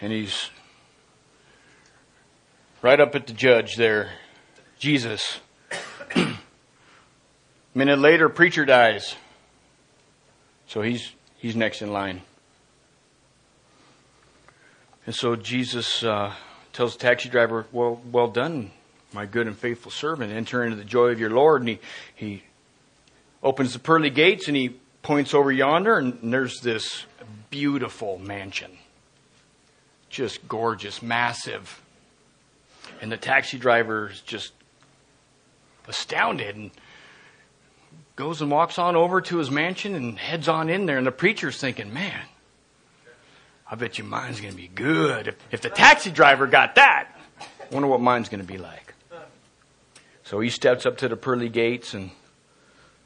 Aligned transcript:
And 0.00 0.12
he's 0.12 0.50
right 2.82 2.98
up 2.98 3.14
at 3.14 3.26
the 3.26 3.32
judge 3.32 3.76
there, 3.76 4.12
Jesus. 4.78 5.40
a 6.16 6.34
minute 7.74 7.98
later, 7.98 8.28
preacher 8.28 8.64
dies. 8.64 9.14
So 10.66 10.82
he's, 10.82 11.12
he's 11.36 11.54
next 11.54 11.82
in 11.82 11.92
line. 11.92 12.22
And 15.04 15.14
so 15.14 15.36
Jesus 15.36 16.02
uh, 16.02 16.32
tells 16.72 16.96
the 16.96 17.00
taxi 17.00 17.28
driver, 17.28 17.66
well, 17.72 18.00
well 18.10 18.28
done, 18.28 18.70
my 19.12 19.26
good 19.26 19.46
and 19.46 19.56
faithful 19.56 19.90
servant. 19.90 20.32
Enter 20.32 20.64
into 20.64 20.76
the 20.76 20.84
joy 20.84 21.08
of 21.08 21.20
your 21.20 21.30
Lord. 21.30 21.62
And 21.62 21.68
he, 21.68 21.78
he 22.14 22.42
opens 23.42 23.72
the 23.72 23.78
pearly 23.78 24.10
gates 24.10 24.48
and 24.48 24.56
he 24.56 24.76
points 25.02 25.34
over 25.34 25.50
yonder, 25.50 25.96
and 25.96 26.32
there's 26.32 26.60
this 26.60 27.04
beautiful 27.50 28.18
mansion. 28.18 28.70
Just 30.10 30.46
gorgeous, 30.48 31.02
massive. 31.02 31.80
And 33.00 33.10
the 33.10 33.16
taxi 33.16 33.58
driver 33.58 34.10
is 34.10 34.20
just 34.20 34.52
astounded 35.88 36.56
and 36.56 36.70
goes 38.16 38.42
and 38.42 38.50
walks 38.50 38.78
on 38.78 38.96
over 38.96 39.20
to 39.22 39.38
his 39.38 39.50
mansion 39.50 39.94
and 39.94 40.18
heads 40.18 40.48
on 40.48 40.68
in 40.68 40.84
there. 40.86 40.98
And 40.98 41.06
the 41.06 41.12
preacher's 41.12 41.58
thinking, 41.58 41.94
man, 41.94 42.20
I 43.70 43.76
bet 43.76 43.98
your 43.98 44.06
mine's 44.06 44.40
going 44.40 44.52
to 44.52 44.56
be 44.56 44.68
good. 44.68 45.28
If, 45.28 45.36
if 45.52 45.60
the 45.62 45.70
taxi 45.70 46.10
driver 46.10 46.46
got 46.46 46.74
that, 46.74 47.08
I 47.40 47.44
wonder 47.72 47.88
what 47.88 48.00
mine's 48.00 48.28
going 48.28 48.40
to 48.40 48.46
be 48.46 48.58
like. 48.58 48.94
So 50.24 50.40
he 50.40 50.50
steps 50.50 50.86
up 50.86 50.98
to 50.98 51.08
the 51.08 51.16
pearly 51.16 51.48
gates 51.48 51.94
and 51.94 52.10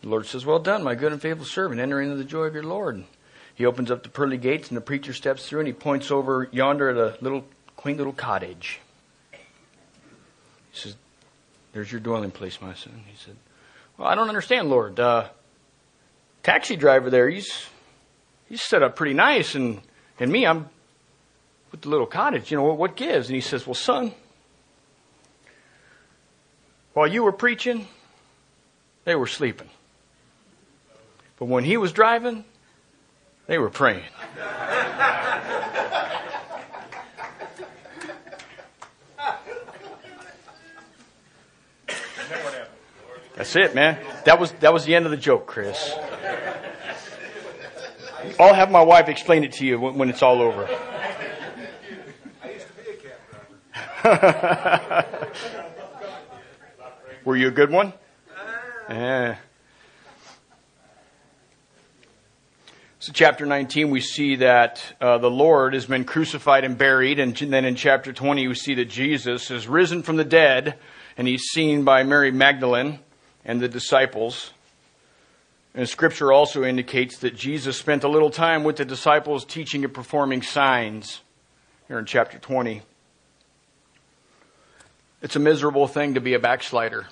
the 0.02 0.08
Lord 0.08 0.27
says, 0.27 0.44
Well 0.44 0.58
done, 0.58 0.82
my 0.82 0.94
good 0.94 1.12
and 1.12 1.22
faithful 1.22 1.46
servant. 1.46 1.80
Enter 1.80 2.00
into 2.00 2.16
the 2.16 2.24
joy 2.24 2.44
of 2.44 2.55
your 2.55 2.64
Lord. 2.64 3.05
He 3.54 3.66
opens 3.66 3.90
up 3.90 4.02
the 4.02 4.08
pearly 4.08 4.36
gates 4.36 4.68
and 4.68 4.76
the 4.76 4.80
preacher 4.80 5.12
steps 5.12 5.46
through 5.48 5.60
and 5.60 5.66
he 5.66 5.72
points 5.72 6.10
over 6.10 6.48
yonder 6.50 6.88
at 6.88 6.96
a 6.96 7.16
little 7.22 7.44
quaint 7.77 7.98
little 7.98 8.12
cottage. 8.12 8.80
He 9.32 9.38
says, 10.72 10.97
There's 11.72 11.91
your 11.92 12.00
dwelling 12.00 12.32
place, 12.32 12.60
my 12.60 12.75
son. 12.75 13.05
He 13.06 13.16
said, 13.16 13.36
Well, 13.97 14.08
I 14.08 14.14
don't 14.14 14.28
understand, 14.28 14.70
Lord. 14.70 14.98
Uh, 14.98 15.28
taxi 16.42 16.77
driver 16.77 17.10
there, 17.10 17.28
he's 17.28 17.66
he's 18.48 18.62
set 18.62 18.82
up 18.82 18.97
pretty 18.97 19.14
nice 19.14 19.55
and 19.55 19.80
and 20.19 20.30
me, 20.30 20.47
I'm 20.47 20.69
with 21.70 21.82
the 21.82 21.88
little 21.88 22.06
cottage. 22.06 22.50
You 22.50 22.56
know, 22.56 22.64
what, 22.64 22.78
what 22.78 22.97
gives? 22.97 23.28
And 23.28 23.34
he 23.34 23.41
says, 23.41 23.66
Well, 23.66 23.75
son, 23.75 24.12
while 26.92 27.06
you 27.06 27.22
were 27.22 27.32
preaching, 27.32 27.88
they 29.05 29.14
were 29.14 29.27
sleeping. 29.27 29.69
But 31.36 31.47
when 31.47 31.64
he 31.64 31.77
was 31.77 31.92
driving, 31.92 32.44
they 33.47 33.59
were 33.59 33.70
praying. 33.70 34.05
That's 43.37 43.56
it, 43.56 43.75
man. 43.75 43.98
That 44.25 44.39
was 44.39 44.53
that 44.53 44.72
was 44.72 44.84
the 44.84 44.95
end 44.95 45.06
of 45.06 45.11
the 45.11 45.17
joke, 45.17 45.47
Chris. 45.47 45.92
I'll 48.39 48.55
have 48.55 48.70
my 48.70 48.83
wife 48.83 49.09
explain 49.09 49.45
it 49.45 49.53
to 49.55 49.67
you 49.67 49.78
when, 49.78 49.98
when 49.98 50.09
it's 50.09 50.22
all 50.22 50.41
over. 50.41 50.69
Were 57.25 57.37
you 57.37 57.48
a 57.48 57.50
good 57.50 57.70
one? 57.70 57.92
Yeah. 58.89 59.37
So, 63.05 63.12
chapter 63.12 63.44
19, 63.44 63.91
we 63.91 64.00
see 64.00 64.36
that 64.36 64.83
uh, 64.98 65.19
the 65.19 65.30
Lord 65.30 65.74
has 65.74 65.84
been 65.84 66.06
crucified 66.06 66.64
and 66.64 66.78
buried. 66.78 67.19
And 67.19 67.36
then 67.36 67.66
in 67.66 67.74
chapter 67.74 68.14
20, 68.14 68.48
we 68.48 68.55
see 68.55 68.72
that 68.77 68.86
Jesus 68.86 69.50
is 69.50 69.69
risen 69.69 70.02
from 70.02 70.16
the 70.16 70.24
dead 70.24 70.78
and 71.19 71.28
he's 71.28 71.42
seen 71.42 71.84
by 71.84 72.02
Mary 72.02 72.30
Magdalene 72.30 73.00
and 73.44 73.60
the 73.60 73.69
disciples. 73.69 74.52
And 75.75 75.87
scripture 75.87 76.32
also 76.32 76.65
indicates 76.65 77.19
that 77.19 77.37
Jesus 77.37 77.76
spent 77.76 78.04
a 78.04 78.09
little 78.09 78.31
time 78.31 78.65
with 78.65 78.76
the 78.76 78.87
disciples 78.87 79.44
teaching 79.44 79.84
and 79.84 79.92
performing 79.92 80.41
signs 80.41 81.21
here 81.88 81.98
in 81.98 82.06
chapter 82.06 82.38
20. 82.38 82.81
It's 85.21 85.36
a 85.36 85.41
miserable 85.41 85.88
thing 85.88 86.15
to 86.15 86.22
be 86.22 86.32
a 86.32 86.38
backslider. 86.38 87.06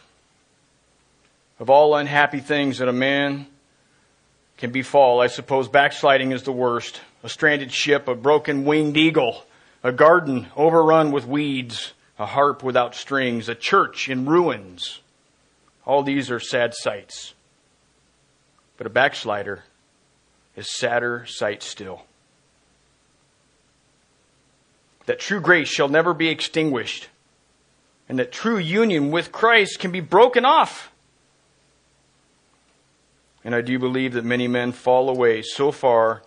Of 1.61 1.69
all 1.69 1.95
unhappy 1.95 2.41
things 2.41 2.79
that 2.79 2.89
a 2.89 2.95
man 2.95 3.47
can 4.63 4.71
befall, 4.71 5.21
I 5.21 5.27
suppose 5.27 5.67
backsliding 5.67 6.31
is 6.31 6.45
the 6.45 6.53
worst. 6.53 7.01
A 7.25 7.29
stranded 7.29 7.73
ship, 7.73 8.07
a 8.07 8.15
broken 8.15 8.65
winged 8.65 8.97
eagle, 8.97 9.45
a 9.83 9.91
garden 9.91 10.47
overrun 10.57 11.11
with 11.11 11.27
weeds, 11.27 11.95
a 12.17 12.27
harp 12.27 12.63
without 12.63 12.95
strings, 12.95 13.49
a 13.49 13.57
church 13.57 14.09
in 14.09 14.25
ruins. 14.25 15.01
All 15.85 16.05
these 16.05 16.31
are 16.31 16.39
sad 16.39 16.75
sights. 16.75 17.35
But 18.77 18.87
a 18.87 18.91
backslider 18.91 19.65
is 20.55 20.73
sadder 20.73 21.27
sight 21.27 21.65
still. 21.65 22.05
That 25.07 25.19
true 25.19 25.41
grace 25.41 25.69
shall 25.69 25.89
never 25.89 26.15
be 26.15 26.29
extinguished, 26.29 27.09
and 28.09 28.17
that 28.21 28.31
true 28.31 28.59
union 28.59 29.11
with 29.11 29.33
Christ 29.33 29.81
can 29.81 29.91
be 29.91 29.99
broken 29.99 30.45
off. 30.45 30.92
And 33.45 33.55
I 33.55 33.61
do 33.61 33.79
believe 33.79 34.13
that 34.15 34.25
many 34.25 34.49
men 34.49 34.73
fall 34.73 35.09
away 35.09 35.43
so 35.43 35.73
far 35.73 36.23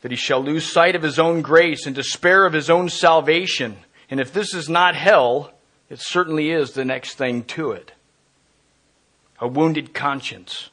that 0.00 0.10
he 0.10 0.16
shall 0.16 0.42
lose 0.42 0.70
sight 0.70 0.94
of 0.94 1.02
his 1.02 1.18
own 1.18 1.42
grace 1.42 1.86
and 1.86 1.94
despair 1.94 2.46
of 2.46 2.52
his 2.52 2.70
own 2.70 2.88
salvation. 2.88 3.76
And 4.10 4.20
if 4.20 4.32
this 4.32 4.54
is 4.54 4.68
not 4.68 4.94
hell, 4.94 5.52
it 5.90 6.00
certainly 6.00 6.50
is 6.50 6.72
the 6.72 6.84
next 6.84 7.14
thing 7.14 7.42
to 7.44 7.72
it. 7.72 7.92
A 9.40 9.48
wounded 9.48 9.92
conscience 9.94 10.70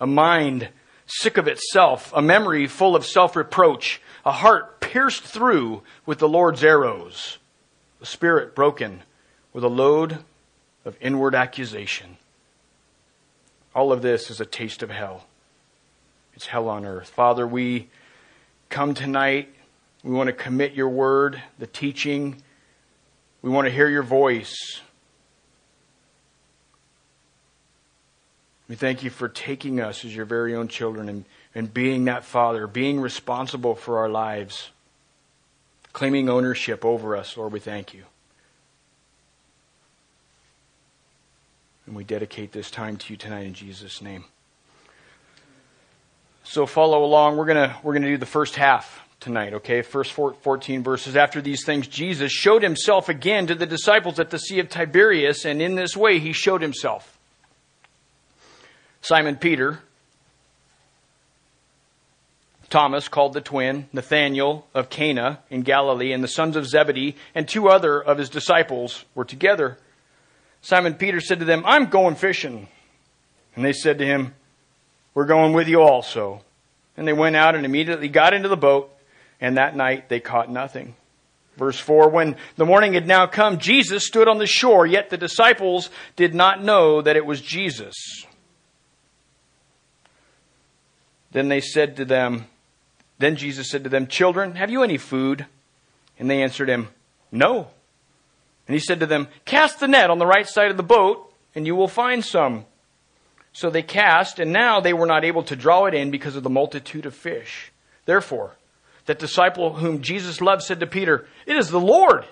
a 0.00 0.06
mind 0.06 0.70
sick 1.06 1.36
of 1.36 1.46
itself, 1.46 2.12
a 2.14 2.22
memory 2.22 2.66
full 2.66 2.96
of 2.96 3.04
self 3.04 3.36
reproach, 3.36 4.00
a 4.24 4.32
heart 4.32 4.80
pierced 4.80 5.22
through 5.22 5.82
with 6.06 6.18
the 6.18 6.28
Lord's 6.28 6.64
arrows, 6.64 7.38
a 8.00 8.06
spirit 8.06 8.54
broken 8.54 9.02
with 9.52 9.62
a 9.62 9.68
load 9.68 10.24
of 10.84 10.96
inward 11.00 11.34
accusation. 11.34 12.16
All 13.74 13.92
of 13.92 14.02
this 14.02 14.30
is 14.30 14.40
a 14.40 14.46
taste 14.46 14.82
of 14.82 14.90
hell. 14.90 15.26
It's 16.34 16.46
hell 16.46 16.68
on 16.68 16.84
earth. 16.84 17.08
Father, 17.08 17.46
we 17.46 17.88
come 18.68 18.94
tonight. 18.94 19.48
We 20.02 20.12
want 20.12 20.28
to 20.28 20.32
commit 20.32 20.72
your 20.72 20.88
word, 20.88 21.40
the 21.58 21.66
teaching. 21.66 22.42
We 23.42 23.50
want 23.50 23.66
to 23.66 23.70
hear 23.70 23.88
your 23.88 24.02
voice. 24.02 24.80
We 28.68 28.76
thank 28.76 29.02
you 29.02 29.10
for 29.10 29.28
taking 29.28 29.80
us 29.80 30.04
as 30.04 30.14
your 30.14 30.24
very 30.24 30.54
own 30.54 30.68
children 30.68 31.08
and, 31.08 31.24
and 31.54 31.74
being 31.74 32.04
that 32.04 32.24
father, 32.24 32.66
being 32.66 33.00
responsible 33.00 33.74
for 33.74 33.98
our 33.98 34.08
lives, 34.08 34.70
claiming 35.92 36.28
ownership 36.28 36.84
over 36.84 37.16
us. 37.16 37.36
Lord, 37.36 37.52
we 37.52 37.60
thank 37.60 37.92
you. 37.94 38.04
And 41.90 41.96
we 41.96 42.04
dedicate 42.04 42.52
this 42.52 42.70
time 42.70 42.98
to 42.98 43.12
you 43.12 43.16
tonight 43.16 43.46
in 43.46 43.52
Jesus' 43.52 44.00
name. 44.00 44.24
So 46.44 46.64
follow 46.64 47.02
along. 47.02 47.36
We're 47.36 47.46
gonna 47.46 47.76
we're 47.82 47.94
gonna 47.94 48.06
do 48.06 48.16
the 48.16 48.26
first 48.26 48.54
half 48.54 49.00
tonight. 49.18 49.54
Okay, 49.54 49.82
first 49.82 50.12
14 50.12 50.84
verses. 50.84 51.16
After 51.16 51.42
these 51.42 51.64
things, 51.64 51.88
Jesus 51.88 52.30
showed 52.30 52.62
himself 52.62 53.08
again 53.08 53.48
to 53.48 53.56
the 53.56 53.66
disciples 53.66 54.20
at 54.20 54.30
the 54.30 54.38
Sea 54.38 54.60
of 54.60 54.68
Tiberias, 54.68 55.44
and 55.44 55.60
in 55.60 55.74
this 55.74 55.96
way 55.96 56.20
he 56.20 56.32
showed 56.32 56.62
himself. 56.62 57.18
Simon 59.00 59.34
Peter, 59.34 59.80
Thomas, 62.68 63.08
called 63.08 63.32
the 63.32 63.40
twin, 63.40 63.88
Nathanael 63.92 64.64
of 64.74 64.90
Cana 64.90 65.40
in 65.50 65.62
Galilee, 65.62 66.12
and 66.12 66.22
the 66.22 66.28
sons 66.28 66.54
of 66.54 66.68
Zebedee, 66.68 67.16
and 67.34 67.48
two 67.48 67.68
other 67.68 68.00
of 68.00 68.16
his 68.16 68.28
disciples 68.28 69.04
were 69.16 69.24
together. 69.24 69.76
Simon 70.62 70.94
Peter 70.94 71.20
said 71.20 71.38
to 71.38 71.44
them, 71.44 71.62
I'm 71.66 71.86
going 71.86 72.14
fishing. 72.14 72.68
And 73.56 73.64
they 73.64 73.72
said 73.72 73.98
to 73.98 74.06
him, 74.06 74.34
We're 75.14 75.26
going 75.26 75.52
with 75.52 75.68
you 75.68 75.82
also. 75.82 76.42
And 76.96 77.06
they 77.08 77.12
went 77.12 77.36
out 77.36 77.54
and 77.54 77.64
immediately 77.64 78.08
got 78.08 78.34
into 78.34 78.48
the 78.48 78.56
boat, 78.56 78.94
and 79.40 79.56
that 79.56 79.74
night 79.74 80.08
they 80.08 80.20
caught 80.20 80.50
nothing. 80.50 80.94
Verse 81.56 81.78
4 81.78 82.08
When 82.10 82.36
the 82.56 82.66
morning 82.66 82.94
had 82.94 83.06
now 83.06 83.26
come, 83.26 83.58
Jesus 83.58 84.06
stood 84.06 84.28
on 84.28 84.38
the 84.38 84.46
shore, 84.46 84.86
yet 84.86 85.10
the 85.10 85.16
disciples 85.16 85.90
did 86.16 86.34
not 86.34 86.62
know 86.62 87.02
that 87.02 87.16
it 87.16 87.26
was 87.26 87.40
Jesus. 87.40 87.94
Then 91.32 91.48
they 91.48 91.60
said 91.60 91.96
to 91.96 92.04
them, 92.04 92.46
Then 93.18 93.36
Jesus 93.36 93.70
said 93.70 93.84
to 93.84 93.90
them, 93.90 94.06
Children, 94.06 94.56
have 94.56 94.70
you 94.70 94.82
any 94.82 94.98
food? 94.98 95.46
And 96.18 96.28
they 96.28 96.42
answered 96.42 96.68
him, 96.68 96.88
No. 97.30 97.68
And 98.70 98.74
he 98.76 98.78
said 98.78 99.00
to 99.00 99.06
them, 99.06 99.26
Cast 99.46 99.80
the 99.80 99.88
net 99.88 100.10
on 100.10 100.18
the 100.18 100.26
right 100.28 100.46
side 100.46 100.70
of 100.70 100.76
the 100.76 100.84
boat, 100.84 101.34
and 101.56 101.66
you 101.66 101.74
will 101.74 101.88
find 101.88 102.24
some. 102.24 102.66
So 103.52 103.68
they 103.68 103.82
cast, 103.82 104.38
and 104.38 104.52
now 104.52 104.78
they 104.78 104.92
were 104.92 105.06
not 105.06 105.24
able 105.24 105.42
to 105.42 105.56
draw 105.56 105.86
it 105.86 105.94
in 105.94 106.12
because 106.12 106.36
of 106.36 106.44
the 106.44 106.50
multitude 106.50 107.04
of 107.04 107.12
fish. 107.12 107.72
Therefore, 108.04 108.54
that 109.06 109.18
disciple 109.18 109.72
whom 109.74 110.02
Jesus 110.02 110.40
loved 110.40 110.62
said 110.62 110.78
to 110.78 110.86
Peter, 110.86 111.26
It 111.46 111.56
is 111.56 111.70
the 111.70 111.80
Lord. 111.80 112.26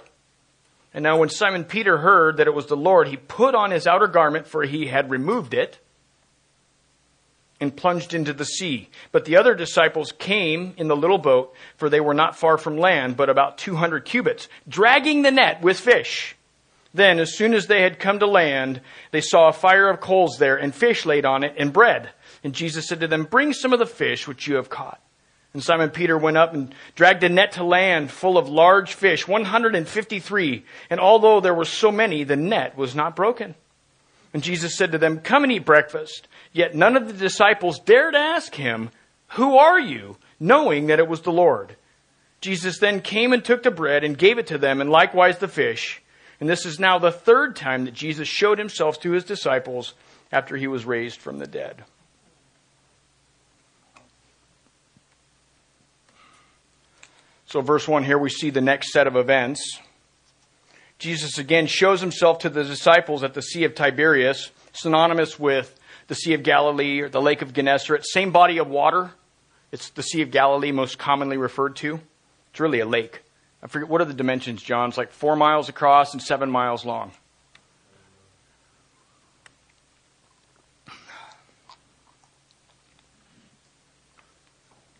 And 0.94 1.02
now 1.02 1.18
when 1.18 1.28
Simon 1.28 1.64
Peter 1.64 1.98
heard 1.98 2.36
that 2.36 2.46
it 2.46 2.54
was 2.54 2.66
the 2.66 2.76
Lord, 2.76 3.08
he 3.08 3.16
put 3.16 3.56
on 3.56 3.72
his 3.72 3.88
outer 3.88 4.06
garment, 4.06 4.46
for 4.46 4.62
he 4.62 4.86
had 4.86 5.10
removed 5.10 5.54
it, 5.54 5.80
and 7.60 7.76
plunged 7.76 8.14
into 8.14 8.32
the 8.32 8.44
sea. 8.44 8.88
But 9.10 9.24
the 9.24 9.36
other 9.36 9.54
disciples 9.54 10.12
came 10.12 10.74
in 10.76 10.88
the 10.88 10.96
little 10.96 11.18
boat, 11.18 11.54
for 11.76 11.88
they 11.88 12.00
were 12.00 12.14
not 12.14 12.36
far 12.36 12.58
from 12.58 12.78
land, 12.78 13.16
but 13.16 13.30
about 13.30 13.58
200 13.58 14.04
cubits, 14.04 14.48
dragging 14.68 15.22
the 15.22 15.30
net 15.30 15.60
with 15.62 15.78
fish. 15.78 16.36
Then, 16.94 17.18
as 17.18 17.36
soon 17.36 17.54
as 17.54 17.66
they 17.66 17.82
had 17.82 17.98
come 17.98 18.18
to 18.20 18.26
land, 18.26 18.80
they 19.10 19.20
saw 19.20 19.48
a 19.48 19.52
fire 19.52 19.90
of 19.90 20.00
coals 20.00 20.38
there, 20.38 20.56
and 20.56 20.74
fish 20.74 21.04
laid 21.04 21.24
on 21.24 21.44
it, 21.44 21.54
and 21.58 21.72
bread. 21.72 22.10
And 22.42 22.54
Jesus 22.54 22.86
said 22.86 23.00
to 23.00 23.08
them, 23.08 23.24
Bring 23.24 23.52
some 23.52 23.72
of 23.72 23.78
the 23.78 23.86
fish 23.86 24.26
which 24.26 24.46
you 24.46 24.56
have 24.56 24.70
caught. 24.70 25.00
And 25.52 25.62
Simon 25.62 25.90
Peter 25.90 26.16
went 26.16 26.36
up 26.36 26.54
and 26.54 26.74
dragged 26.94 27.24
a 27.24 27.28
net 27.28 27.52
to 27.52 27.64
land 27.64 28.10
full 28.10 28.38
of 28.38 28.48
large 28.48 28.94
fish, 28.94 29.26
153. 29.26 30.64
And 30.90 31.00
although 31.00 31.40
there 31.40 31.54
were 31.54 31.64
so 31.64 31.90
many, 31.90 32.24
the 32.24 32.36
net 32.36 32.76
was 32.76 32.94
not 32.94 33.16
broken. 33.16 33.54
And 34.32 34.42
Jesus 34.42 34.76
said 34.76 34.92
to 34.92 34.98
them, 34.98 35.20
Come 35.20 35.44
and 35.44 35.52
eat 35.52 35.64
breakfast. 35.64 36.28
Yet 36.52 36.74
none 36.74 36.96
of 36.96 37.06
the 37.06 37.14
disciples 37.14 37.78
dared 37.78 38.14
ask 38.14 38.54
him, 38.54 38.90
Who 39.28 39.56
are 39.56 39.78
you? 39.78 40.16
knowing 40.40 40.86
that 40.86 40.98
it 40.98 41.08
was 41.08 41.22
the 41.22 41.32
Lord. 41.32 41.76
Jesus 42.40 42.78
then 42.78 43.00
came 43.00 43.32
and 43.32 43.44
took 43.44 43.62
the 43.62 43.70
bread 43.70 44.04
and 44.04 44.16
gave 44.16 44.38
it 44.38 44.46
to 44.48 44.58
them, 44.58 44.80
and 44.80 44.90
likewise 44.90 45.38
the 45.38 45.48
fish. 45.48 46.00
And 46.40 46.48
this 46.48 46.64
is 46.64 46.78
now 46.78 46.98
the 46.98 47.10
third 47.10 47.56
time 47.56 47.84
that 47.84 47.94
Jesus 47.94 48.28
showed 48.28 48.58
himself 48.58 49.00
to 49.00 49.12
his 49.12 49.24
disciples 49.24 49.94
after 50.30 50.56
he 50.56 50.68
was 50.68 50.84
raised 50.84 51.20
from 51.20 51.38
the 51.38 51.46
dead. 51.46 51.82
So, 57.46 57.60
verse 57.60 57.88
1 57.88 58.04
here, 58.04 58.18
we 58.18 58.28
see 58.28 58.50
the 58.50 58.60
next 58.60 58.92
set 58.92 59.06
of 59.06 59.16
events. 59.16 59.80
Jesus 60.98 61.38
again 61.38 61.66
shows 61.66 62.00
himself 62.00 62.40
to 62.40 62.48
the 62.48 62.64
disciples 62.64 63.22
at 63.22 63.34
the 63.34 63.42
Sea 63.42 63.64
of 63.64 63.74
Tiberias, 63.74 64.50
synonymous 64.72 65.38
with 65.38 65.78
the 66.08 66.14
Sea 66.14 66.34
of 66.34 66.42
Galilee 66.42 67.00
or 67.00 67.08
the 67.08 67.22
Lake 67.22 67.40
of 67.40 67.52
Gennesaret. 67.52 68.04
Same 68.04 68.32
body 68.32 68.58
of 68.58 68.68
water. 68.68 69.12
It's 69.70 69.90
the 69.90 70.02
Sea 70.02 70.22
of 70.22 70.30
Galilee, 70.30 70.72
most 70.72 70.98
commonly 70.98 71.36
referred 71.36 71.76
to. 71.76 72.00
It's 72.50 72.58
really 72.58 72.80
a 72.80 72.86
lake. 72.86 73.22
I 73.62 73.68
forget 73.68 73.88
what 73.88 74.00
are 74.00 74.06
the 74.06 74.14
dimensions, 74.14 74.62
John? 74.62 74.88
It's 74.88 74.98
like 74.98 75.12
four 75.12 75.36
miles 75.36 75.68
across 75.68 76.12
and 76.12 76.22
seven 76.22 76.50
miles 76.50 76.84
long. 76.84 77.12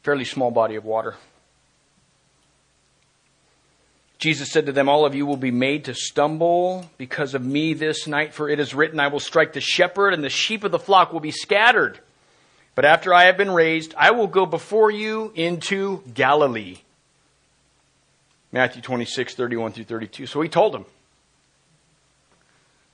Fairly 0.02 0.24
small 0.24 0.50
body 0.50 0.76
of 0.76 0.84
water. 0.84 1.16
Jesus 4.18 4.50
said 4.50 4.66
to 4.66 4.72
them, 4.72 4.88
All 4.88 5.06
of 5.06 5.14
you 5.14 5.24
will 5.24 5.36
be 5.36 5.52
made 5.52 5.84
to 5.84 5.94
stumble 5.94 6.90
because 6.98 7.34
of 7.34 7.44
me 7.44 7.72
this 7.72 8.06
night, 8.08 8.34
for 8.34 8.48
it 8.48 8.58
is 8.58 8.74
written, 8.74 8.98
I 8.98 9.08
will 9.08 9.20
strike 9.20 9.52
the 9.52 9.60
shepherd, 9.60 10.12
and 10.12 10.24
the 10.24 10.28
sheep 10.28 10.64
of 10.64 10.72
the 10.72 10.78
flock 10.78 11.12
will 11.12 11.20
be 11.20 11.30
scattered. 11.30 12.00
But 12.74 12.84
after 12.84 13.14
I 13.14 13.24
have 13.24 13.36
been 13.36 13.50
raised, 13.50 13.94
I 13.96 14.10
will 14.10 14.26
go 14.26 14.44
before 14.44 14.90
you 14.90 15.32
into 15.34 16.02
Galilee. 16.14 16.78
Matthew 18.50 18.82
26, 18.82 19.34
31 19.34 19.72
through 19.72 19.84
32. 19.84 20.26
So 20.26 20.40
he 20.40 20.48
told 20.48 20.74
them, 20.74 20.84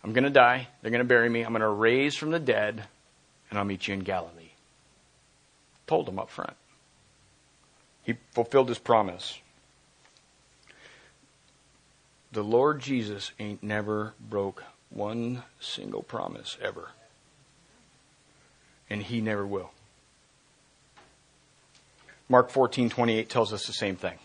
I'm 0.03 0.13
going 0.13 0.25
to 0.25 0.31
die. 0.31 0.69
They're 0.83 0.91
going 0.91 0.99
to 0.99 1.05
bury 1.09 1.31
me. 1.31 1.43
I'm 1.43 1.53
going 1.53 1.63
to 1.63 1.69
raise 1.69 2.17
from 2.17 2.33
the 2.33 2.39
dead, 2.39 2.83
and 3.49 3.59
I'll 3.59 3.65
meet 3.65 3.89
you 3.89 3.95
in 3.95 4.01
Galilee. 4.01 4.51
Told 5.87 6.07
them 6.07 6.19
up 6.19 6.29
front. 6.29 6.55
He 8.03 8.15
fulfilled 8.33 8.69
his 8.69 8.79
promise 8.79 9.39
the 12.35 12.45
Lord 12.45 12.81
Jesus 12.81 13.31
ain't 13.39 13.63
never 13.63 14.15
broke 14.21 14.65
one 14.91 15.45
single 15.61 16.03
promise 16.03 16.59
ever. 16.61 16.91
And 18.91 19.03
he 19.03 19.21
never 19.21 19.47
will. 19.47 19.71
Mark 22.29 22.51
14:28 22.51 23.29
tells 23.29 23.53
us 23.53 23.67
the 23.67 23.73
same 23.73 23.97
thing. 23.97 24.19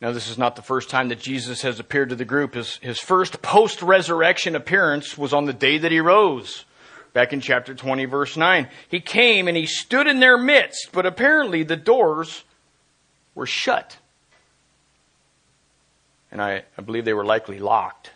Now, 0.00 0.10
this 0.10 0.28
is 0.28 0.36
not 0.36 0.56
the 0.56 0.62
first 0.62 0.90
time 0.90 1.08
that 1.08 1.20
Jesus 1.20 1.62
has 1.62 1.78
appeared 1.78 2.08
to 2.08 2.16
the 2.16 2.24
group. 2.24 2.54
His, 2.54 2.76
his 2.78 2.98
first 2.98 3.40
post 3.40 3.82
resurrection 3.82 4.56
appearance 4.56 5.16
was 5.16 5.32
on 5.32 5.44
the 5.44 5.52
day 5.52 5.78
that 5.78 5.92
he 5.92 6.00
rose, 6.00 6.64
back 7.12 7.32
in 7.32 7.40
chapter 7.40 7.72
20, 7.72 8.04
verse 8.06 8.36
9. 8.36 8.68
He 8.88 9.00
came 9.00 9.46
and 9.46 9.56
he 9.56 9.66
stood 9.66 10.08
in 10.08 10.18
their 10.18 10.36
midst, 10.36 10.90
but 10.90 11.06
apparently 11.06 11.62
the 11.62 11.76
doors 11.76 12.42
were 13.36 13.46
shut 13.46 13.96
and 16.32 16.42
I, 16.42 16.64
I 16.76 16.82
believe 16.82 17.04
they 17.04 17.12
were 17.12 17.24
likely 17.24 17.60
locked. 17.60 18.10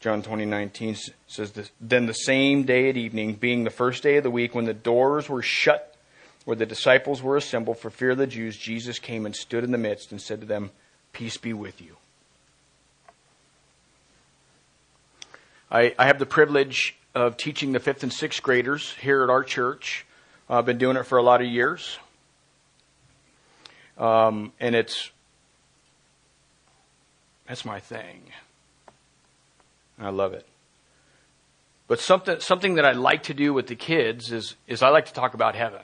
John 0.00 0.22
20:19 0.22 1.10
says 1.26 1.52
this, 1.52 1.70
then 1.80 2.04
the 2.04 2.12
same 2.12 2.64
day 2.64 2.90
at 2.90 2.96
evening 2.98 3.34
being 3.36 3.64
the 3.64 3.70
first 3.70 4.02
day 4.02 4.18
of 4.18 4.22
the 4.22 4.30
week 4.30 4.54
when 4.54 4.66
the 4.66 4.74
doors 4.74 5.30
were 5.30 5.40
shut 5.40 5.96
where 6.44 6.56
the 6.56 6.66
disciples 6.66 7.22
were 7.22 7.38
assembled 7.38 7.78
for 7.78 7.88
fear 7.88 8.10
of 8.10 8.18
the 8.18 8.26
Jews 8.26 8.58
Jesus 8.58 8.98
came 8.98 9.24
and 9.24 9.34
stood 9.34 9.64
in 9.64 9.70
the 9.70 9.78
midst 9.78 10.12
and 10.12 10.20
said 10.20 10.42
to 10.42 10.46
them 10.46 10.72
peace 11.14 11.38
be 11.38 11.54
with 11.54 11.80
you 11.80 11.96
I, 15.70 15.94
I 15.98 16.06
have 16.06 16.18
the 16.18 16.26
privilege 16.26 16.94
of 17.14 17.36
teaching 17.36 17.72
the 17.72 17.80
fifth 17.80 18.02
and 18.02 18.12
sixth 18.12 18.42
graders 18.42 18.92
here 19.00 19.24
at 19.24 19.30
our 19.30 19.42
church. 19.42 20.06
I've 20.48 20.66
been 20.66 20.78
doing 20.78 20.96
it 20.96 21.04
for 21.04 21.18
a 21.18 21.22
lot 21.22 21.40
of 21.40 21.48
years. 21.48 21.98
Um, 23.96 24.52
and 24.60 24.74
it's 24.74 25.10
that's 27.46 27.64
my 27.64 27.80
thing. 27.80 28.22
I 29.98 30.10
love 30.10 30.32
it. 30.32 30.46
But 31.86 32.00
something, 32.00 32.40
something 32.40 32.76
that 32.76 32.86
I 32.86 32.92
like 32.92 33.24
to 33.24 33.34
do 33.34 33.52
with 33.52 33.66
the 33.66 33.76
kids 33.76 34.32
is, 34.32 34.56
is 34.66 34.82
I 34.82 34.88
like 34.88 35.06
to 35.06 35.12
talk 35.12 35.34
about 35.34 35.54
heaven. 35.54 35.82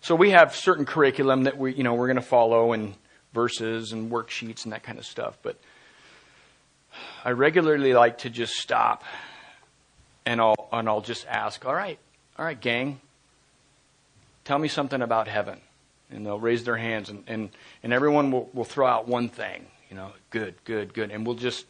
So 0.00 0.14
we 0.14 0.30
have 0.30 0.54
certain 0.54 0.86
curriculum 0.86 1.44
that 1.44 1.58
we, 1.58 1.74
you 1.74 1.82
know, 1.82 1.94
we're 1.94 2.06
going 2.06 2.16
to 2.16 2.22
follow 2.22 2.72
and 2.72 2.94
verses 3.34 3.92
and 3.92 4.10
worksheets 4.10 4.64
and 4.64 4.72
that 4.72 4.82
kind 4.82 4.98
of 4.98 5.04
stuff. 5.04 5.36
But 5.42 5.56
I 7.24 7.30
regularly 7.32 7.92
like 7.92 8.18
to 8.18 8.30
just 8.30 8.54
stop 8.54 9.04
and 10.24 10.40
I'll, 10.40 10.68
and 10.72 10.88
I'll 10.88 11.00
just 11.00 11.26
ask, 11.26 11.64
all 11.66 11.74
right, 11.74 11.98
all 12.38 12.44
right, 12.44 12.58
gang, 12.58 13.00
tell 14.44 14.58
me 14.58 14.68
something 14.68 15.02
about 15.02 15.28
heaven. 15.28 15.60
And 16.10 16.24
they'll 16.24 16.38
raise 16.38 16.64
their 16.64 16.76
hands 16.76 17.10
and, 17.10 17.24
and, 17.26 17.50
and 17.82 17.92
everyone 17.92 18.30
will, 18.30 18.48
will 18.54 18.64
throw 18.64 18.86
out 18.86 19.06
one 19.06 19.28
thing. 19.28 19.66
You 19.90 19.96
know, 19.96 20.12
good, 20.30 20.54
good, 20.64 20.92
good. 20.92 21.10
And 21.10 21.26
we'll 21.26 21.36
just, 21.36 21.66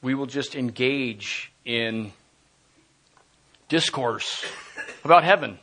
we 0.00 0.14
will 0.14 0.26
just 0.26 0.54
engage 0.54 1.52
in 1.64 2.12
discourse 3.68 4.44
about 5.04 5.24
heaven 5.24 5.58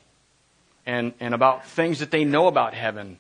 and, 0.86 1.13
and 1.19 1.33
about 1.33 1.65
things 1.67 2.00
that 2.00 2.12
they 2.12 2.25
know 2.25 2.48
about 2.48 2.74
heaven 2.74 3.19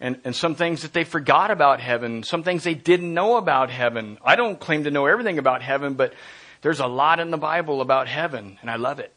and, 0.00 0.20
and 0.24 0.36
some 0.36 0.54
things 0.54 0.82
that 0.82 0.92
they 0.92 1.04
forgot 1.04 1.50
about 1.50 1.80
heaven, 1.80 2.22
some 2.22 2.42
things 2.42 2.64
they 2.64 2.74
didn't 2.74 3.12
know 3.12 3.36
about 3.36 3.70
heaven. 3.70 4.18
I 4.24 4.36
don't 4.36 4.60
claim 4.60 4.84
to 4.84 4.90
know 4.90 5.06
everything 5.06 5.38
about 5.38 5.62
heaven, 5.62 5.94
but 5.94 6.12
there's 6.60 6.80
a 6.80 6.86
lot 6.86 7.18
in 7.18 7.30
the 7.30 7.38
Bible 7.38 7.80
about 7.80 8.06
heaven, 8.08 8.58
and 8.60 8.70
I 8.70 8.76
love 8.76 8.98
it. 8.98 9.12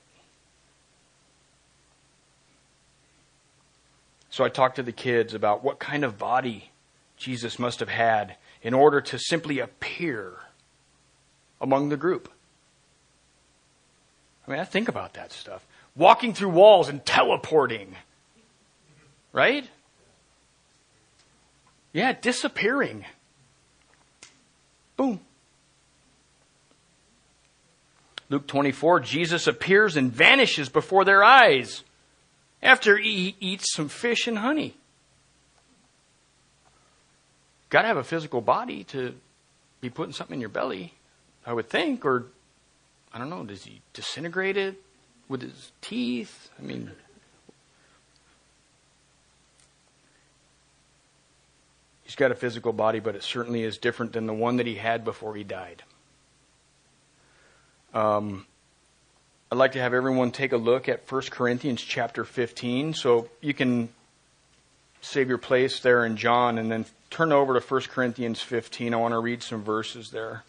So 4.29 4.43
I 4.43 4.49
talked 4.49 4.77
to 4.77 4.83
the 4.83 4.91
kids 4.91 5.33
about 5.33 5.63
what 5.63 5.79
kind 5.79 6.05
of 6.05 6.17
body 6.17 6.68
Jesus 7.19 7.59
must 7.59 7.81
have 7.81 7.89
had 7.89 8.37
in 8.63 8.73
order 8.73 9.01
to 9.01 9.19
simply 9.19 9.59
appear 9.59 10.37
among 11.61 11.89
the 11.89 11.97
group. 11.97 12.31
I 14.47 14.51
mean, 14.51 14.59
I 14.59 14.63
think 14.63 14.87
about 14.87 15.13
that 15.13 15.31
stuff. 15.31 15.65
Walking 15.95 16.33
through 16.33 16.49
walls 16.49 16.87
and 16.87 17.05
teleporting. 17.05 17.95
Right? 19.33 19.69
Yeah, 21.91 22.13
disappearing. 22.13 23.05
Boom. 24.95 25.19
Luke 28.29 28.47
24, 28.47 29.01
Jesus 29.01 29.45
appears 29.45 29.97
and 29.97 30.11
vanishes 30.11 30.69
before 30.69 31.03
their 31.03 31.23
eyes 31.23 31.83
after 32.61 32.97
he 32.97 33.35
eats 33.39 33.73
some 33.73 33.89
fish 33.89 34.25
and 34.25 34.37
honey 34.37 34.78
got 37.69 37.83
to 37.83 37.87
have 37.87 37.97
a 37.97 38.03
physical 38.03 38.41
body 38.41 38.83
to 38.85 39.15
be 39.81 39.89
putting 39.89 40.13
something 40.13 40.35
in 40.35 40.41
your 40.41 40.49
belly, 40.49 40.93
I 41.45 41.53
would 41.53 41.69
think. 41.69 42.05
Or, 42.05 42.25
I 43.13 43.17
don't 43.17 43.29
know, 43.29 43.43
does 43.43 43.63
he 43.63 43.81
disintegrate 43.93 44.57
it 44.57 44.81
with 45.27 45.41
his 45.41 45.71
teeth? 45.81 46.49
I 46.59 46.63
mean, 46.63 46.91
he's 52.03 52.15
got 52.15 52.31
a 52.31 52.35
physical 52.35 52.73
body, 52.73 52.99
but 52.99 53.15
it 53.15 53.23
certainly 53.23 53.63
is 53.63 53.77
different 53.77 54.13
than 54.13 54.25
the 54.25 54.33
one 54.33 54.57
that 54.57 54.65
he 54.65 54.75
had 54.75 55.05
before 55.05 55.35
he 55.35 55.43
died. 55.43 55.83
Um, 57.93 58.45
I'd 59.51 59.57
like 59.57 59.71
to 59.71 59.79
have 59.79 59.93
everyone 59.93 60.31
take 60.31 60.51
a 60.51 60.57
look 60.57 60.87
at 60.87 61.11
1 61.11 61.21
Corinthians 61.31 61.81
chapter 61.81 62.23
15. 62.23 62.93
So 62.93 63.29
you 63.41 63.53
can 63.53 63.89
save 65.01 65.29
your 65.29 65.37
place 65.37 65.79
there 65.79 66.05
in 66.05 66.17
John 66.17 66.57
and 66.57 66.71
then 66.71 66.85
turn 67.09 67.31
over 67.31 67.59
to 67.59 67.65
1 67.65 67.81
Corinthians 67.89 68.41
15. 68.41 68.93
I 68.93 68.97
want 68.97 69.13
to 69.13 69.19
read 69.19 69.43
some 69.43 69.63
verses 69.63 70.11
there. 70.11 70.43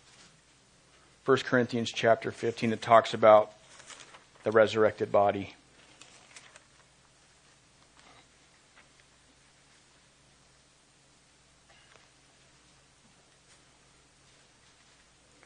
1 1.24 1.38
Corinthians 1.38 1.90
chapter 1.94 2.30
15 2.30 2.70
that 2.70 2.82
talks 2.82 3.14
about 3.14 3.52
the 4.42 4.50
resurrected 4.50 5.12
body. 5.12 5.54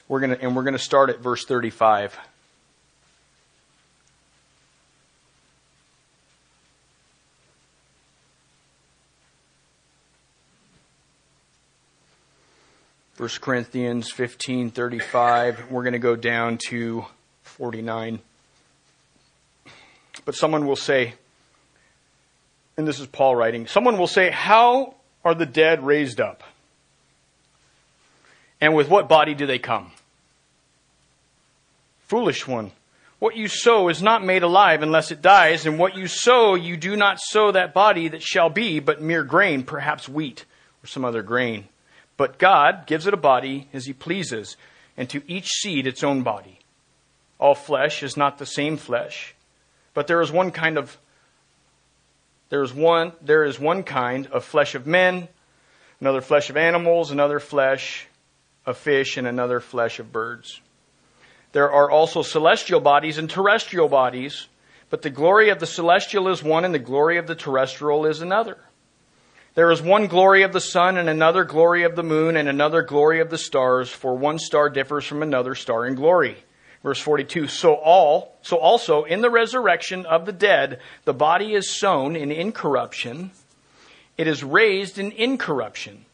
We're 0.06 0.20
going 0.20 0.30
to, 0.30 0.40
and 0.40 0.54
we're 0.54 0.62
going 0.62 0.74
to 0.74 0.78
start 0.78 1.10
at 1.10 1.20
verse 1.20 1.44
35. 1.44 2.16
First 13.24 13.40
Corinthians 13.40 14.12
15:35. 14.12 15.70
We're 15.70 15.82
going 15.82 15.94
to 15.94 15.98
go 15.98 16.14
down 16.14 16.58
to 16.68 17.06
49. 17.44 18.18
But 20.26 20.34
someone 20.34 20.66
will 20.66 20.76
say, 20.76 21.14
and 22.76 22.86
this 22.86 23.00
is 23.00 23.06
Paul 23.06 23.34
writing, 23.34 23.66
someone 23.66 23.96
will 23.96 24.06
say, 24.06 24.28
How 24.28 24.96
are 25.24 25.34
the 25.34 25.46
dead 25.46 25.82
raised 25.86 26.20
up? 26.20 26.42
And 28.60 28.74
with 28.74 28.90
what 28.90 29.08
body 29.08 29.32
do 29.32 29.46
they 29.46 29.58
come? 29.58 29.92
Foolish 32.00 32.46
one. 32.46 32.72
What 33.20 33.36
you 33.36 33.48
sow 33.48 33.88
is 33.88 34.02
not 34.02 34.22
made 34.22 34.42
alive 34.42 34.82
unless 34.82 35.10
it 35.10 35.22
dies, 35.22 35.64
and 35.64 35.78
what 35.78 35.96
you 35.96 36.08
sow, 36.08 36.56
you 36.56 36.76
do 36.76 36.94
not 36.94 37.20
sow 37.20 37.52
that 37.52 37.72
body 37.72 38.08
that 38.08 38.22
shall 38.22 38.50
be, 38.50 38.80
but 38.80 39.00
mere 39.00 39.24
grain, 39.24 39.62
perhaps 39.62 40.10
wheat 40.10 40.44
or 40.82 40.88
some 40.88 41.06
other 41.06 41.22
grain. 41.22 41.68
But 42.16 42.38
God 42.38 42.86
gives 42.86 43.06
it 43.06 43.14
a 43.14 43.18
body 43.18 43.68
as 43.72 43.86
He 43.86 43.92
pleases, 43.92 44.56
and 44.96 45.08
to 45.10 45.22
each 45.26 45.48
seed 45.48 45.86
its 45.86 46.04
own 46.04 46.22
body. 46.22 46.60
All 47.38 47.54
flesh 47.54 48.02
is 48.02 48.16
not 48.16 48.38
the 48.38 48.46
same 48.46 48.76
flesh, 48.76 49.34
but 49.92 50.06
there 50.06 50.20
is 50.20 50.30
one 50.30 50.50
kind 50.50 50.78
of 50.78 50.96
there 52.50 52.62
is 52.62 52.72
one 52.72 53.12
there 53.20 53.44
is 53.44 53.58
one 53.58 53.82
kind 53.82 54.26
of 54.28 54.44
flesh 54.44 54.74
of 54.74 54.86
men, 54.86 55.28
another 56.00 56.20
flesh 56.20 56.50
of 56.50 56.56
animals, 56.56 57.10
another 57.10 57.40
flesh 57.40 58.06
of 58.64 58.76
fish, 58.76 59.16
and 59.16 59.26
another 59.26 59.60
flesh 59.60 59.98
of 59.98 60.12
birds. 60.12 60.60
There 61.52 61.70
are 61.70 61.90
also 61.90 62.22
celestial 62.22 62.80
bodies 62.80 63.18
and 63.18 63.28
terrestrial 63.28 63.88
bodies, 63.88 64.46
but 64.90 65.02
the 65.02 65.10
glory 65.10 65.50
of 65.50 65.58
the 65.58 65.66
celestial 65.66 66.28
is 66.28 66.42
one, 66.42 66.64
and 66.64 66.74
the 66.74 66.78
glory 66.78 67.18
of 67.18 67.26
the 67.26 67.34
terrestrial 67.34 68.06
is 68.06 68.20
another. 68.20 68.58
There 69.54 69.70
is 69.70 69.80
one 69.80 70.08
glory 70.08 70.42
of 70.42 70.52
the 70.52 70.60
sun, 70.60 70.96
and 70.96 71.08
another 71.08 71.44
glory 71.44 71.84
of 71.84 71.94
the 71.94 72.02
moon, 72.02 72.36
and 72.36 72.48
another 72.48 72.82
glory 72.82 73.20
of 73.20 73.30
the 73.30 73.38
stars, 73.38 73.88
for 73.88 74.16
one 74.16 74.38
star 74.38 74.68
differs 74.68 75.04
from 75.04 75.22
another 75.22 75.54
star 75.54 75.86
in 75.86 75.94
glory. 75.94 76.36
Verse 76.82 76.98
42. 76.98 77.46
So 77.46 77.74
all, 77.74 78.36
so 78.42 78.56
also 78.56 79.04
in 79.04 79.20
the 79.20 79.30
resurrection 79.30 80.06
of 80.06 80.26
the 80.26 80.32
dead, 80.32 80.80
the 81.04 81.14
body 81.14 81.54
is 81.54 81.70
sown 81.70 82.16
in 82.16 82.32
incorruption. 82.32 83.30
It 84.18 84.26
is 84.26 84.42
raised 84.42 84.98
in 84.98 85.12
incorruption. 85.12 86.04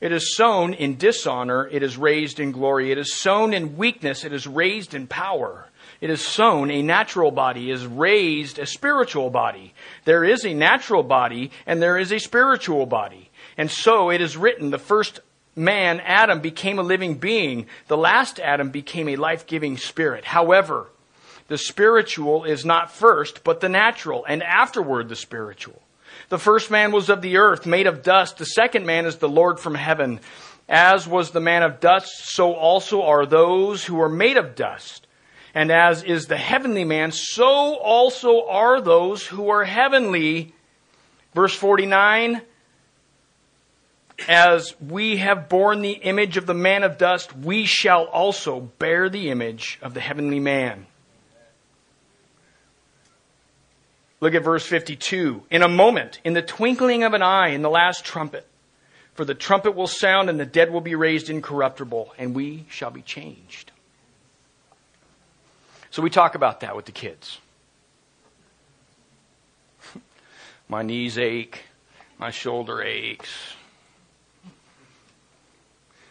It 0.00 0.12
is 0.12 0.36
sown 0.36 0.74
in 0.74 0.96
dishonor. 0.96 1.68
It 1.68 1.82
is 1.82 1.96
raised 1.96 2.40
in 2.40 2.52
glory. 2.52 2.92
It 2.92 2.98
is 2.98 3.14
sown 3.14 3.54
in 3.54 3.76
weakness. 3.76 4.24
It 4.24 4.32
is 4.32 4.46
raised 4.46 4.92
in 4.92 5.06
power. 5.06 5.68
It 6.00 6.10
is 6.10 6.24
sown 6.24 6.70
a 6.70 6.82
natural 6.82 7.30
body, 7.30 7.70
is 7.70 7.86
raised 7.86 8.58
a 8.58 8.66
spiritual 8.66 9.30
body. 9.30 9.74
There 10.04 10.24
is 10.24 10.44
a 10.44 10.54
natural 10.54 11.02
body 11.02 11.50
and 11.66 11.82
there 11.82 11.98
is 11.98 12.12
a 12.12 12.20
spiritual 12.20 12.86
body. 12.86 13.30
And 13.56 13.70
so 13.70 14.10
it 14.10 14.20
is 14.20 14.36
written, 14.36 14.70
the 14.70 14.78
first 14.78 15.20
man, 15.56 15.98
Adam, 16.00 16.40
became 16.40 16.78
a 16.78 16.84
living 16.84 17.16
being. 17.16 17.66
The 17.88 17.96
last 17.96 18.38
Adam 18.38 18.70
became 18.70 19.08
a 19.08 19.16
life-giving 19.16 19.76
spirit. 19.78 20.24
However, 20.24 20.86
the 21.48 21.58
spiritual 21.58 22.44
is 22.44 22.64
not 22.64 22.92
first, 22.92 23.42
but 23.42 23.60
the 23.60 23.68
natural, 23.68 24.24
and 24.24 24.42
afterward 24.42 25.08
the 25.08 25.16
spiritual. 25.16 25.82
The 26.28 26.38
first 26.38 26.70
man 26.70 26.92
was 26.92 27.08
of 27.08 27.22
the 27.22 27.38
earth, 27.38 27.66
made 27.66 27.88
of 27.88 28.04
dust. 28.04 28.36
The 28.36 28.44
second 28.44 28.86
man 28.86 29.06
is 29.06 29.16
the 29.16 29.28
Lord 29.28 29.58
from 29.58 29.74
heaven. 29.74 30.20
As 30.68 31.08
was 31.08 31.30
the 31.30 31.40
man 31.40 31.64
of 31.64 31.80
dust, 31.80 32.10
so 32.18 32.52
also 32.52 33.02
are 33.02 33.26
those 33.26 33.84
who 33.84 34.00
are 34.00 34.08
made 34.08 34.36
of 34.36 34.54
dust. 34.54 35.07
And 35.58 35.72
as 35.72 36.04
is 36.04 36.26
the 36.26 36.36
heavenly 36.36 36.84
man, 36.84 37.10
so 37.10 37.74
also 37.78 38.46
are 38.46 38.80
those 38.80 39.26
who 39.26 39.50
are 39.50 39.64
heavenly. 39.64 40.54
Verse 41.34 41.52
49 41.52 42.42
As 44.28 44.76
we 44.80 45.16
have 45.16 45.48
borne 45.48 45.82
the 45.82 45.90
image 45.90 46.36
of 46.36 46.46
the 46.46 46.54
man 46.54 46.84
of 46.84 46.96
dust, 46.96 47.36
we 47.36 47.64
shall 47.64 48.04
also 48.04 48.60
bear 48.60 49.08
the 49.08 49.30
image 49.30 49.80
of 49.82 49.94
the 49.94 50.00
heavenly 50.00 50.38
man. 50.38 50.86
Look 54.20 54.36
at 54.36 54.44
verse 54.44 54.64
52. 54.64 55.42
In 55.50 55.62
a 55.62 55.68
moment, 55.68 56.20
in 56.22 56.34
the 56.34 56.42
twinkling 56.42 57.02
of 57.02 57.14
an 57.14 57.22
eye, 57.22 57.48
in 57.48 57.62
the 57.62 57.68
last 57.68 58.04
trumpet, 58.04 58.46
for 59.14 59.24
the 59.24 59.34
trumpet 59.34 59.74
will 59.74 59.88
sound 59.88 60.30
and 60.30 60.38
the 60.38 60.46
dead 60.46 60.72
will 60.72 60.80
be 60.80 60.94
raised 60.94 61.28
incorruptible, 61.28 62.14
and 62.16 62.32
we 62.32 62.64
shall 62.70 62.92
be 62.92 63.02
changed. 63.02 63.72
So 65.98 66.02
we 66.02 66.10
talk 66.10 66.36
about 66.36 66.60
that 66.60 66.76
with 66.76 66.84
the 66.84 66.92
kids. 66.92 67.40
my 70.68 70.82
knees 70.84 71.18
ache, 71.18 71.64
my 72.18 72.30
shoulder 72.30 72.80
aches. 72.80 73.28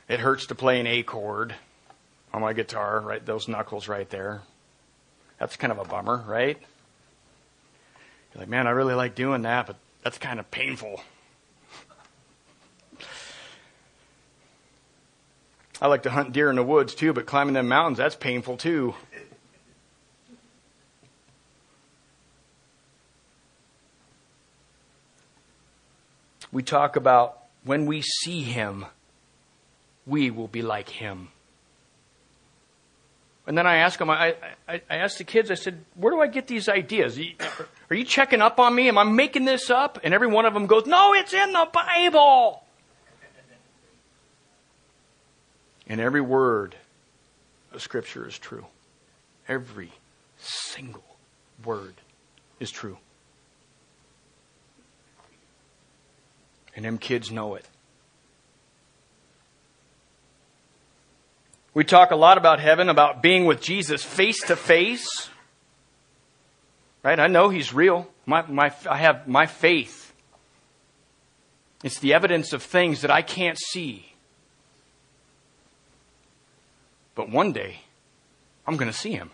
It 0.09 0.19
hurts 0.19 0.47
to 0.47 0.55
play 0.55 0.81
an 0.81 0.87
A 0.87 1.03
chord 1.03 1.55
on 2.33 2.41
my 2.41 2.51
guitar, 2.51 2.99
right? 2.99 3.25
Those 3.25 3.47
knuckles 3.47 3.87
right 3.87 4.09
there. 4.09 4.41
That's 5.39 5.55
kind 5.55 5.71
of 5.71 5.79
a 5.79 5.85
bummer, 5.85 6.21
right? 6.27 6.57
You're 8.33 8.41
like, 8.41 8.49
man, 8.49 8.67
I 8.67 8.71
really 8.71 8.93
like 8.93 9.15
doing 9.15 9.43
that, 9.43 9.67
but 9.67 9.77
that's 10.03 10.17
kind 10.17 10.41
of 10.41 10.51
painful. 10.51 10.99
I 15.81 15.87
like 15.87 16.03
to 16.03 16.09
hunt 16.09 16.33
deer 16.33 16.49
in 16.49 16.57
the 16.57 16.63
woods 16.63 16.93
too, 16.93 17.13
but 17.13 17.25
climbing 17.25 17.53
them 17.53 17.69
mountains, 17.69 17.99
that's 17.99 18.17
painful 18.17 18.57
too. 18.57 18.93
We 26.57 26.63
talk 26.63 26.95
about 26.95 27.37
when 27.65 27.85
we 27.85 28.01
see 28.01 28.41
him, 28.41 28.83
we 30.07 30.31
will 30.31 30.47
be 30.47 30.63
like 30.63 30.89
him. 30.89 31.27
And 33.45 33.55
then 33.55 33.67
I 33.67 33.75
ask 33.75 33.99
them, 33.99 34.09
I, 34.09 34.33
I, 34.67 34.81
I 34.89 34.95
asked 34.95 35.19
the 35.19 35.23
kids, 35.23 35.51
I 35.51 35.53
said, 35.53 35.85
where 35.93 36.11
do 36.11 36.19
I 36.19 36.25
get 36.25 36.47
these 36.47 36.67
ideas? 36.67 37.19
Are 37.91 37.95
you 37.95 38.03
checking 38.03 38.41
up 38.41 38.59
on 38.59 38.73
me? 38.73 38.87
Am 38.87 38.97
I 38.97 39.03
making 39.03 39.45
this 39.45 39.69
up? 39.69 39.99
And 40.03 40.15
every 40.15 40.25
one 40.25 40.47
of 40.47 40.55
them 40.55 40.65
goes, 40.65 40.87
no, 40.87 41.13
it's 41.13 41.31
in 41.31 41.53
the 41.53 41.69
Bible. 41.71 42.63
And 45.85 46.01
every 46.01 46.21
word 46.21 46.75
of 47.71 47.83
Scripture 47.83 48.27
is 48.27 48.35
true. 48.35 48.65
Every 49.47 49.91
single 50.39 51.05
word 51.63 51.93
is 52.59 52.71
true. 52.71 52.97
And 56.77 56.85
them 56.85 56.99
kids 56.99 57.31
know 57.31 57.55
it. 57.55 57.65
We 61.73 61.83
talk 61.83 62.11
a 62.11 62.15
lot 62.15 62.37
about 62.37 62.59
heaven, 62.59 62.87
about 62.87 63.21
being 63.21 63.45
with 63.45 63.61
Jesus 63.61 64.03
face 64.03 64.39
to 64.45 64.55
face. 64.55 65.29
Right? 67.03 67.19
I 67.19 67.27
know 67.27 67.49
he's 67.49 67.73
real. 67.73 68.07
My, 68.27 68.43
my, 68.47 68.71
I 68.87 68.97
have 68.97 69.27
my 69.27 69.47
faith. 69.47 70.13
It's 71.83 71.99
the 71.99 72.13
evidence 72.13 72.53
of 72.53 72.61
things 72.61 73.01
that 73.01 73.09
I 73.09 73.23
can't 73.23 73.57
see. 73.57 74.13
But 77.15 77.29
one 77.29 77.53
day, 77.53 77.81
I'm 78.67 78.77
going 78.77 78.91
to 78.91 78.97
see 78.97 79.13
him. 79.13 79.31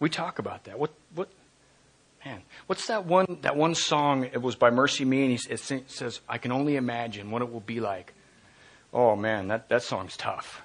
We 0.00 0.10
talk 0.10 0.38
about 0.38 0.64
that. 0.64 0.78
What, 0.78 0.90
what, 1.14 1.28
Man, 2.24 2.42
what's 2.66 2.86
that 2.86 3.04
one? 3.04 3.38
That 3.42 3.56
one 3.56 3.74
song. 3.74 4.24
It 4.24 4.40
was 4.40 4.54
by 4.54 4.70
MercyMe, 4.70 5.24
and 5.24 5.38
he, 5.38 5.52
it 5.52 5.90
says, 5.90 6.20
"I 6.28 6.38
can 6.38 6.52
only 6.52 6.76
imagine 6.76 7.30
what 7.30 7.42
it 7.42 7.52
will 7.52 7.60
be 7.60 7.80
like." 7.80 8.14
Oh 8.92 9.16
man, 9.16 9.48
that 9.48 9.68
that 9.68 9.82
song's 9.82 10.16
tough. 10.16 10.62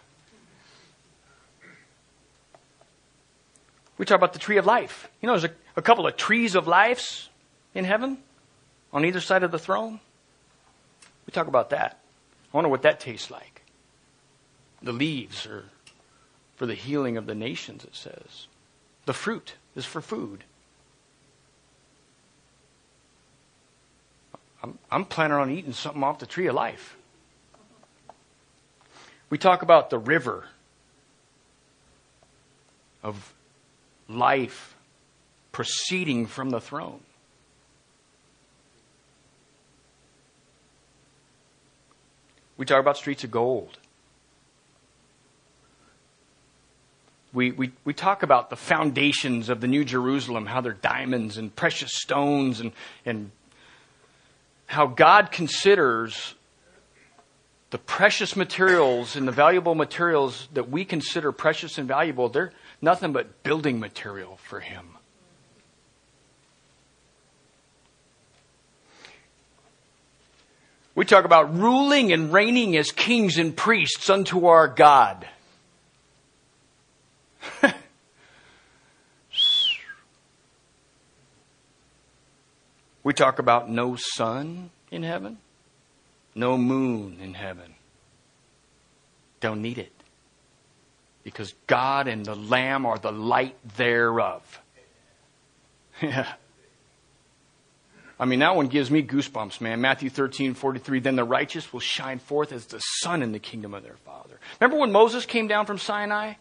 We 3.97 4.05
talk 4.05 4.17
about 4.17 4.33
the 4.33 4.39
tree 4.39 4.57
of 4.57 4.65
life. 4.65 5.09
You 5.21 5.27
know, 5.27 5.33
there's 5.33 5.51
a, 5.51 5.55
a 5.75 5.81
couple 5.81 6.05
of 6.05 6.15
trees 6.17 6.53
of 6.53 6.67
lives 6.67 7.29
in 7.73 7.85
heaven 7.85 8.19
on 8.93 9.05
either 9.05 9.19
side 9.19 9.41
of 9.41 9.51
the 9.51 9.57
throne. 9.57 9.99
We 11.25 11.31
talk 11.31 11.47
about 11.47 11.71
that. 11.71 11.99
I 12.53 12.57
wonder 12.57 12.69
what 12.69 12.83
that 12.83 12.99
tastes 12.99 13.31
like. 13.31 13.63
The 14.83 14.93
leaves 14.93 15.47
are 15.47 15.65
for 16.55 16.67
the 16.67 16.75
healing 16.75 17.17
of 17.17 17.25
the 17.25 17.35
nations, 17.35 17.83
it 17.83 17.95
says. 17.95 18.47
The 19.05 19.13
fruit 19.13 19.55
is 19.75 19.85
for 19.85 20.01
food. 20.01 20.43
I'm, 24.67 24.79
I'm 24.91 25.05
planning 25.05 25.37
on 25.37 25.51
eating 25.51 25.73
something 25.73 26.03
off 26.03 26.19
the 26.19 26.25
tree 26.25 26.47
of 26.47 26.55
life. 26.55 26.97
We 29.29 29.37
talk 29.37 29.61
about 29.61 29.89
the 29.89 29.97
river 29.97 30.45
of 33.03 33.33
life 34.07 34.75
proceeding 35.51 36.25
from 36.25 36.49
the 36.49 36.59
throne. 36.59 36.99
We 42.57 42.65
talk 42.65 42.79
about 42.79 42.97
streets 42.97 43.23
of 43.23 43.31
gold. 43.31 43.77
We, 47.33 47.51
we, 47.51 47.71
we 47.85 47.93
talk 47.93 48.23
about 48.23 48.49
the 48.49 48.55
foundations 48.55 49.49
of 49.49 49.61
the 49.61 49.67
New 49.67 49.85
Jerusalem, 49.85 50.47
how 50.47 50.61
they're 50.61 50.73
diamonds 50.73 51.37
and 51.37 51.55
precious 51.55 51.91
stones, 51.93 52.59
and, 52.59 52.71
and 53.05 53.31
how 54.67 54.85
God 54.85 55.31
considers 55.31 56.35
the 57.71 57.77
precious 57.77 58.35
materials 58.35 59.15
and 59.15 59.27
the 59.27 59.31
valuable 59.31 59.75
materials 59.75 60.47
that 60.53 60.69
we 60.69 60.85
consider 60.85 61.31
precious 61.31 61.77
and 61.77 61.87
valuable, 61.87 62.29
they're 62.29 62.53
nothing 62.81 63.11
but 63.11 63.43
building 63.43 63.79
material 63.79 64.37
for 64.43 64.59
Him. 64.59 64.85
We 70.95 71.05
talk 71.05 71.25
about 71.25 71.57
ruling 71.57 72.11
and 72.11 72.33
reigning 72.33 72.75
as 72.75 72.91
kings 72.91 73.37
and 73.37 73.55
priests 73.55 74.09
unto 74.09 74.47
our 74.47 74.67
God. 74.67 75.27
we 83.07 83.13
talk 83.13 83.39
about 83.39 83.69
no 83.69 83.95
sun 83.95 84.69
in 84.91 85.01
heaven, 85.01 85.37
no 86.35 86.57
moon 86.57 87.17
in 87.21 87.33
heaven. 87.33 87.73
Don't 89.39 89.61
need 89.61 89.77
it. 89.77 89.93
Because 91.23 91.53
God 91.67 92.09
and 92.09 92.25
the 92.25 92.35
Lamb 92.35 92.85
are 92.85 92.97
the 92.97 93.13
light 93.13 93.55
thereof. 93.77 94.61
Yeah. 96.01 96.33
I 98.19 98.25
mean, 98.25 98.39
that 98.39 98.55
one 98.55 98.67
gives 98.67 98.91
me 98.91 99.01
goosebumps, 99.01 99.61
man. 99.61 99.79
Matthew 99.79 100.09
13, 100.09 100.53
43. 100.53 100.99
Then 100.99 101.15
the 101.15 101.23
righteous 101.23 101.71
will 101.71 101.79
shine 101.79 102.19
forth 102.19 102.51
as 102.51 102.65
the 102.65 102.79
sun 102.79 103.23
in 103.23 103.31
the 103.31 103.39
kingdom 103.39 103.73
of 103.73 103.83
their 103.83 103.95
Father. 104.05 104.37
Remember 104.59 104.79
when 104.79 104.91
Moses 104.91 105.25
came 105.25 105.47
down 105.47 105.65
from 105.65 105.77
Sinai? 105.77 106.33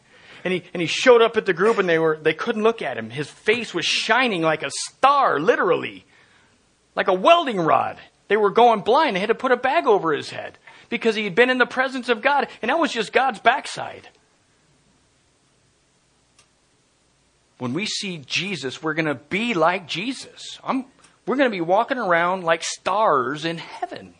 And 0.44 0.52
he, 0.52 0.64
and 0.75 0.80
he 0.82 0.88
showed 0.88 1.23
up 1.23 1.37
at 1.37 1.46
the 1.46 1.54
group 1.54 1.78
and 1.78 1.88
they 1.88 1.99
were, 1.99 2.18
they 2.20 2.35
couldn't 2.35 2.64
look 2.64 2.82
at 2.82 2.99
him. 2.99 3.08
His 3.08 3.30
face 3.30 3.73
was 3.73 3.87
shining 3.87 4.42
like 4.42 4.62
a 4.62 4.70
star, 4.70 5.38
literally. 5.38 6.04
Like 6.97 7.09
a 7.09 7.15
welding 7.15 7.61
rod. 7.61 7.99
They 8.29 8.37
were 8.37 8.50
going 8.50 8.81
blind. 8.81 9.15
They 9.15 9.21
had 9.21 9.29
to 9.29 9.35
put 9.35 9.53
a 9.53 9.57
bag 9.57 9.87
over 9.87 10.12
his 10.12 10.31
head 10.31 10.59
because 10.88 11.15
he 11.15 11.25
had 11.25 11.35
been 11.35 11.50
in 11.50 11.59
the 11.59 11.67
presence 11.67 12.09
of 12.09 12.23
God. 12.23 12.49
And 12.62 12.71
that 12.71 12.79
was 12.79 12.93
just 12.93 13.12
God's 13.12 13.38
backside. 13.38 14.09
When 17.59 17.73
we 17.73 17.87
see 17.87 18.19
Jesus, 18.19 18.83
we're 18.83 18.95
going 18.95 19.07
to 19.07 19.15
be 19.15 19.55
like 19.55 19.87
Jesus. 19.87 20.59
I'm, 20.65 20.87
we're 21.26 21.37
going 21.37 21.50
to 21.50 21.57
be 21.57 21.62
walking 21.62 21.99
around 21.99 22.45
like 22.45 22.62
stars 22.62 23.45
in 23.45 23.59
heaven. 23.59 24.15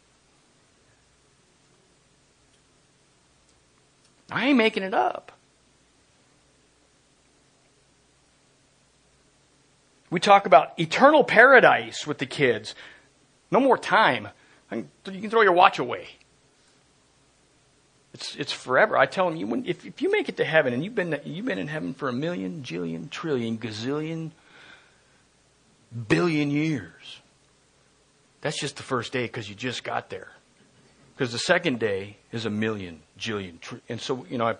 I 4.31 4.49
ain't 4.49 4.59
making 4.59 4.83
it 4.83 4.95
up. 4.95 5.33
We 10.17 10.21
talk 10.21 10.47
about 10.47 10.73
eternal 10.81 11.25
paradise 11.25 12.07
with 12.07 12.17
the 12.17 12.25
kids. 12.25 12.75
No 13.51 13.61
more 13.61 13.77
time. 13.77 14.29
You 14.73 14.87
can 15.05 15.29
throw 15.29 15.43
your 15.43 15.53
watch 15.53 15.79
away. 15.79 16.09
It's, 18.15 18.35
it's 18.37 18.51
forever. 18.51 18.97
I 18.97 19.05
tell 19.05 19.29
them, 19.29 19.37
you, 19.37 19.63
if, 19.67 19.85
if 19.85 20.01
you 20.01 20.11
make 20.11 20.31
it 20.31 20.39
to 20.39 20.45
heaven 20.47 20.73
and 20.73 20.83
you've 20.83 20.95
been, 20.95 21.21
you've 21.27 21.45
been 21.45 21.59
in 21.59 21.69
heaven 21.69 21.93
for 21.93 22.09
a 22.09 22.15
million, 22.15 22.63
jillion, 22.63 23.11
trillion, 23.11 23.59
gazillion, 23.59 24.31
billion 26.09 26.51
years. 26.51 27.21
That's 28.41 28.59
just 28.59 28.79
the 28.79 28.85
first 28.85 29.13
day 29.13 29.25
because 29.25 29.51
you 29.51 29.55
just 29.55 29.85
got 29.85 30.09
there. 30.09 30.31
Because 31.15 31.31
the 31.31 31.39
second 31.41 31.79
day 31.79 32.17
is 32.33 32.47
a 32.47 32.51
million, 32.51 33.03
jillion, 33.19 33.61
tr- 33.61 33.77
and 33.91 34.01
so 34.01 34.25
you 34.31 34.39
know 34.39 34.47
I, 34.47 34.57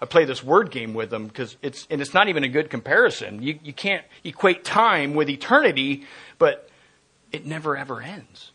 I 0.00 0.06
play 0.06 0.24
this 0.24 0.42
word 0.42 0.70
game 0.70 0.92
with 0.92 1.10
them 1.10 1.26
because 1.26 1.56
it's 1.62 1.86
and 1.90 2.00
it's 2.00 2.14
not 2.14 2.28
even 2.28 2.44
a 2.44 2.48
good 2.48 2.70
comparison. 2.70 3.42
You 3.42 3.58
you 3.62 3.72
can't 3.72 4.04
equate 4.22 4.64
time 4.64 5.14
with 5.14 5.28
eternity, 5.28 6.04
but 6.38 6.68
it 7.32 7.46
never 7.46 7.76
ever 7.76 8.02
ends. 8.02 8.52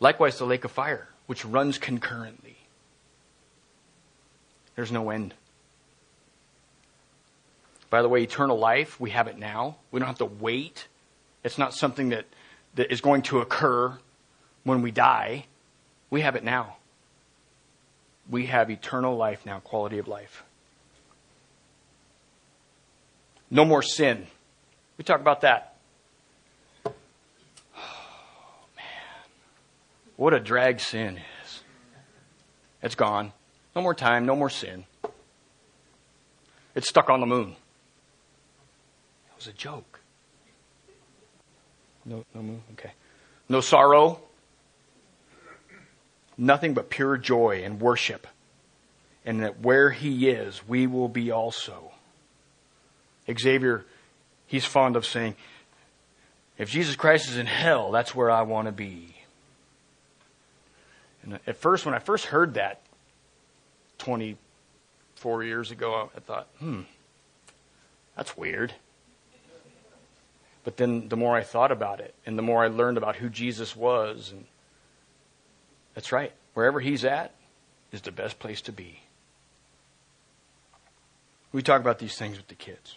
Likewise, 0.00 0.38
the 0.38 0.44
lake 0.44 0.64
of 0.64 0.70
fire, 0.70 1.08
which 1.26 1.44
runs 1.44 1.78
concurrently. 1.78 2.56
There's 4.74 4.92
no 4.92 5.10
end. 5.10 5.34
By 7.88 8.02
the 8.02 8.08
way, 8.08 8.22
eternal 8.22 8.58
life, 8.58 8.98
we 8.98 9.10
have 9.10 9.28
it 9.28 9.38
now. 9.38 9.76
We 9.90 10.00
don't 10.00 10.08
have 10.08 10.18
to 10.18 10.24
wait 10.24 10.88
it's 11.44 11.58
not 11.58 11.74
something 11.74 12.10
that, 12.10 12.26
that 12.74 12.92
is 12.92 13.00
going 13.00 13.22
to 13.22 13.40
occur 13.40 13.98
when 14.64 14.82
we 14.82 14.90
die. 14.90 15.46
We 16.10 16.20
have 16.20 16.36
it 16.36 16.44
now. 16.44 16.76
We 18.30 18.46
have 18.46 18.70
eternal 18.70 19.16
life 19.16 19.44
now, 19.44 19.58
quality 19.60 19.98
of 19.98 20.06
life. 20.06 20.44
No 23.52 23.66
more 23.66 23.82
sin. 23.82 24.26
We 24.96 25.04
talk 25.04 25.20
about 25.20 25.42
that. 25.42 25.76
Oh, 26.86 26.90
man. 28.74 28.84
What 30.16 30.32
a 30.32 30.40
drag 30.40 30.80
sin 30.80 31.18
is. 31.44 31.62
It's 32.82 32.94
gone. 32.94 33.34
No 33.76 33.82
more 33.82 33.94
time, 33.94 34.24
no 34.24 34.34
more 34.34 34.48
sin. 34.48 34.86
It's 36.74 36.88
stuck 36.88 37.10
on 37.10 37.20
the 37.20 37.26
moon. 37.26 37.50
It 37.50 39.36
was 39.36 39.48
a 39.48 39.52
joke. 39.52 40.00
No, 42.06 42.24
no 42.34 42.42
move? 42.42 42.60
Okay. 42.72 42.92
No 43.50 43.60
sorrow. 43.60 44.18
Nothing 46.38 46.72
but 46.72 46.88
pure 46.88 47.18
joy 47.18 47.60
and 47.62 47.82
worship. 47.82 48.26
And 49.26 49.42
that 49.42 49.60
where 49.60 49.90
he 49.90 50.30
is, 50.30 50.66
we 50.66 50.86
will 50.86 51.10
be 51.10 51.30
also. 51.30 51.92
Xavier, 53.30 53.84
he's 54.46 54.64
fond 54.64 54.96
of 54.96 55.06
saying, 55.06 55.36
if 56.58 56.68
Jesus 56.68 56.96
Christ 56.96 57.28
is 57.28 57.38
in 57.38 57.46
hell, 57.46 57.90
that's 57.90 58.14
where 58.14 58.30
I 58.30 58.42
want 58.42 58.66
to 58.66 58.72
be. 58.72 59.16
And 61.22 61.38
at 61.46 61.56
first, 61.56 61.86
when 61.86 61.94
I 61.94 61.98
first 61.98 62.26
heard 62.26 62.54
that 62.54 62.82
24 63.98 65.44
years 65.44 65.70
ago, 65.70 66.10
I 66.14 66.20
thought, 66.20 66.48
hmm, 66.58 66.82
that's 68.16 68.36
weird. 68.36 68.74
But 70.64 70.76
then 70.76 71.08
the 71.08 71.16
more 71.16 71.36
I 71.36 71.42
thought 71.42 71.72
about 71.72 72.00
it 72.00 72.14
and 72.26 72.38
the 72.38 72.42
more 72.42 72.62
I 72.62 72.68
learned 72.68 72.98
about 72.98 73.16
who 73.16 73.28
Jesus 73.28 73.74
was, 73.74 74.30
and 74.32 74.44
that's 75.94 76.12
right. 76.12 76.32
Wherever 76.54 76.80
he's 76.80 77.04
at 77.04 77.34
is 77.90 78.02
the 78.02 78.12
best 78.12 78.38
place 78.38 78.60
to 78.62 78.72
be. 78.72 79.00
We 81.52 81.62
talk 81.62 81.80
about 81.80 81.98
these 81.98 82.16
things 82.16 82.36
with 82.36 82.48
the 82.48 82.54
kids. 82.54 82.96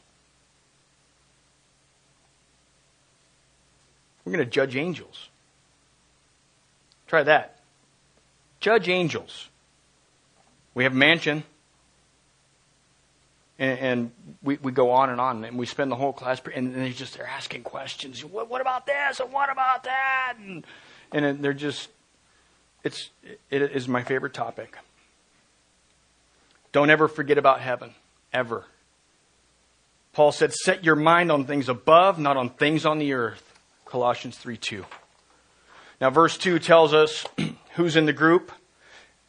We're 4.26 4.34
going 4.34 4.44
to 4.44 4.52
judge 4.52 4.76
angels. 4.76 5.30
Try 7.08 7.24
that. 7.24 7.60
Judge 8.60 8.90
angels. 8.90 9.50
We 10.74 10.84
have 10.84 10.94
mansion. 10.94 11.44
And, 13.58 13.80
and 13.80 14.12
we, 14.44 14.58
we 14.62 14.72
go 14.72 14.92
on 14.92 15.10
and 15.10 15.22
on, 15.22 15.46
and 15.46 15.58
we 15.58 15.66
spend 15.66 15.90
the 15.90 15.96
whole 15.96 16.12
class, 16.12 16.42
and 16.54 16.76
they're 16.76 16.90
just 16.90 17.16
they're 17.16 17.28
asking 17.28 17.64
questions. 17.64 18.26
What, 18.26 18.50
what 18.50 18.60
about 18.60 18.86
this? 18.86 19.22
And 19.22 19.32
what 19.32 19.50
about 19.50 19.86
that? 19.86 20.34
And, 20.38 20.66
and 21.14 21.42
they're 21.42 21.54
just, 21.54 21.88
it's 22.84 23.12
it 23.50 23.62
is 23.62 23.88
my 23.88 24.04
favorite 24.04 24.34
topic. 24.34 24.78
Don't 26.74 26.90
ever 26.90 27.08
forget 27.08 27.38
about 27.38 27.62
heaven, 27.62 27.94
ever. 28.34 28.66
Paul 30.12 30.34
said, 30.34 30.54
"Set 30.54 30.84
your 30.84 30.98
mind 30.98 31.32
on 31.32 31.46
things 31.46 31.70
above, 31.70 32.20
not 32.20 32.36
on 32.36 32.50
things 32.50 32.86
on 32.86 33.00
the 33.00 33.14
earth." 33.14 33.45
Colossians 33.96 34.38
three 34.38 34.58
two. 34.58 34.84
Now, 36.02 36.10
verse 36.10 36.38
two 36.38 36.60
tells 36.60 36.94
us 36.94 37.26
who's 37.76 37.96
in 37.96 38.06
the 38.06 38.12
group 38.12 38.52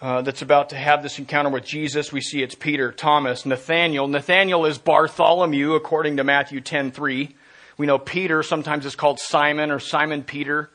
uh, 0.01 0.23
that's 0.23 0.43
about 0.43 0.71
to 0.71 0.77
have 0.77 1.05
this 1.05 1.21
encounter 1.21 1.51
with 1.51 1.65
Jesus. 1.65 2.13
We 2.13 2.21
see 2.21 2.43
it's 2.43 2.57
Peter, 2.57 2.91
Thomas, 2.91 3.47
Nathaniel. 3.47 4.09
Nathaniel 4.09 4.67
is 4.67 4.77
Bartholomew, 4.77 5.75
according 5.75 6.17
to 6.17 6.25
Matthew 6.25 6.61
10:3. 6.61 7.33
We 7.79 7.87
know 7.87 7.97
Peter 7.97 8.43
sometimes 8.43 8.85
is 8.85 8.97
called 8.97 9.21
Simon 9.21 9.71
or 9.71 9.79
Simon 9.79 10.25
Peter. 10.25 10.69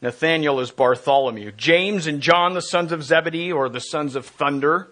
Nathaniel 0.00 0.58
is 0.58 0.70
Bartholomew. 0.70 1.52
James 1.58 2.06
and 2.06 2.22
John, 2.22 2.54
the 2.54 2.62
sons 2.62 2.90
of 2.90 3.04
Zebedee, 3.04 3.52
or 3.52 3.68
the 3.68 3.80
sons 3.80 4.16
of 4.16 4.24
thunder. 4.24 4.88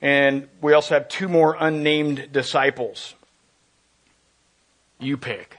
And 0.00 0.48
we 0.62 0.72
also 0.72 0.94
have 0.94 1.10
two 1.10 1.28
more 1.28 1.54
unnamed 1.60 2.32
disciples. 2.32 3.14
You 4.98 5.18
pick. 5.18 5.55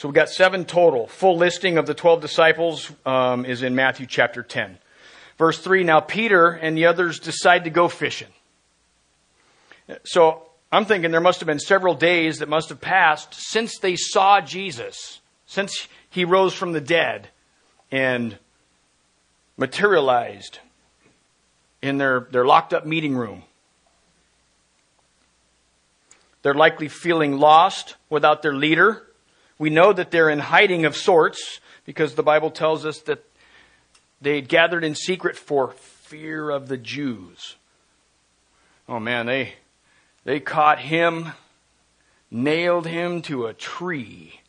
So 0.00 0.08
we've 0.08 0.14
got 0.14 0.30
seven 0.30 0.64
total. 0.64 1.08
Full 1.08 1.36
listing 1.36 1.76
of 1.76 1.84
the 1.84 1.92
12 1.92 2.22
disciples 2.22 2.90
um, 3.04 3.44
is 3.44 3.62
in 3.62 3.74
Matthew 3.74 4.06
chapter 4.06 4.42
10. 4.42 4.78
Verse 5.36 5.58
3 5.58 5.84
Now 5.84 6.00
Peter 6.00 6.52
and 6.52 6.74
the 6.74 6.86
others 6.86 7.20
decide 7.20 7.64
to 7.64 7.70
go 7.70 7.86
fishing. 7.86 8.30
So 10.04 10.46
I'm 10.72 10.86
thinking 10.86 11.10
there 11.10 11.20
must 11.20 11.40
have 11.40 11.46
been 11.46 11.58
several 11.58 11.94
days 11.94 12.38
that 12.38 12.48
must 12.48 12.70
have 12.70 12.80
passed 12.80 13.34
since 13.34 13.78
they 13.78 13.94
saw 13.94 14.40
Jesus, 14.40 15.20
since 15.44 15.86
he 16.08 16.24
rose 16.24 16.54
from 16.54 16.72
the 16.72 16.80
dead 16.80 17.28
and 17.92 18.38
materialized 19.58 20.60
in 21.82 21.98
their, 21.98 22.26
their 22.30 22.46
locked 22.46 22.72
up 22.72 22.86
meeting 22.86 23.14
room. 23.14 23.42
They're 26.40 26.54
likely 26.54 26.88
feeling 26.88 27.36
lost 27.36 27.96
without 28.08 28.40
their 28.40 28.54
leader. 28.54 29.06
We 29.60 29.68
know 29.68 29.92
that 29.92 30.10
they're 30.10 30.30
in 30.30 30.38
hiding 30.38 30.86
of 30.86 30.96
sorts 30.96 31.60
because 31.84 32.14
the 32.14 32.22
Bible 32.22 32.50
tells 32.50 32.86
us 32.86 33.00
that 33.00 33.22
they 34.22 34.40
gathered 34.40 34.84
in 34.84 34.94
secret 34.94 35.36
for 35.36 35.72
fear 35.72 36.48
of 36.48 36.68
the 36.68 36.78
Jews. 36.78 37.56
Oh 38.88 38.98
man, 38.98 39.26
they 39.26 39.52
they 40.24 40.40
caught 40.40 40.78
him, 40.78 41.32
nailed 42.30 42.86
him 42.86 43.20
to 43.22 43.48
a 43.48 43.52
tree, 43.52 44.40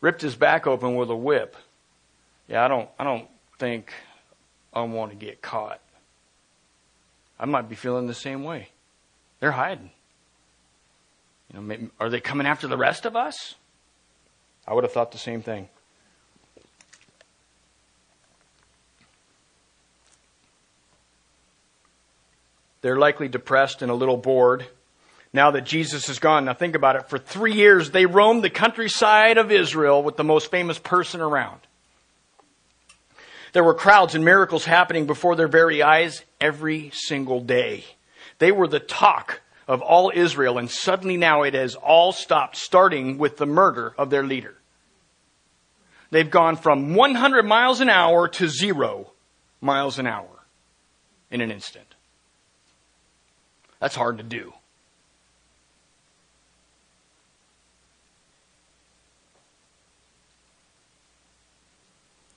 ripped 0.00 0.22
his 0.22 0.34
back 0.34 0.66
open 0.66 0.96
with 0.96 1.10
a 1.10 1.16
whip. 1.16 1.54
Yeah, 2.48 2.64
I 2.64 2.68
don't 2.68 2.88
I 2.98 3.04
don't 3.04 3.28
think 3.58 3.92
I 4.72 4.80
want 4.80 5.10
to 5.10 5.16
get 5.18 5.42
caught. 5.42 5.82
I 7.38 7.44
might 7.44 7.68
be 7.68 7.76
feeling 7.76 8.06
the 8.06 8.14
same 8.14 8.44
way. 8.44 8.70
They're 9.40 9.52
hiding. 9.52 9.90
You 11.50 11.56
know, 11.56 11.62
maybe, 11.62 11.90
are 12.00 12.08
they 12.08 12.20
coming 12.20 12.46
after 12.46 12.66
the 12.66 12.78
rest 12.78 13.04
of 13.04 13.14
us? 13.14 13.56
I 14.66 14.74
would 14.74 14.84
have 14.84 14.92
thought 14.92 15.12
the 15.12 15.18
same 15.18 15.42
thing. 15.42 15.68
They're 22.82 22.98
likely 22.98 23.28
depressed 23.28 23.82
and 23.82 23.90
a 23.90 23.94
little 23.94 24.16
bored 24.16 24.66
now 25.32 25.50
that 25.52 25.64
Jesus 25.64 26.08
is 26.08 26.18
gone. 26.18 26.44
Now 26.44 26.54
think 26.54 26.74
about 26.74 26.96
it. 26.96 27.08
For 27.08 27.18
three 27.18 27.52
years, 27.52 27.90
they 27.90 28.06
roamed 28.06 28.44
the 28.44 28.50
countryside 28.50 29.38
of 29.38 29.52
Israel 29.52 30.02
with 30.02 30.16
the 30.16 30.24
most 30.24 30.50
famous 30.50 30.78
person 30.78 31.20
around. 31.20 31.60
There 33.52 33.64
were 33.64 33.74
crowds 33.74 34.14
and 34.14 34.24
miracles 34.24 34.64
happening 34.64 35.06
before 35.06 35.34
their 35.34 35.48
very 35.48 35.82
eyes 35.82 36.22
every 36.40 36.90
single 36.92 37.40
day. 37.40 37.84
They 38.38 38.52
were 38.52 38.68
the 38.68 38.80
talk 38.80 39.40
of 39.66 39.82
all 39.82 40.12
Israel, 40.14 40.58
and 40.58 40.70
suddenly 40.70 41.16
now 41.16 41.42
it 41.42 41.54
has 41.54 41.74
all 41.74 42.12
stopped, 42.12 42.56
starting 42.56 43.18
with 43.18 43.36
the 43.36 43.46
murder 43.46 43.94
of 43.96 44.10
their 44.10 44.22
leader. 44.22 44.55
They've 46.10 46.30
gone 46.30 46.56
from 46.56 46.94
100 46.94 47.44
miles 47.44 47.80
an 47.80 47.88
hour 47.88 48.28
to 48.28 48.48
zero 48.48 49.12
miles 49.60 49.98
an 49.98 50.06
hour 50.06 50.28
in 51.30 51.40
an 51.40 51.50
instant. 51.50 51.94
That's 53.80 53.96
hard 53.96 54.18
to 54.18 54.24
do. 54.24 54.52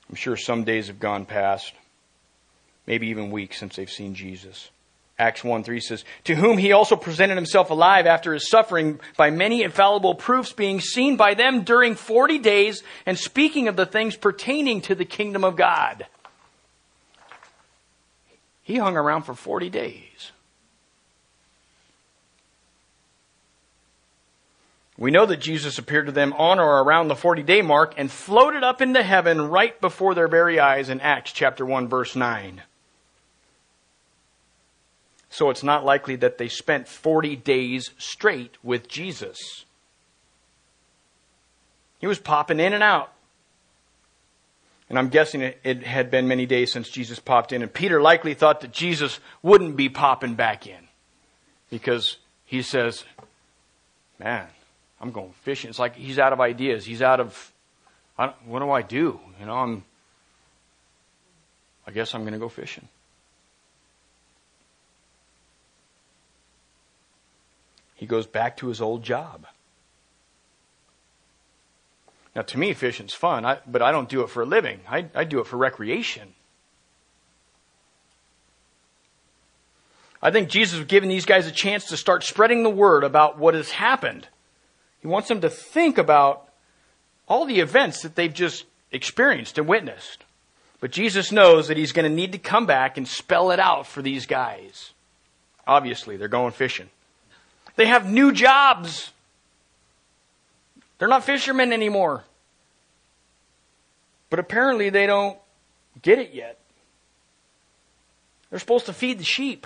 I'm 0.09 0.15
sure 0.15 0.35
some 0.35 0.63
days 0.63 0.87
have 0.87 0.99
gone 0.99 1.25
past, 1.25 1.73
maybe 2.87 3.07
even 3.07 3.29
weeks 3.29 3.59
since 3.59 3.75
they've 3.75 3.89
seen 3.89 4.15
Jesus. 4.15 4.71
Acts 5.19 5.43
1 5.43 5.63
3 5.63 5.79
says, 5.81 6.05
To 6.23 6.35
whom 6.35 6.57
he 6.57 6.71
also 6.71 6.95
presented 6.95 7.35
himself 7.35 7.69
alive 7.69 8.07
after 8.07 8.33
his 8.33 8.49
suffering 8.49 9.01
by 9.17 9.29
many 9.29 9.63
infallible 9.63 10.15
proofs, 10.15 10.53
being 10.53 10.79
seen 10.79 11.17
by 11.17 11.33
them 11.33 11.63
during 11.63 11.95
40 11.95 12.39
days, 12.39 12.81
and 13.05 13.19
speaking 13.19 13.67
of 13.67 13.75
the 13.75 13.85
things 13.85 14.15
pertaining 14.15 14.79
to 14.81 14.95
the 14.95 15.03
kingdom 15.03 15.43
of 15.43 15.57
God. 15.57 16.07
He 18.61 18.77
hung 18.77 18.95
around 18.95 19.23
for 19.23 19.33
40 19.33 19.69
days. 19.69 20.31
We 24.97 25.11
know 25.11 25.25
that 25.25 25.37
Jesus 25.37 25.77
appeared 25.77 26.05
to 26.05 26.11
them 26.11 26.33
on 26.33 26.59
or 26.59 26.81
around 26.81 27.09
the 27.09 27.15
40 27.15 27.43
day 27.43 27.61
mark 27.61 27.93
and 27.97 28.09
floated 28.09 28.63
up 28.63 28.81
into 28.81 29.03
heaven 29.03 29.41
right 29.41 29.79
before 29.81 30.13
their 30.13 30.27
very 30.27 30.59
eyes 30.59 30.89
in 30.89 31.01
Acts 31.01 31.33
chapter 31.33 31.65
1 31.65 31.87
verse 31.89 32.15
9. 32.15 32.61
So 35.29 35.49
it's 35.49 35.63
not 35.63 35.85
likely 35.85 36.15
that 36.17 36.37
they 36.37 36.47
spent 36.47 36.87
40 36.87 37.35
days 37.35 37.91
straight 37.97 38.57
with 38.63 38.87
Jesus. 38.87 39.65
He 41.99 42.07
was 42.07 42.17
popping 42.17 42.59
in 42.59 42.73
and 42.73 42.83
out. 42.83 43.13
And 44.89 44.97
I'm 44.97 45.09
guessing 45.09 45.41
it, 45.41 45.59
it, 45.63 45.83
had 45.83 46.09
been 46.09 46.27
many 46.27 46.47
days 46.47 46.71
since 46.71 46.89
Jesus 46.89 47.19
popped 47.19 47.53
in. 47.53 47.61
And 47.61 47.71
Peter 47.71 48.01
likely 48.01 48.33
thought 48.33 48.61
that 48.61 48.71
Jesus 48.71 49.19
wouldn't 49.43 49.75
be 49.75 49.87
popping 49.87 50.33
back 50.33 50.65
in. 50.65 50.87
Because 51.69 52.17
he 52.45 52.63
says, 52.63 53.03
Man, 54.19 54.47
I'm 54.99 55.11
going 55.11 55.31
fishing. 55.43 55.69
It's 55.69 55.79
like 55.79 55.95
he's 55.95 56.17
out 56.19 56.33
of 56.33 56.41
ideas. 56.41 56.85
He's 56.85 57.01
out 57.01 57.19
of, 57.19 57.53
what 58.17 58.59
do 58.59 58.69
I 58.69 58.81
do? 58.81 59.19
You 59.39 59.45
know, 59.45 59.53
I'm, 59.53 59.83
I 61.87 61.91
guess 61.91 62.13
I'm 62.13 62.21
going 62.21 62.33
to 62.33 62.39
go 62.39 62.49
fishing. 62.49 62.87
He 67.99 68.05
goes 68.05 68.25
back 68.25 68.55
to 68.57 68.69
his 68.69 68.79
old 68.79 69.03
job. 69.03 69.45
Now, 72.33 72.43
to 72.43 72.57
me, 72.57 72.73
fishing's 72.73 73.13
fun, 73.13 73.45
I, 73.45 73.57
but 73.67 73.81
I 73.81 73.91
don't 73.91 74.07
do 74.07 74.21
it 74.21 74.29
for 74.29 74.41
a 74.41 74.45
living. 74.45 74.79
I, 74.87 75.07
I 75.13 75.25
do 75.25 75.41
it 75.41 75.47
for 75.47 75.57
recreation. 75.57 76.33
I 80.21 80.31
think 80.31 80.47
Jesus 80.47 80.79
was 80.79 80.87
giving 80.87 81.09
these 81.09 81.25
guys 81.25 81.45
a 81.45 81.51
chance 81.51 81.89
to 81.89 81.97
start 81.97 82.23
spreading 82.23 82.63
the 82.63 82.69
word 82.69 83.03
about 83.03 83.37
what 83.37 83.53
has 83.53 83.71
happened. 83.71 84.29
He 85.01 85.07
wants 85.07 85.27
them 85.27 85.41
to 85.41 85.49
think 85.49 85.97
about 85.97 86.47
all 87.27 87.43
the 87.43 87.59
events 87.59 88.03
that 88.03 88.15
they've 88.15 88.33
just 88.33 88.63
experienced 88.93 89.57
and 89.57 89.67
witnessed. 89.67 90.23
But 90.79 90.91
Jesus 90.91 91.33
knows 91.33 91.67
that 91.67 91.75
he's 91.75 91.91
going 91.91 92.09
to 92.09 92.15
need 92.15 92.31
to 92.31 92.37
come 92.37 92.65
back 92.65 92.95
and 92.95 93.05
spell 93.05 93.51
it 93.51 93.59
out 93.59 93.87
for 93.87 94.01
these 94.01 94.25
guys. 94.25 94.93
Obviously, 95.67 96.15
they're 96.15 96.29
going 96.29 96.53
fishing. 96.53 96.89
They 97.79 97.85
have 97.85 98.11
new 98.11 98.33
jobs. 98.33 99.09
They're 100.97 101.07
not 101.07 101.23
fishermen 101.23 101.71
anymore. 101.71 102.25
But 104.29 104.39
apparently 104.39 104.89
they 104.89 105.07
don't 105.07 105.39
get 106.01 106.19
it 106.19 106.33
yet. 106.33 106.59
They're 108.49 108.59
supposed 108.59 108.87
to 108.87 108.93
feed 108.93 109.17
the 109.17 109.23
sheep. 109.23 109.65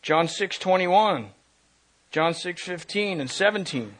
John 0.00 0.28
6:21. 0.28 1.34
John 2.10 2.32
6:15 2.32 3.20
and 3.20 3.30
17. 3.30 3.98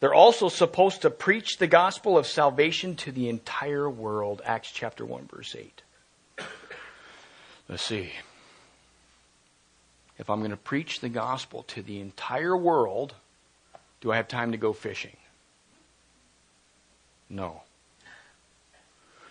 They're 0.00 0.12
also 0.12 0.50
supposed 0.50 1.00
to 1.00 1.10
preach 1.10 1.56
the 1.56 1.66
gospel 1.66 2.18
of 2.18 2.26
salvation 2.26 2.96
to 2.96 3.12
the 3.12 3.30
entire 3.30 3.88
world. 3.88 4.42
Acts 4.44 4.70
chapter 4.70 5.06
1 5.06 5.26
verse 5.26 5.56
8. 5.56 5.80
Let's 7.66 7.82
see. 7.82 8.12
If 10.18 10.30
I'm 10.30 10.40
going 10.40 10.50
to 10.50 10.56
preach 10.56 11.00
the 11.00 11.08
gospel 11.08 11.64
to 11.64 11.82
the 11.82 12.00
entire 12.00 12.56
world, 12.56 13.14
do 14.00 14.12
I 14.12 14.16
have 14.16 14.28
time 14.28 14.52
to 14.52 14.58
go 14.58 14.72
fishing? 14.72 15.16
No. 17.28 17.62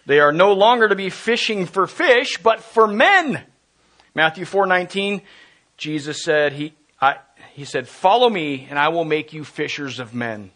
They 0.05 0.19
are 0.19 0.31
no 0.31 0.53
longer 0.53 0.89
to 0.89 0.95
be 0.95 1.09
fishing 1.09 1.65
for 1.65 1.87
fish, 1.87 2.37
but 2.37 2.61
for 2.61 2.87
men. 2.87 3.43
Matthew 4.15 4.45
4:19 4.45 5.21
Jesus 5.81 6.21
said, 6.21 6.53
he, 6.53 6.73
I, 7.01 7.15
he 7.53 7.65
said, 7.65 7.87
follow 7.87 8.29
me 8.29 8.67
and 8.69 8.77
I 8.77 8.89
will 8.89 9.03
make 9.03 9.33
you 9.33 9.43
fishers 9.43 9.97
of 9.97 10.13
men. 10.13 10.51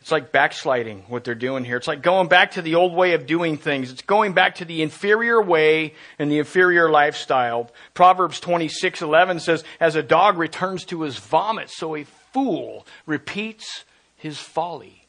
It's 0.00 0.10
like 0.10 0.32
backsliding 0.32 1.04
what 1.08 1.24
they're 1.24 1.34
doing 1.34 1.64
here. 1.64 1.76
It's 1.76 1.86
like 1.86 2.02
going 2.02 2.28
back 2.28 2.52
to 2.52 2.62
the 2.62 2.76
old 2.76 2.94
way 2.94 3.12
of 3.12 3.26
doing 3.26 3.58
things. 3.58 3.90
It's 3.90 4.02
going 4.02 4.32
back 4.32 4.56
to 4.56 4.64
the 4.64 4.80
inferior 4.80 5.42
way 5.42 5.94
and 6.18 6.30
the 6.30 6.38
inferior 6.38 6.90
lifestyle. 6.90 7.70
Proverbs 7.92 8.40
26:11 8.40 9.40
says, 9.40 9.62
"As 9.78 9.96
a 9.96 10.02
dog 10.02 10.38
returns 10.38 10.84
to 10.86 11.02
his 11.02 11.18
vomit, 11.18 11.70
so 11.70 11.96
a 11.96 12.04
fool 12.04 12.86
repeats 13.04 13.84
his 14.16 14.38
folly." 14.38 15.00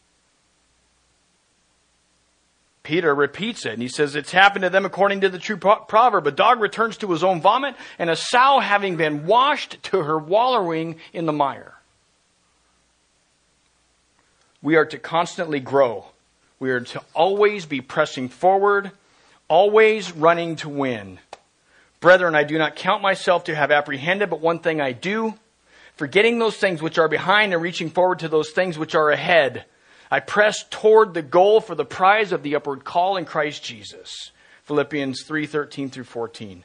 Peter 2.84 3.14
repeats 3.14 3.66
it 3.66 3.74
and 3.74 3.82
he 3.82 3.88
says, 3.88 4.16
It's 4.16 4.32
happened 4.32 4.64
to 4.64 4.70
them 4.70 4.86
according 4.86 5.22
to 5.22 5.30
the 5.30 5.38
true 5.38 5.58
proverb. 5.58 6.26
A 6.26 6.32
dog 6.32 6.60
returns 6.60 6.98
to 6.98 7.12
his 7.12 7.24
own 7.24 7.40
vomit, 7.40 7.76
and 8.00 8.10
a 8.10 8.16
sow 8.16 8.60
having 8.60 8.98
been 8.98 9.26
washed 9.26 9.82
to 9.84 10.02
her 10.02 10.18
wallowing 10.18 10.98
in 11.14 11.26
the 11.26 11.32
mire. 11.32 11.76
We 14.62 14.76
are 14.76 14.86
to 14.86 14.98
constantly 14.98 15.60
grow. 15.60 16.06
We 16.60 16.72
are 16.72 16.82
to 16.82 17.02
always 17.14 17.66
be 17.66 17.82
pressing 17.82 18.30
forward, 18.30 18.92
always 19.48 20.12
running 20.12 20.56
to 20.58 20.70
win. 20.70 21.20
Brethren, 22.00 22.36
I 22.36 22.44
do 22.44 22.58
not 22.58 22.76
count 22.76 23.02
myself 23.02 23.46
to 23.46 23.56
have 23.56 23.72
apprehended, 23.72 24.30
but 24.30 24.42
one 24.42 24.60
thing 24.60 24.80
I 24.80 24.92
do, 24.92 25.36
forgetting 25.96 26.40
those 26.40 26.58
things 26.58 26.82
which 26.82 26.98
are 26.98 27.08
behind 27.08 27.54
and 27.54 27.62
reaching 27.62 27.90
forward 27.90 28.20
to 28.20 28.28
those 28.28 28.52
things 28.52 28.78
which 28.78 28.96
are 28.96 29.10
ahead. 29.10 29.66
I 30.10 30.20
press 30.20 30.64
toward 30.70 31.14
the 31.14 31.22
goal 31.22 31.62
for 31.62 31.74
the 31.74 31.86
prize 31.86 32.32
of 32.32 32.44
the 32.44 32.56
upward 32.56 32.84
call 32.84 33.18
in 33.18 33.26
Christ 33.26 33.64
Jesus. 33.64 34.32
Philippians 34.66 35.24
3:13 35.24 35.90
through 35.92 36.04
14. 36.04 36.64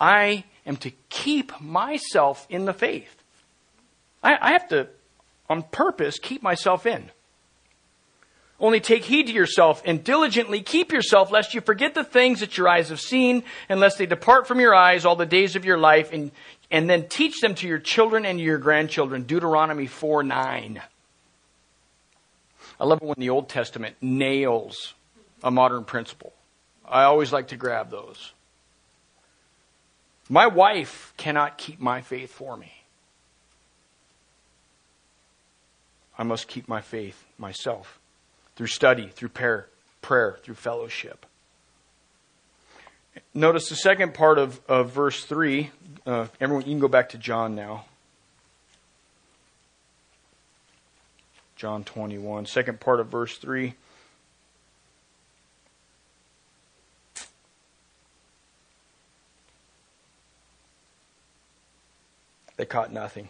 I 0.00 0.44
am 0.66 0.76
to 0.78 0.90
keep 1.08 1.60
myself 1.60 2.46
in 2.48 2.64
the 2.64 2.72
faith. 2.72 3.22
I, 4.22 4.36
I 4.40 4.52
have 4.52 4.68
to, 4.68 4.88
on 5.48 5.62
purpose, 5.64 6.18
keep 6.18 6.42
myself 6.42 6.86
in. 6.86 7.10
Only 8.62 8.78
take 8.78 9.04
heed 9.04 9.26
to 9.26 9.32
yourself 9.32 9.82
and 9.84 10.04
diligently 10.04 10.62
keep 10.62 10.92
yourself, 10.92 11.32
lest 11.32 11.52
you 11.52 11.60
forget 11.60 11.94
the 11.94 12.04
things 12.04 12.38
that 12.38 12.56
your 12.56 12.68
eyes 12.68 12.90
have 12.90 13.00
seen, 13.00 13.42
and 13.68 13.80
lest 13.80 13.98
they 13.98 14.06
depart 14.06 14.46
from 14.46 14.60
your 14.60 14.72
eyes 14.72 15.04
all 15.04 15.16
the 15.16 15.26
days 15.26 15.56
of 15.56 15.64
your 15.64 15.78
life, 15.78 16.12
and, 16.12 16.30
and 16.70 16.88
then 16.88 17.08
teach 17.08 17.40
them 17.40 17.56
to 17.56 17.66
your 17.66 17.80
children 17.80 18.24
and 18.24 18.40
your 18.40 18.58
grandchildren. 18.58 19.24
Deuteronomy 19.24 19.88
4 19.88 20.22
9. 20.22 20.80
I 22.78 22.84
love 22.84 23.02
it 23.02 23.04
when 23.04 23.16
the 23.18 23.30
Old 23.30 23.48
Testament 23.48 23.96
nails 24.00 24.94
a 25.42 25.50
modern 25.50 25.84
principle. 25.84 26.32
I 26.88 27.02
always 27.02 27.32
like 27.32 27.48
to 27.48 27.56
grab 27.56 27.90
those. 27.90 28.32
My 30.28 30.46
wife 30.46 31.12
cannot 31.16 31.58
keep 31.58 31.80
my 31.80 32.00
faith 32.00 32.30
for 32.30 32.56
me. 32.56 32.72
I 36.16 36.22
must 36.22 36.46
keep 36.46 36.68
my 36.68 36.80
faith 36.80 37.24
myself 37.38 37.98
through 38.56 38.66
study, 38.66 39.08
through 39.08 39.30
prayer, 39.30 39.66
prayer 40.00 40.38
through 40.42 40.54
fellowship. 40.54 41.26
Notice 43.34 43.68
the 43.68 43.76
second 43.76 44.14
part 44.14 44.38
of, 44.38 44.60
of 44.68 44.90
verse 44.90 45.24
3. 45.24 45.70
Uh, 46.06 46.26
everyone, 46.40 46.64
you 46.64 46.72
can 46.72 46.78
go 46.78 46.88
back 46.88 47.10
to 47.10 47.18
John 47.18 47.54
now. 47.54 47.84
John 51.56 51.84
21, 51.84 52.46
second 52.46 52.80
part 52.80 53.00
of 53.00 53.08
verse 53.08 53.38
3. 53.38 53.74
They 62.56 62.66
caught 62.66 62.92
nothing. 62.92 63.28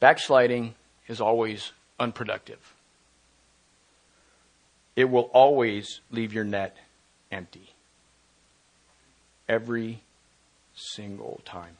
Backsliding 0.00 0.74
is 1.08 1.20
always 1.20 1.72
unproductive. 1.98 2.75
It 4.96 5.10
will 5.10 5.30
always 5.34 6.00
leave 6.10 6.32
your 6.32 6.44
net 6.44 6.76
empty. 7.30 7.74
Every 9.48 10.00
single 10.74 11.40
time. 11.44 11.76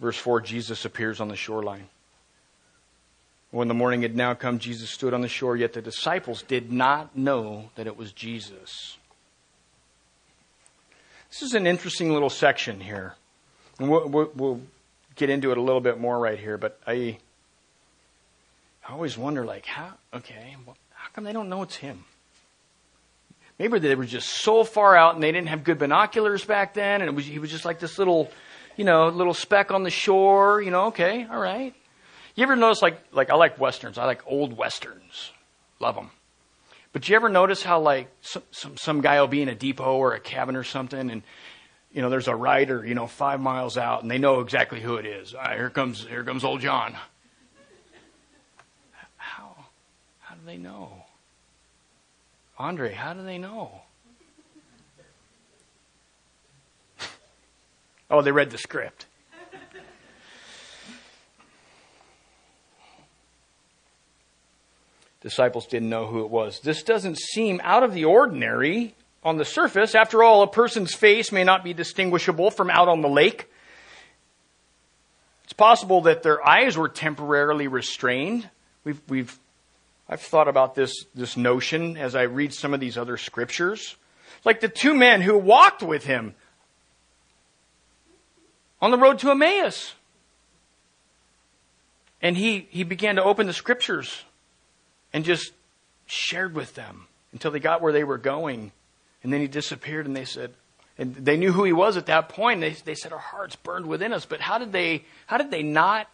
Verse 0.00 0.16
4 0.16 0.40
Jesus 0.40 0.84
appears 0.84 1.20
on 1.20 1.28
the 1.28 1.36
shoreline. 1.36 1.88
When 3.50 3.68
the 3.68 3.74
morning 3.74 4.02
had 4.02 4.14
now 4.14 4.34
come, 4.34 4.58
Jesus 4.58 4.90
stood 4.90 5.14
on 5.14 5.22
the 5.22 5.28
shore, 5.28 5.56
yet 5.56 5.72
the 5.72 5.80
disciples 5.80 6.42
did 6.42 6.70
not 6.70 7.16
know 7.16 7.70
that 7.76 7.86
it 7.86 7.96
was 7.96 8.12
Jesus. 8.12 8.98
This 11.30 11.42
is 11.42 11.54
an 11.54 11.66
interesting 11.66 12.12
little 12.12 12.30
section 12.30 12.80
here. 12.80 13.14
And 13.78 13.90
we'll, 13.90 14.08
we'll, 14.08 14.30
we'll 14.34 14.60
get 15.16 15.30
into 15.30 15.50
it 15.50 15.58
a 15.58 15.62
little 15.62 15.80
bit 15.80 15.98
more 15.98 16.18
right 16.18 16.38
here, 16.38 16.58
but 16.58 16.78
I, 16.86 17.18
I 18.88 18.92
always 18.92 19.18
wonder, 19.18 19.44
like, 19.44 19.66
how, 19.66 19.92
okay, 20.14 20.56
well, 20.66 20.76
how 20.94 21.10
come 21.12 21.24
they 21.24 21.34
don't 21.34 21.50
know 21.50 21.62
it's 21.62 21.76
him? 21.76 22.04
Maybe 23.58 23.78
they 23.80 23.94
were 23.94 24.06
just 24.06 24.28
so 24.28 24.64
far 24.64 24.96
out 24.96 25.14
and 25.14 25.22
they 25.22 25.30
didn't 25.30 25.48
have 25.48 25.62
good 25.62 25.78
binoculars 25.78 26.44
back 26.44 26.72
then, 26.72 27.02
and 27.02 27.10
it 27.10 27.14
was, 27.14 27.26
he 27.26 27.38
was 27.38 27.50
just 27.50 27.66
like 27.66 27.80
this 27.80 27.98
little, 27.98 28.30
you 28.76 28.84
know, 28.84 29.08
little 29.08 29.34
speck 29.34 29.72
on 29.72 29.82
the 29.82 29.90
shore, 29.90 30.62
you 30.62 30.70
know, 30.70 30.86
okay, 30.86 31.26
all 31.30 31.38
right. 31.38 31.74
You 32.34 32.44
ever 32.44 32.56
notice, 32.56 32.80
like, 32.80 32.98
like 33.12 33.30
I 33.30 33.34
like 33.34 33.60
westerns, 33.60 33.98
I 33.98 34.06
like 34.06 34.22
old 34.26 34.56
westerns, 34.56 35.32
love 35.80 35.94
them. 35.94 36.10
But 36.92 37.08
you 37.08 37.16
ever 37.16 37.28
notice 37.28 37.62
how, 37.62 37.80
like, 37.80 38.08
some, 38.22 38.42
some, 38.52 38.76
some 38.78 39.00
guy 39.02 39.20
will 39.20 39.28
be 39.28 39.42
in 39.42 39.48
a 39.48 39.54
depot 39.54 39.96
or 39.96 40.14
a 40.14 40.20
cabin 40.20 40.56
or 40.56 40.64
something, 40.64 41.10
and 41.10 41.22
you 41.92 42.00
know, 42.00 42.10
there's 42.10 42.28
a 42.28 42.34
rider, 42.34 42.86
you 42.86 42.94
know, 42.94 43.06
five 43.06 43.40
miles 43.40 43.76
out, 43.76 44.02
and 44.02 44.10
they 44.10 44.18
know 44.18 44.40
exactly 44.40 44.80
who 44.80 44.96
it 44.96 45.04
is. 45.04 45.34
Right, 45.34 45.56
here 45.56 45.68
comes, 45.68 46.06
here 46.06 46.22
comes 46.24 46.44
old 46.44 46.60
John. 46.60 46.94
How, 49.16 49.56
how 50.20 50.34
do 50.36 50.37
they 50.48 50.56
know? 50.56 51.04
Andre, 52.58 52.94
how 52.94 53.12
do 53.12 53.22
they 53.22 53.36
know? 53.36 53.82
oh, 58.10 58.22
they 58.22 58.32
read 58.32 58.50
the 58.50 58.56
script. 58.56 59.04
Disciples 65.20 65.66
didn't 65.66 65.90
know 65.90 66.06
who 66.06 66.24
it 66.24 66.30
was. 66.30 66.60
This 66.60 66.82
doesn't 66.82 67.18
seem 67.18 67.60
out 67.62 67.82
of 67.82 67.92
the 67.92 68.06
ordinary 68.06 68.94
on 69.22 69.36
the 69.36 69.44
surface. 69.44 69.94
After 69.94 70.22
all, 70.22 70.40
a 70.40 70.46
person's 70.46 70.94
face 70.94 71.30
may 71.30 71.44
not 71.44 71.62
be 71.62 71.74
distinguishable 71.74 72.50
from 72.50 72.70
out 72.70 72.88
on 72.88 73.02
the 73.02 73.08
lake. 73.08 73.50
It's 75.44 75.52
possible 75.52 76.00
that 76.02 76.22
their 76.22 76.42
eyes 76.46 76.78
were 76.78 76.88
temporarily 76.88 77.68
restrained. 77.68 78.48
We've, 78.82 79.02
we've, 79.08 79.38
I've 80.08 80.20
thought 80.20 80.48
about 80.48 80.74
this, 80.74 81.04
this 81.14 81.36
notion 81.36 81.96
as 81.96 82.14
I 82.14 82.22
read 82.22 82.54
some 82.54 82.72
of 82.72 82.80
these 82.80 82.96
other 82.96 83.16
scriptures. 83.16 83.96
Like 84.44 84.60
the 84.60 84.68
two 84.68 84.94
men 84.94 85.20
who 85.20 85.36
walked 85.36 85.82
with 85.82 86.04
him 86.04 86.34
on 88.80 88.90
the 88.90 88.98
road 88.98 89.18
to 89.20 89.30
Emmaus. 89.30 89.94
And 92.22 92.36
he, 92.36 92.66
he 92.70 92.84
began 92.84 93.16
to 93.16 93.24
open 93.24 93.46
the 93.46 93.52
scriptures 93.52 94.24
and 95.12 95.24
just 95.24 95.52
shared 96.06 96.54
with 96.54 96.74
them 96.74 97.06
until 97.32 97.50
they 97.50 97.60
got 97.60 97.82
where 97.82 97.92
they 97.92 98.04
were 98.04 98.18
going. 98.18 98.72
And 99.22 99.32
then 99.32 99.40
he 99.40 99.46
disappeared, 99.46 100.06
and 100.06 100.16
they 100.16 100.24
said, 100.24 100.54
and 100.96 101.14
they 101.14 101.36
knew 101.36 101.52
who 101.52 101.64
he 101.64 101.72
was 101.72 101.96
at 101.96 102.06
that 102.06 102.28
point. 102.28 102.60
They, 102.60 102.72
they 102.72 102.94
said, 102.94 103.12
Our 103.12 103.18
hearts 103.18 103.54
burned 103.56 103.86
within 103.86 104.12
us. 104.12 104.26
But 104.26 104.40
how 104.40 104.58
did 104.58 104.72
they, 104.72 105.04
how 105.26 105.38
did 105.38 105.50
they 105.50 105.62
not? 105.62 106.08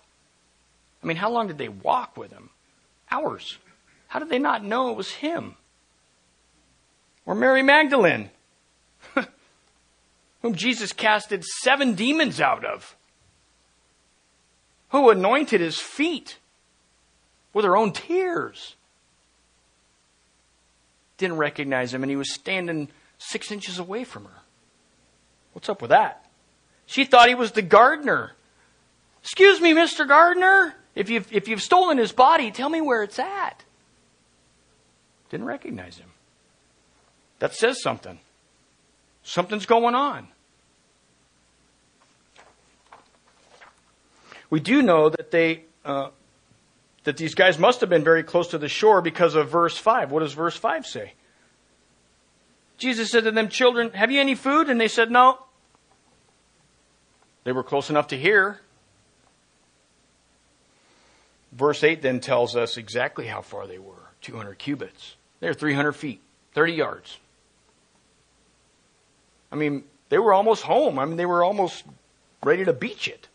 I 1.03 1.07
mean, 1.07 1.17
how 1.17 1.31
long 1.31 1.47
did 1.47 1.59
they 1.59 1.69
walk 1.69 2.17
with 2.17 2.33
him? 2.33 2.51
Hours. 3.11 3.59
How 4.15 4.21
did 4.21 4.29
they 4.29 4.39
not 4.39 4.63
know 4.63 4.91
it 4.91 4.97
was 4.97 5.11
him? 5.11 5.57
Or 7.27 7.35
Mary 7.35 7.65
Magdalene, 7.65 8.31
whom 10.41 10.55
Jesus 10.55 10.93
casted 10.93 11.43
seven 11.43 11.95
demons 11.95 12.41
out 12.41 12.65
of, 12.65 12.95
who 14.91 15.11
anointed 15.11 15.61
his 15.61 15.81
feet 15.81 16.39
with 17.53 17.65
her 17.65 17.77
own 17.77 17.93
tears 17.93 18.77
didn't 21.19 21.37
recognize 21.37 21.93
him, 21.93 22.05
and 22.05 22.11
he 22.11 22.17
was 22.17 22.33
standing 22.33 22.91
six 23.19 23.51
inches 23.51 23.81
away 23.81 24.05
from 24.05 24.27
her. 24.27 24.43
What's 25.55 25.69
up 25.69 25.83
with 25.83 25.91
that? 25.91 26.25
She 26.87 27.05
thought 27.05 27.29
he 27.29 27.35
was 27.35 27.51
the 27.51 27.63
gardener. 27.63 28.31
Excuse 29.23 29.61
me, 29.61 29.75
Mr. 29.75 30.07
Gardener. 30.07 30.77
If 30.95 31.11
you've, 31.11 31.33
if 31.33 31.49
you've 31.49 31.63
stolen 31.63 31.99
his 31.99 32.13
body, 32.13 32.53
tell 32.53 32.69
me 32.69 32.81
where 32.81 33.03
it's 33.03 33.19
at. 33.19 33.65
Didn't 35.35 35.49
recognize 35.49 35.99
him. 35.99 36.11
That 37.41 37.53
says 37.55 37.83
something. 37.83 38.21
Something's 39.25 39.67
going 39.67 39.97
on. 39.97 40.29
We 44.49 44.61
do 44.61 44.81
know 44.81 45.09
that 45.09 45.33
they 45.33 45.65
uh, 45.85 46.11
that 47.03 47.17
these 47.17 47.35
guys 47.35 47.59
must 47.59 47.81
have 47.81 47.91
been 47.91 48.05
very 48.05 48.23
close 48.23 48.47
to 48.51 48.59
the 48.59 48.69
shore 48.69 49.03
because 49.03 49.35
of 49.35 49.51
verse 49.51 49.77
5. 49.77 50.13
What 50.13 50.21
does 50.21 50.35
verse 50.35 50.57
5 50.57 50.87
say? 50.87 51.15
Jesus 52.79 53.11
said 53.11 53.25
to 53.25 53.33
them, 53.33 53.49
Children, 53.49 53.91
have 53.91 54.13
you 54.13 54.21
any 54.21 54.37
food? 54.37 54.69
And 54.69 54.81
they 54.81 54.87
said, 54.87 55.11
No. 55.11 55.41
They 57.43 57.51
were 57.51 57.65
close 57.65 57.91
enough 57.91 58.07
to 58.07 58.17
hear. 58.17 58.61
Verse 61.51 61.83
8 61.83 62.03
then 62.03 62.21
tells 62.21 62.55
us 62.55 62.77
exactly 62.77 63.27
how 63.27 63.43
far 63.43 63.67
they 63.67 63.81
were 63.81 64.13
200 64.21 64.61
cubits. 64.61 65.17
They're 65.41 65.55
300 65.55 65.93
feet, 65.93 66.21
30 66.55 66.73
yards. 66.73 67.19
I 69.53 69.57
mean, 69.57 69.85
they 70.09 70.19
were 70.19 70.33
almost 70.33 70.63
home. 70.63 70.99
I 70.99 71.05
mean, 71.05 71.17
they 71.17 71.27
were 71.27 71.45
almost 71.45 71.85
ready 72.43 72.65
to 72.65 72.73
beach 72.73 73.09
it. 73.09 73.29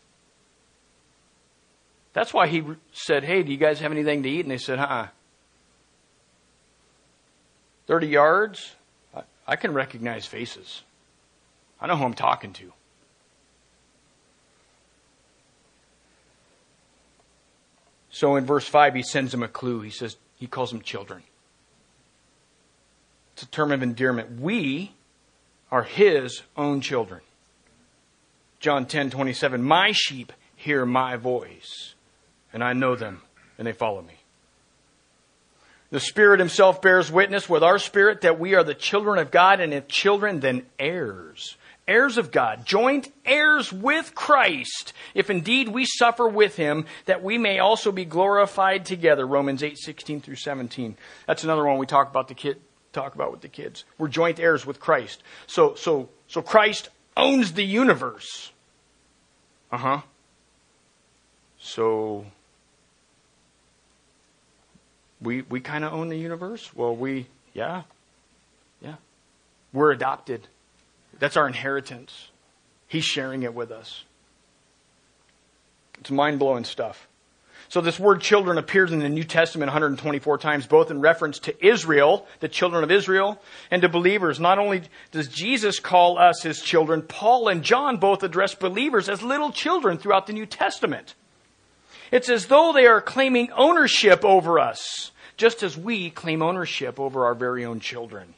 That's 2.12 2.34
why 2.34 2.48
he 2.48 2.62
said, 2.92 3.24
Hey, 3.24 3.42
do 3.42 3.52
you 3.52 3.58
guys 3.58 3.80
have 3.80 3.92
anything 3.92 4.22
to 4.24 4.28
eat? 4.28 4.40
And 4.40 4.50
they 4.50 4.58
said, 4.58 4.78
Uh 4.78 4.82
uh 4.82 5.08
30 7.86 8.06
yards? 8.08 8.72
I 9.46 9.56
can 9.56 9.72
recognize 9.72 10.26
faces. 10.26 10.82
I 11.80 11.88
know 11.88 11.96
who 11.96 12.04
I'm 12.04 12.14
talking 12.14 12.52
to. 12.52 12.72
So 18.10 18.36
in 18.36 18.44
verse 18.44 18.68
5, 18.68 18.94
he 18.94 19.02
sends 19.02 19.32
them 19.32 19.42
a 19.42 19.48
clue. 19.48 19.80
He 19.80 19.90
says, 19.90 20.16
he 20.36 20.46
calls 20.46 20.70
them 20.70 20.82
children. 20.82 21.22
It's 23.40 23.48
a 23.48 23.52
term 23.52 23.72
of 23.72 23.82
endearment. 23.82 24.38
We 24.38 24.92
are 25.70 25.82
his 25.82 26.42
own 26.58 26.82
children. 26.82 27.22
John 28.58 28.84
10 28.84 29.08
27, 29.08 29.62
my 29.62 29.92
sheep 29.92 30.34
hear 30.56 30.84
my 30.84 31.16
voice, 31.16 31.94
and 32.52 32.62
I 32.62 32.74
know 32.74 32.96
them, 32.96 33.22
and 33.56 33.66
they 33.66 33.72
follow 33.72 34.02
me. 34.02 34.12
The 35.88 36.00
Spirit 36.00 36.38
Himself 36.38 36.82
bears 36.82 37.10
witness 37.10 37.48
with 37.48 37.62
our 37.62 37.78
spirit 37.78 38.20
that 38.20 38.38
we 38.38 38.54
are 38.54 38.62
the 38.62 38.74
children 38.74 39.18
of 39.18 39.30
God, 39.30 39.60
and 39.60 39.72
if 39.72 39.88
children, 39.88 40.40
then 40.40 40.66
heirs. 40.78 41.56
Heirs 41.88 42.18
of 42.18 42.30
God, 42.30 42.66
joint 42.66 43.10
heirs 43.24 43.72
with 43.72 44.14
Christ, 44.14 44.92
if 45.14 45.30
indeed 45.30 45.68
we 45.68 45.86
suffer 45.86 46.28
with 46.28 46.56
Him, 46.56 46.84
that 47.06 47.22
we 47.22 47.38
may 47.38 47.58
also 47.58 47.90
be 47.90 48.04
glorified 48.04 48.84
together. 48.84 49.26
Romans 49.26 49.62
8, 49.62 49.78
16 49.78 50.20
through 50.20 50.36
17. 50.36 50.98
That's 51.26 51.42
another 51.42 51.64
one 51.64 51.78
we 51.78 51.86
talk 51.86 52.10
about 52.10 52.28
the 52.28 52.34
kid, 52.34 52.60
talk 52.92 53.14
about 53.14 53.32
with 53.32 53.40
the 53.40 53.48
kids. 53.48 53.84
We're 53.98 54.08
joint 54.08 54.40
heirs 54.40 54.66
with 54.66 54.80
Christ. 54.80 55.22
So, 55.46 55.74
so, 55.74 56.08
so 56.26 56.42
Christ 56.42 56.90
owns 57.16 57.52
the 57.52 57.64
universe. 57.64 58.52
Uh 59.72 59.76
huh. 59.76 60.00
So 61.58 62.24
we 65.20 65.42
we 65.42 65.60
kind 65.60 65.84
of 65.84 65.92
own 65.92 66.08
the 66.08 66.18
universe. 66.18 66.74
Well, 66.74 66.96
we 66.96 67.26
yeah, 67.52 67.82
yeah, 68.80 68.96
we're 69.72 69.92
adopted. 69.92 70.48
That's 71.18 71.36
our 71.36 71.46
inheritance. 71.46 72.30
He's 72.88 73.04
sharing 73.04 73.42
it 73.42 73.54
with 73.54 73.70
us. 73.70 74.04
It's 76.00 76.10
mind 76.10 76.38
blowing 76.38 76.64
stuff. 76.64 77.06
So 77.70 77.80
this 77.80 78.00
word 78.00 78.20
children 78.20 78.58
appears 78.58 78.90
in 78.90 78.98
the 78.98 79.08
New 79.08 79.22
Testament 79.22 79.68
124 79.68 80.38
times, 80.38 80.66
both 80.66 80.90
in 80.90 81.00
reference 81.00 81.38
to 81.40 81.64
Israel, 81.64 82.26
the 82.40 82.48
children 82.48 82.82
of 82.82 82.90
Israel, 82.90 83.40
and 83.70 83.80
to 83.82 83.88
believers. 83.88 84.40
Not 84.40 84.58
only 84.58 84.82
does 85.12 85.28
Jesus 85.28 85.78
call 85.78 86.18
us 86.18 86.42
his 86.42 86.60
children, 86.60 87.00
Paul 87.00 87.46
and 87.46 87.62
John 87.62 87.98
both 87.98 88.24
address 88.24 88.56
believers 88.56 89.08
as 89.08 89.22
little 89.22 89.52
children 89.52 89.98
throughout 89.98 90.26
the 90.26 90.32
New 90.32 90.46
Testament. 90.46 91.14
It's 92.10 92.28
as 92.28 92.46
though 92.46 92.72
they 92.72 92.86
are 92.86 93.00
claiming 93.00 93.52
ownership 93.52 94.24
over 94.24 94.58
us, 94.58 95.12
just 95.36 95.62
as 95.62 95.76
we 95.76 96.10
claim 96.10 96.42
ownership 96.42 96.98
over 96.98 97.24
our 97.24 97.36
very 97.36 97.64
own 97.64 97.78
children. 97.78 98.34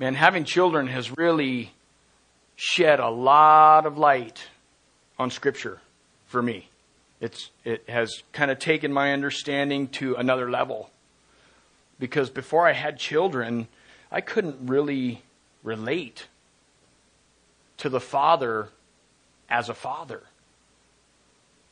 Man, 0.00 0.16
having 0.16 0.42
children 0.42 0.88
has 0.88 1.16
really 1.16 1.70
shed 2.56 2.98
a 2.98 3.08
lot 3.08 3.86
of 3.86 3.98
light 3.98 4.48
on 5.16 5.30
Scripture 5.30 5.80
for 6.26 6.42
me. 6.42 6.68
It's, 7.20 7.50
it 7.64 7.88
has 7.88 8.22
kind 8.32 8.50
of 8.50 8.58
taken 8.58 8.92
my 8.92 9.12
understanding 9.12 9.88
to 9.88 10.16
another 10.16 10.50
level. 10.50 10.90
Because 11.98 12.28
before 12.28 12.66
I 12.66 12.72
had 12.72 12.98
children, 12.98 13.68
I 14.12 14.20
couldn't 14.20 14.68
really 14.68 15.22
relate 15.62 16.26
to 17.78 17.88
the 17.88 18.00
father 18.00 18.68
as 19.48 19.68
a 19.68 19.74
father. 19.74 20.22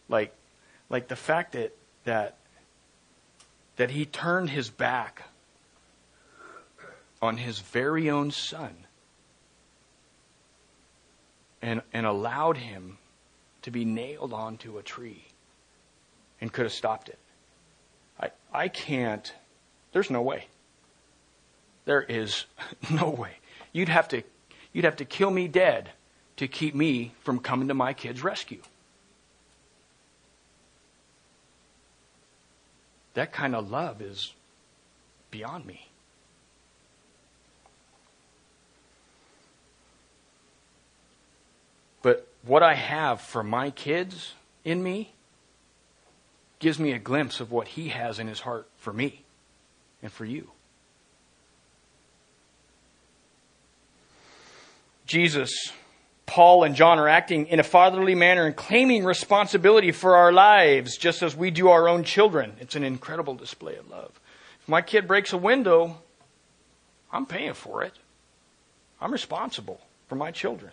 Like, 0.09 0.35
like 0.89 1.09
the 1.09 1.17
fact 1.17 1.53
that, 1.53 1.77
that, 2.05 2.37
that 3.77 3.91
he 3.91 4.07
turned 4.07 4.51
his 4.51 4.71
back 4.71 5.25
on 7.21 7.37
his 7.37 7.59
very 7.59 8.09
own 8.09 8.31
son 8.31 8.75
and, 11.61 11.83
and 11.93 12.07
allowed 12.07 12.59
him 12.59 12.97
to 13.63 13.71
be 13.71 13.85
nailed 13.85 14.33
onto 14.33 14.79
a 14.79 14.83
tree 14.83 15.25
and 16.41 16.53
could 16.53 16.65
have 16.65 16.73
stopped 16.73 17.09
it. 17.09 17.19
I, 18.21 18.31
I 18.53 18.69
can't, 18.69 19.33
there's 19.93 20.11
no 20.11 20.23
way. 20.23 20.47
There 21.85 22.03
is 22.03 22.45
no 22.91 23.11
way. 23.11 23.33
You'd 23.73 23.89
have 23.89 24.09
to, 24.09 24.23
you'd 24.73 24.85
have 24.85 24.97
to 24.97 25.05
kill 25.05 25.31
me 25.31 25.49
dead 25.49 25.91
to 26.37 26.49
keep 26.49 26.75
me 26.75 27.13
from 27.23 27.39
coming 27.39 27.69
to 27.69 27.75
my 27.75 27.93
kid's 27.93 28.23
rescue. 28.23 28.61
That 33.15 33.33
kind 33.33 33.55
of 33.55 33.71
love 33.71 34.03
is 34.03 34.33
beyond 35.31 35.65
me. 35.65 35.89
But 42.03 42.29
what 42.45 42.63
I 42.63 42.75
have 42.75 43.23
for 43.23 43.43
my 43.43 43.71
kids 43.71 44.35
in 44.65 44.83
me 44.83 45.14
gives 46.65 46.79
me 46.79 46.93
a 46.93 46.99
glimpse 46.99 47.41
of 47.41 47.53
what 47.53 47.69
he 47.69 47.91
has 47.91 48.19
in 48.19 48.27
his 48.27 48.41
heart 48.41 48.67
for 48.79 48.91
me 48.91 49.23
and 50.03 50.11
for 50.11 50.25
you. 50.25 50.51
Jesus, 55.05 55.53
Paul, 56.25 56.65
and 56.65 56.75
John 56.75 56.99
are 56.99 57.07
acting 57.07 57.49
in 57.49 57.61
a 57.61 57.63
fatherly 57.63 58.15
manner 58.15 58.47
and 58.47 58.57
claiming 58.57 59.05
responsibility 59.05 59.93
for 59.93 60.17
our 60.17 60.33
lives 60.33 60.97
just 60.97 61.23
as 61.23 61.37
we 61.37 61.51
do 61.51 61.69
our 61.69 61.87
own 61.87 62.03
children. 62.03 62.55
It's 62.59 62.77
an 62.77 62.83
incredible 62.83 63.35
display 63.35 63.77
of 63.77 63.91
love. 63.91 64.19
If 64.63 64.67
my 64.67 64.81
kid 64.81 65.07
breaks 65.07 65.35
a 65.35 65.37
window, 65.37 65.99
I'm 67.13 67.27
paying 67.27 67.53
for 67.53 67.83
it. 67.83 67.93
I'm 69.03 69.13
responsible 69.13 69.83
for 70.09 70.15
my 70.15 70.31
children. 70.31 70.73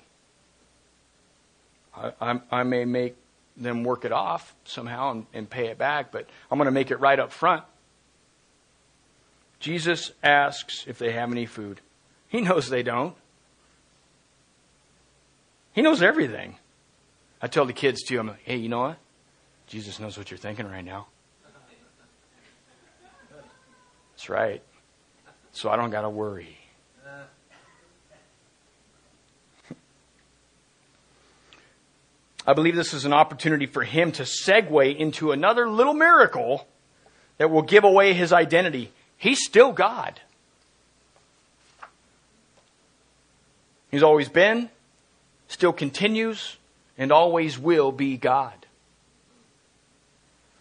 I, 1.93 2.13
I, 2.21 2.39
I 2.49 2.63
may 2.63 2.85
make 2.85 3.17
them 3.57 3.83
work 3.83 4.05
it 4.05 4.11
off 4.11 4.55
somehow 4.65 5.11
and, 5.11 5.25
and 5.33 5.49
pay 5.49 5.67
it 5.67 5.77
back, 5.77 6.11
but 6.11 6.27
I'm 6.49 6.57
going 6.57 6.65
to 6.65 6.71
make 6.71 6.91
it 6.91 6.97
right 6.97 7.19
up 7.19 7.31
front. 7.31 7.63
Jesus 9.59 10.11
asks 10.23 10.85
if 10.87 10.97
they 10.97 11.11
have 11.11 11.31
any 11.31 11.45
food. 11.45 11.81
He 12.27 12.41
knows 12.41 12.69
they 12.69 12.83
don't. 12.83 13.15
He 15.73 15.81
knows 15.81 16.01
everything. 16.01 16.57
I 17.41 17.47
tell 17.47 17.65
the 17.65 17.73
kids 17.73 18.03
too, 18.03 18.19
I'm 18.19 18.27
like, 18.27 18.41
hey, 18.43 18.57
you 18.57 18.69
know 18.69 18.81
what? 18.81 18.97
Jesus 19.67 19.99
knows 19.99 20.17
what 20.17 20.31
you're 20.31 20.37
thinking 20.37 20.67
right 20.67 20.83
now. 20.83 21.07
That's 24.11 24.29
right. 24.29 24.61
So 25.51 25.69
I 25.69 25.75
don't 25.75 25.89
got 25.89 26.01
to 26.01 26.09
worry. 26.09 26.57
I 32.45 32.53
believe 32.53 32.75
this 32.75 32.93
is 32.93 33.05
an 33.05 33.13
opportunity 33.13 33.67
for 33.67 33.83
him 33.83 34.11
to 34.13 34.23
segue 34.23 34.95
into 34.97 35.31
another 35.31 35.69
little 35.69 35.93
miracle 35.93 36.67
that 37.37 37.51
will 37.51 37.61
give 37.61 37.83
away 37.83 38.13
his 38.13 38.33
identity. 38.33 38.91
He's 39.17 39.43
still 39.45 39.71
God. 39.71 40.19
He's 43.91 44.03
always 44.03 44.29
been, 44.29 44.69
still 45.47 45.73
continues, 45.73 46.57
and 46.97 47.11
always 47.11 47.59
will 47.59 47.91
be 47.91 48.17
God. 48.17 48.53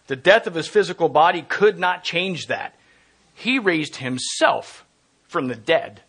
The 0.07 0.15
death 0.15 0.45
of 0.45 0.53
his 0.53 0.67
physical 0.67 1.07
body 1.07 1.41
could 1.41 1.79
not 1.79 2.03
change 2.03 2.47
that. 2.47 2.75
He 3.33 3.57
raised 3.57 3.95
himself 3.95 4.85
from 5.27 5.47
the 5.47 5.55
dead. 5.55 6.01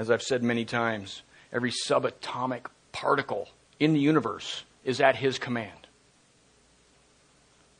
As 0.00 0.10
I've 0.10 0.22
said 0.22 0.42
many 0.42 0.64
times, 0.64 1.20
every 1.52 1.70
subatomic 1.70 2.68
particle 2.90 3.50
in 3.78 3.92
the 3.92 4.00
universe 4.00 4.64
is 4.82 4.98
at 4.98 5.16
his 5.16 5.38
command. 5.38 5.88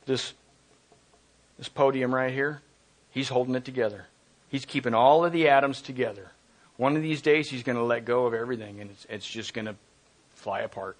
This, 0.05 0.35
this 1.57 1.67
podium 1.67 2.13
right 2.13 2.31
here, 2.31 2.61
he's 3.09 3.29
holding 3.29 3.55
it 3.55 3.65
together. 3.65 4.05
He's 4.49 4.65
keeping 4.65 4.93
all 4.93 5.25
of 5.25 5.33
the 5.33 5.49
atoms 5.49 5.81
together. 5.81 6.29
One 6.77 6.95
of 6.95 7.01
these 7.01 7.23
days, 7.23 7.49
he's 7.49 7.63
going 7.63 7.79
to 7.79 7.83
let 7.83 8.05
go 8.05 8.27
of 8.27 8.35
everything, 8.35 8.79
and 8.81 8.91
it's, 8.91 9.07
it's 9.09 9.27
just 9.27 9.55
going 9.55 9.65
to 9.65 9.75
fly 10.35 10.59
apart. 10.59 10.97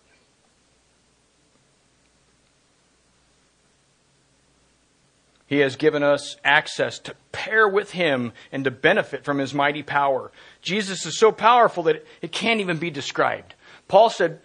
He 5.46 5.60
has 5.60 5.76
given 5.76 6.02
us 6.02 6.38
access 6.44 6.98
to 6.98 7.14
pair 7.42 7.68
with 7.68 7.92
Him 7.92 8.34
and 8.52 8.64
to 8.66 8.72
benefit 8.72 9.24
from 9.24 9.40
His 9.40 9.54
mighty 9.54 9.82
power. 9.82 10.32
Jesus 10.62 11.06
is 11.08 11.18
so 11.18 11.32
powerful 11.32 11.84
that 11.84 12.06
it 12.22 12.32
can't 12.32 12.60
even 12.60 12.78
be 12.78 12.92
described. 12.92 13.56
Paul 13.88 14.12
said, 14.12 14.40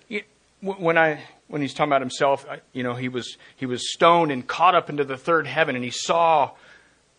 when 0.62 0.97
I, 0.97 1.22
when 1.49 1.61
he's 1.61 1.74
talking 1.74 1.90
about 1.90 2.01
himself, 2.01 2.47
you 2.72 2.82
know, 2.82 2.94
he 2.94 3.09
was, 3.09 3.36
he 3.57 3.66
was 3.66 3.92
stoned 3.92 4.32
and 4.32 4.47
caught 4.47 4.74
up 4.74 4.88
into 4.88 5.05
the 5.05 5.18
third 5.18 5.47
heaven 5.47 5.76
and 5.76 5.84
he 5.84 5.90
saw 5.90 6.53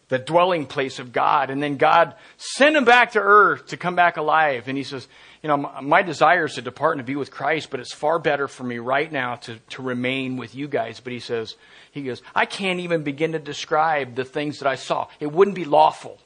the 0.10 0.18
dwelling 0.18 0.66
place 0.66 1.00
of 1.00 1.14
God. 1.14 1.50
And 1.50 1.62
then 1.62 1.78
God 1.78 2.16
sent 2.38 2.76
him 2.76 2.86
back 2.86 3.12
to 3.12 3.20
earth 3.20 3.68
to 3.68 3.78
come 3.78 3.96
back 3.96 4.18
alive. 4.18 4.68
And 4.68 4.78
he 4.78 4.84
says, 4.84 5.08
you 5.44 5.50
know, 5.50 5.58
my 5.82 6.02
desire 6.02 6.46
is 6.46 6.56
to 6.56 6.62
depart 6.62 6.98
and 6.98 7.06
to 7.06 7.10
be 7.10 7.16
with 7.16 7.32
Christ, 7.32 7.70
but 7.70 7.80
it's 7.80 7.94
far 7.94 8.20
better 8.20 8.48
for 8.48 8.64
me 8.64 8.80
right 8.80 9.12
now 9.12 9.36
to, 9.36 9.60
to 9.70 9.82
remain 9.82 10.38
with 10.38 10.56
you 10.56 10.68
guys. 10.68 11.00
But 11.00 11.14
he 11.14 11.20
says, 11.20 11.56
he 11.92 12.04
goes, 12.04 12.22
I 12.34 12.46
can't 12.46 12.80
even 12.80 13.04
begin 13.04 13.34
to 13.34 13.40
describe 13.40 14.16
the 14.16 14.26
things 14.26 14.60
that 14.60 14.68
I 14.68 14.76
saw. 14.76 15.08
It 15.20 15.32
wouldn't 15.32 15.56
be 15.56 15.66
lawful. 15.66 16.20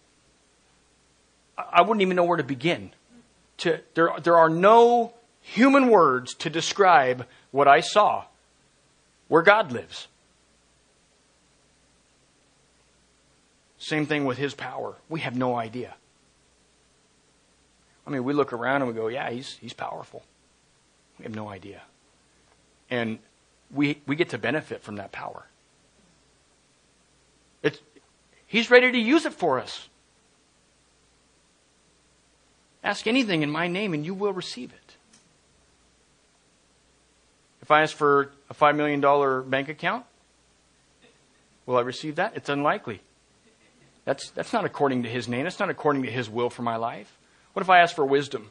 I 1.57 1.82
wouldn't 1.82 2.01
even 2.01 2.16
know 2.16 2.24
where 2.24 2.38
to 2.38 2.43
begin. 2.43 2.91
To, 3.59 3.82
there, 3.93 4.12
there 4.24 4.38
are 4.38 4.49
no 4.49 5.14
human 5.41 5.89
words 5.89 6.34
to 6.36 6.49
describe 6.49 7.26
what 7.51 7.68
I 7.68 7.82
saw, 7.82 8.24
where 9.28 9.41
God 9.41 9.72
lives. 9.72 10.07
Same 13.78 14.05
thing 14.05 14.26
with 14.26 14.38
his 14.38 14.53
power. 14.53 14.95
We 15.09 15.22
have 15.22 15.36
no 15.36 15.55
idea. 15.55 15.95
I 18.06 18.10
mean, 18.10 18.24
we 18.24 18.34
look 18.34 18.54
around 18.54 18.82
and 18.82 18.88
we 18.88 18.93
go, 18.93 19.08
yeah, 19.08 19.30
he's, 19.30 19.58
he's 19.62 19.74
powerful. 19.74 20.24
We 21.20 21.24
have 21.24 21.36
no 21.36 21.49
idea. 21.49 21.82
And 22.89 23.20
we, 23.74 24.02
we 24.08 24.16
get 24.16 24.30
to 24.30 24.38
benefit 24.38 24.82
from 24.82 24.95
that 24.95 25.12
power. 25.12 25.45
It's, 27.64 27.80
he's 28.47 28.72
ready 28.72 28.91
to 28.91 28.97
use 28.97 29.26
it 29.26 29.34
for 29.34 29.60
us. 29.60 29.88
Ask 32.84 33.06
anything 33.06 33.43
in 33.43 33.52
my 33.52 33.68
name 33.68 33.93
and 33.93 34.06
you 34.06 34.14
will 34.14 34.34
receive 34.34 34.74
it. 34.74 34.95
If 37.62 37.70
I 37.70 37.84
ask 37.84 37.95
for 37.95 38.32
a 38.49 38.56
$5 38.56 38.76
million 38.76 39.49
bank 39.49 39.70
account, 39.70 40.06
will 41.68 41.78
I 41.78 41.82
receive 41.82 42.16
that? 42.16 42.34
It's 42.36 42.49
unlikely. 42.49 43.02
That's, 44.04 44.32
that's 44.32 44.52
not 44.52 44.66
according 44.66 45.04
to 45.04 45.10
his 45.10 45.28
name. 45.28 45.43
That's 45.43 45.60
not 45.60 45.70
according 45.70 46.04
to 46.04 46.12
his 46.12 46.28
will 46.28 46.49
for 46.49 46.64
my 46.64 46.76
life. 46.76 47.16
What 47.54 47.62
if 47.62 47.70
I 47.70 47.80
ask 47.80 47.95
for 47.95 48.06
wisdom? 48.06 48.49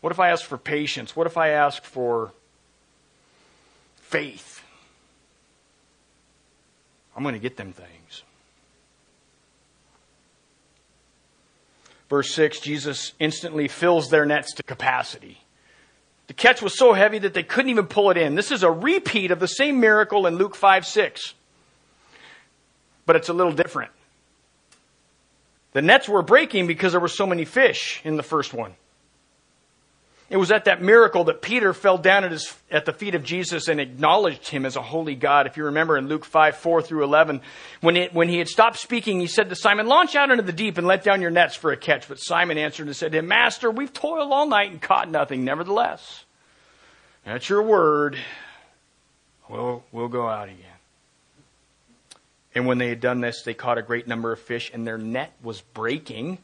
What 0.00 0.12
if 0.12 0.20
I 0.20 0.30
ask 0.30 0.44
for 0.44 0.58
patience? 0.58 1.16
What 1.16 1.26
if 1.26 1.36
I 1.36 1.48
ask 1.48 1.82
for 1.82 2.32
faith? 3.96 4.62
I'm 7.16 7.22
going 7.22 7.34
to 7.34 7.40
get 7.40 7.56
them 7.56 7.72
things. 7.72 8.22
Verse 12.08 12.32
6 12.34 12.60
Jesus 12.60 13.14
instantly 13.18 13.68
fills 13.68 14.10
their 14.10 14.24
nets 14.24 14.54
to 14.54 14.62
capacity. 14.62 15.38
The 16.28 16.34
catch 16.34 16.60
was 16.60 16.76
so 16.76 16.92
heavy 16.92 17.18
that 17.18 17.34
they 17.34 17.42
couldn't 17.42 17.70
even 17.70 17.86
pull 17.86 18.10
it 18.10 18.16
in. 18.16 18.34
This 18.34 18.50
is 18.50 18.62
a 18.62 18.70
repeat 18.70 19.30
of 19.30 19.40
the 19.40 19.46
same 19.46 19.80
miracle 19.80 20.26
in 20.26 20.36
Luke 20.36 20.54
5 20.54 20.86
6. 20.86 21.34
But 23.06 23.16
it's 23.16 23.28
a 23.28 23.32
little 23.32 23.52
different. 23.52 23.92
The 25.76 25.82
nets 25.82 26.08
were 26.08 26.22
breaking 26.22 26.68
because 26.68 26.92
there 26.92 27.02
were 27.02 27.06
so 27.06 27.26
many 27.26 27.44
fish 27.44 28.00
in 28.02 28.16
the 28.16 28.22
first 28.22 28.54
one. 28.54 28.74
It 30.30 30.38
was 30.38 30.50
at 30.50 30.64
that 30.64 30.80
miracle 30.80 31.24
that 31.24 31.42
Peter 31.42 31.74
fell 31.74 31.98
down 31.98 32.24
at, 32.24 32.32
his, 32.32 32.50
at 32.70 32.86
the 32.86 32.94
feet 32.94 33.14
of 33.14 33.22
Jesus 33.22 33.68
and 33.68 33.78
acknowledged 33.78 34.48
him 34.48 34.64
as 34.64 34.76
a 34.76 34.80
holy 34.80 35.14
God. 35.14 35.46
If 35.46 35.58
you 35.58 35.66
remember 35.66 35.98
in 35.98 36.08
Luke 36.08 36.24
5, 36.24 36.56
4 36.56 36.80
through 36.80 37.04
11, 37.04 37.42
when, 37.82 37.94
it, 37.98 38.14
when 38.14 38.30
he 38.30 38.38
had 38.38 38.48
stopped 38.48 38.78
speaking, 38.78 39.20
he 39.20 39.26
said 39.26 39.50
to 39.50 39.54
Simon, 39.54 39.86
Launch 39.86 40.16
out 40.16 40.30
into 40.30 40.42
the 40.42 40.50
deep 40.50 40.78
and 40.78 40.86
let 40.86 41.04
down 41.04 41.20
your 41.20 41.30
nets 41.30 41.54
for 41.54 41.72
a 41.72 41.76
catch. 41.76 42.08
But 42.08 42.20
Simon 42.20 42.56
answered 42.56 42.86
and 42.86 42.96
said 42.96 43.12
to 43.12 43.18
him, 43.18 43.28
Master, 43.28 43.70
we've 43.70 43.92
toiled 43.92 44.32
all 44.32 44.46
night 44.46 44.70
and 44.70 44.80
caught 44.80 45.10
nothing. 45.10 45.44
Nevertheless, 45.44 46.24
at 47.26 47.50
your 47.50 47.62
word. 47.62 48.16
We'll, 49.50 49.84
we'll 49.92 50.08
go 50.08 50.26
out 50.26 50.48
again. 50.48 50.75
And 52.56 52.66
when 52.66 52.78
they 52.78 52.88
had 52.88 53.00
done 53.00 53.20
this, 53.20 53.42
they 53.42 53.52
caught 53.52 53.76
a 53.76 53.82
great 53.82 54.08
number 54.08 54.32
of 54.32 54.40
fish, 54.40 54.70
and 54.72 54.86
their 54.86 54.96
net 54.96 55.30
was 55.42 55.60
breaking 55.60 56.38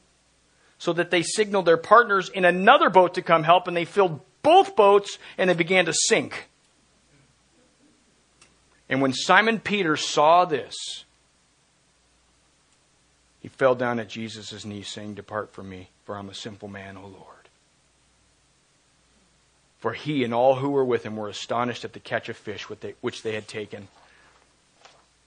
so 0.77 0.93
that 0.93 1.11
they 1.11 1.23
signaled 1.23 1.65
their 1.65 1.79
partners 1.79 2.29
in 2.29 2.45
another 2.45 2.91
boat 2.91 3.15
to 3.15 3.23
come 3.23 3.45
help, 3.45 3.67
and 3.67 3.75
they 3.75 3.87
filled 3.87 4.21
both 4.43 4.77
boats 4.77 5.19
and 5.39 5.49
they 5.49 5.55
began 5.55 5.87
to 5.87 5.95
sink. 5.95 6.51
And 8.91 9.01
when 9.01 9.15
Simon 9.15 9.59
Peter 9.59 9.97
saw 9.97 10.45
this, 10.45 10.75
he 13.41 13.49
fell 13.49 13.75
down 13.75 13.99
at 13.99 14.09
Jesus' 14.09 14.67
knees, 14.67 14.89
saying, 14.89 15.15
Depart 15.15 15.55
from 15.55 15.71
me, 15.71 15.89
for 16.05 16.19
I'm 16.19 16.29
a 16.29 16.35
sinful 16.35 16.69
man, 16.69 16.99
O 16.99 17.07
Lord. 17.07 17.49
For 19.79 19.95
he 19.95 20.25
and 20.25 20.35
all 20.35 20.57
who 20.57 20.71
were 20.71 20.85
with 20.85 21.05
him 21.05 21.17
were 21.17 21.29
astonished 21.29 21.87
at 21.87 21.95
the 21.95 22.01
catch 22.01 22.29
of 22.29 22.37
fish 22.37 22.65
which 23.01 23.23
they 23.23 23.33
had 23.33 23.49
taken. 23.49 23.89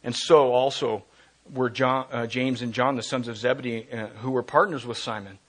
And 0.05 0.15
so 0.15 0.53
also 0.53 1.03
were 1.51 1.69
John, 1.69 2.05
uh, 2.11 2.27
James 2.27 2.61
and 2.61 2.73
John, 2.73 2.95
the 2.95 3.03
sons 3.03 3.27
of 3.27 3.37
Zebedee, 3.37 3.87
uh, 3.91 4.07
who 4.21 4.31
were 4.31 4.43
partners 4.43 4.85
with 4.85 4.99
Simon. 4.99 5.39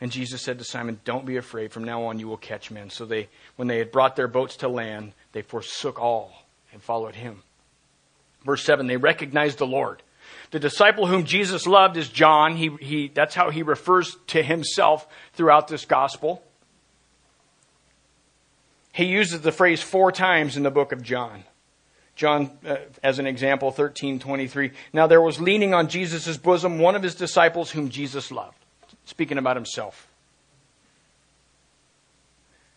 And 0.00 0.10
Jesus 0.10 0.42
said 0.42 0.58
to 0.58 0.64
Simon, 0.64 0.98
Don't 1.04 1.26
be 1.26 1.36
afraid. 1.36 1.70
From 1.70 1.84
now 1.84 2.04
on, 2.04 2.18
you 2.18 2.26
will 2.26 2.38
catch 2.38 2.70
men. 2.70 2.88
So 2.88 3.04
they, 3.04 3.28
when 3.56 3.68
they 3.68 3.78
had 3.78 3.92
brought 3.92 4.16
their 4.16 4.26
boats 4.26 4.56
to 4.56 4.68
land, 4.68 5.12
they 5.32 5.42
forsook 5.42 6.00
all 6.00 6.46
and 6.72 6.82
followed 6.82 7.14
him. 7.14 7.42
Verse 8.44 8.64
7 8.64 8.86
They 8.86 8.96
recognized 8.96 9.58
the 9.58 9.66
Lord. 9.66 10.02
The 10.50 10.60
disciple 10.60 11.06
whom 11.06 11.24
Jesus 11.24 11.66
loved 11.66 11.98
is 11.98 12.08
John. 12.08 12.56
He, 12.56 12.70
he, 12.80 13.08
that's 13.08 13.34
how 13.34 13.50
he 13.50 13.62
refers 13.62 14.16
to 14.28 14.42
himself 14.42 15.06
throughout 15.34 15.68
this 15.68 15.84
gospel. 15.84 16.42
He 18.92 19.04
uses 19.04 19.42
the 19.42 19.52
phrase 19.52 19.82
four 19.82 20.10
times 20.10 20.56
in 20.56 20.62
the 20.62 20.70
book 20.70 20.92
of 20.92 21.02
John. 21.02 21.44
John, 22.16 22.50
uh, 22.66 22.76
as 23.02 23.18
an 23.18 23.26
example, 23.26 23.70
13, 23.70 24.18
23. 24.18 24.72
Now 24.92 25.06
there 25.06 25.20
was 25.20 25.40
leaning 25.40 25.74
on 25.74 25.88
Jesus' 25.88 26.36
bosom 26.36 26.78
one 26.78 26.96
of 26.96 27.02
his 27.02 27.14
disciples 27.14 27.70
whom 27.70 27.90
Jesus 27.90 28.32
loved 28.32 28.56
speaking 29.04 29.38
about 29.38 29.56
himself. 29.56 30.08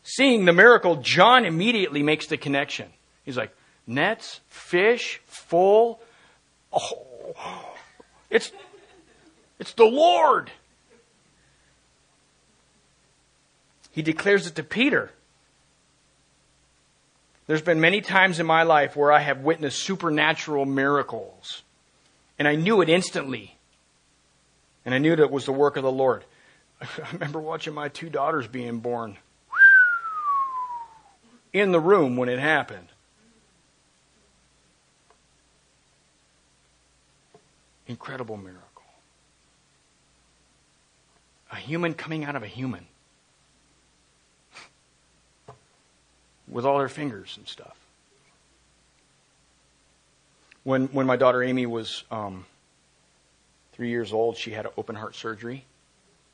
Seeing 0.03 0.45
the 0.45 0.53
miracle, 0.53 0.97
John 0.97 1.45
immediately 1.45 2.03
makes 2.03 2.27
the 2.27 2.37
connection. 2.37 2.89
He's 3.23 3.37
like, 3.37 3.55
nets, 3.85 4.39
fish, 4.47 5.21
full. 5.25 5.99
Oh, 6.71 7.75
it's, 8.29 8.51
it's 9.59 9.73
the 9.73 9.85
Lord. 9.85 10.51
He 13.91 14.01
declares 14.01 14.47
it 14.47 14.55
to 14.55 14.63
Peter. 14.63 15.11
There's 17.49 17.63
been 17.63 17.81
many 17.81 18.01
times 18.01 18.39
in 18.39 18.45
my 18.45 18.61
life 18.61 18.95
where 18.95 19.11
I 19.11 19.21
have 19.21 19.39
witnessed 19.39 19.79
supernatural 19.79 20.67
miracles, 20.67 21.63
and 22.37 22.47
I 22.47 22.53
knew 22.53 22.81
it 22.81 22.89
instantly. 22.89 23.57
And 24.85 24.93
I 24.93 24.99
knew 24.99 25.15
that 25.15 25.23
it 25.23 25.31
was 25.31 25.45
the 25.45 25.51
work 25.51 25.75
of 25.75 25.81
the 25.81 25.91
Lord. 25.91 26.25
I 26.79 26.87
remember 27.11 27.39
watching 27.39 27.73
my 27.73 27.89
two 27.89 28.07
daughters 28.07 28.45
being 28.45 28.81
born 28.81 29.17
in 31.51 31.71
the 31.71 31.79
room 31.79 32.17
when 32.17 32.29
it 32.29 32.37
happened. 32.37 32.89
Incredible 37.87 38.37
miracle. 38.37 38.83
A 41.51 41.55
human 41.55 41.95
coming 41.95 42.25
out 42.25 42.35
of 42.35 42.43
a 42.43 42.47
human 42.47 42.85
with 46.49 46.65
all 46.65 46.79
her 46.79 46.89
fingers 46.89 47.35
and 47.37 47.47
stuff. 47.47 47.77
When, 50.63 50.87
when 50.87 51.05
my 51.05 51.15
daughter 51.15 51.41
Amy 51.41 51.65
was 51.65 52.03
um, 52.11 52.45
three 53.73 53.89
years 53.89 54.11
old, 54.11 54.37
she 54.37 54.51
had 54.51 54.65
an 54.65 54.71
open 54.77 54.95
heart 54.95 55.15
surgery. 55.15 55.63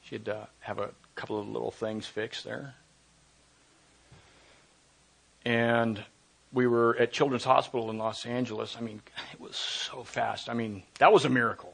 She 0.03 0.15
had 0.15 0.25
to 0.25 0.47
have 0.59 0.79
a 0.79 0.89
couple 1.15 1.39
of 1.39 1.47
little 1.47 1.71
things 1.71 2.05
fixed 2.05 2.43
there. 2.43 2.75
And 5.45 6.03
we 6.51 6.65
were 6.65 6.95
at 6.97 7.11
Children's 7.11 7.43
Hospital 7.43 7.89
in 7.91 7.97
Los 7.97 8.25
Angeles. 8.25 8.75
I 8.77 8.81
mean, 8.81 9.01
it 9.33 9.39
was 9.39 9.55
so 9.55 10.03
fast. 10.03 10.49
I 10.49 10.53
mean, 10.53 10.83
that 10.99 11.13
was 11.13 11.25
a 11.25 11.29
miracle. 11.29 11.73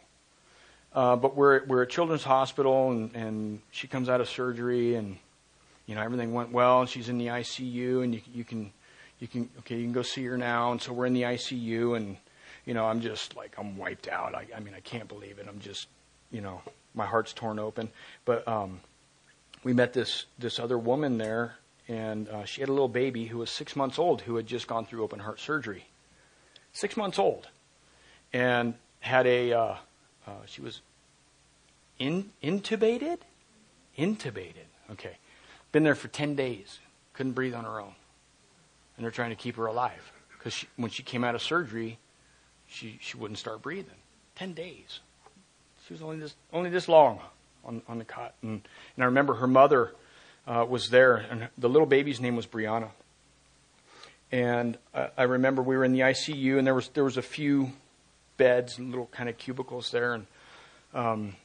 Uh, 0.93 1.15
but 1.15 1.37
we're 1.37 1.63
we're 1.65 1.83
at 1.83 1.89
Children's 1.89 2.23
Hospital, 2.23 2.91
and, 2.91 3.15
and 3.15 3.61
she 3.71 3.87
comes 3.87 4.09
out 4.09 4.19
of 4.19 4.27
surgery, 4.27 4.95
and 4.95 5.17
you 5.91 5.95
know 5.95 6.01
everything 6.01 6.31
went 6.31 6.53
well, 6.53 6.79
and 6.79 6.89
she's 6.89 7.09
in 7.09 7.17
the 7.17 7.27
ICU, 7.27 8.01
and 8.01 8.15
you 8.15 8.21
you 8.33 8.45
can 8.45 8.71
you 9.19 9.27
can 9.27 9.49
okay 9.59 9.75
you 9.75 9.83
can 9.83 9.91
go 9.91 10.03
see 10.03 10.23
her 10.23 10.37
now, 10.37 10.71
and 10.71 10.81
so 10.81 10.93
we're 10.93 11.05
in 11.05 11.11
the 11.13 11.23
ICU, 11.23 11.97
and 11.97 12.15
you 12.65 12.73
know, 12.73 12.85
I'm 12.85 13.01
just 13.01 13.35
like, 13.35 13.55
I'm 13.57 13.75
wiped 13.75 14.07
out. 14.07 14.33
I, 14.33 14.45
I 14.55 14.61
mean, 14.61 14.73
I 14.73 14.79
can't 14.79 15.09
believe 15.09 15.37
it. 15.37 15.47
I'm 15.49 15.59
just, 15.59 15.89
you 16.31 16.39
know, 16.39 16.61
my 16.93 17.05
heart's 17.05 17.33
torn 17.33 17.59
open. 17.59 17.89
But 18.23 18.47
um, 18.47 18.79
we 19.65 19.73
met 19.73 19.91
this 19.91 20.27
this 20.39 20.59
other 20.59 20.77
woman 20.77 21.17
there, 21.17 21.55
and 21.89 22.29
uh, 22.29 22.45
she 22.45 22.61
had 22.61 22.69
a 22.69 22.73
little 22.73 22.87
baby 22.87 23.25
who 23.25 23.39
was 23.39 23.49
six 23.49 23.75
months 23.75 23.99
old 23.99 24.21
who 24.21 24.37
had 24.37 24.47
just 24.47 24.67
gone 24.67 24.85
through 24.85 25.03
open 25.03 25.19
heart 25.19 25.41
surgery. 25.41 25.83
Six 26.71 26.95
months 26.95 27.19
old, 27.19 27.49
and 28.31 28.75
had 29.01 29.27
a 29.27 29.51
uh, 29.51 29.75
uh, 30.25 30.31
she 30.45 30.61
was 30.61 30.79
in, 31.99 32.29
intubated, 32.41 33.17
intubated. 33.97 34.69
Okay, 34.89 35.17
been 35.71 35.83
there 35.83 35.95
for 35.95 36.07
ten 36.07 36.35
days, 36.35 36.79
couldn't 37.13 37.33
breathe 37.33 37.53
on 37.53 37.63
her 37.63 37.79
own, 37.79 37.93
and 38.95 39.03
they're 39.03 39.11
trying 39.11 39.29
to 39.29 39.35
keep 39.35 39.55
her 39.55 39.65
alive 39.65 40.11
because 40.41 40.65
when 40.75 40.89
she 40.89 41.03
came 41.03 41.23
out 41.23 41.35
of 41.35 41.41
surgery, 41.41 41.99
she, 42.67 42.97
she 42.99 43.15
wouldn't 43.15 43.37
start 43.37 43.61
breathing. 43.61 43.93
Ten 44.35 44.53
days. 44.53 45.01
She 45.85 45.93
was 45.93 46.01
only 46.01 46.17
this, 46.17 46.33
only 46.51 46.69
this 46.69 46.87
long 46.87 47.19
on, 47.63 47.83
on 47.87 47.99
the 47.99 48.05
cot. 48.05 48.33
And, 48.41 48.61
and 48.95 49.03
I 49.03 49.05
remember 49.05 49.35
her 49.35 49.47
mother 49.47 49.93
uh, 50.47 50.65
was 50.67 50.89
there, 50.89 51.17
and 51.17 51.49
the 51.57 51.69
little 51.69 51.85
baby's 51.85 52.19
name 52.19 52.35
was 52.35 52.47
Brianna. 52.47 52.89
And 54.31 54.77
I, 54.95 55.09
I 55.17 55.23
remember 55.23 55.61
we 55.61 55.77
were 55.77 55.83
in 55.83 55.91
the 55.91 55.99
ICU, 55.99 56.57
and 56.57 56.65
there 56.65 56.73
was, 56.73 56.87
there 56.89 57.03
was 57.03 57.17
a 57.17 57.21
few 57.21 57.71
beds, 58.37 58.79
little 58.79 59.07
kind 59.07 59.29
of 59.29 59.37
cubicles 59.37 59.91
there. 59.91 60.13
And 60.15 60.25
um, 60.95 61.35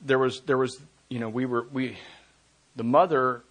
there 0.00 0.18
was, 0.18 0.40
there 0.42 0.56
was, 0.56 0.80
you 1.10 1.18
know, 1.18 1.28
we 1.28 1.44
were, 1.44 1.66
we, 1.72 1.98
the 2.76 2.84
mother 2.84 3.42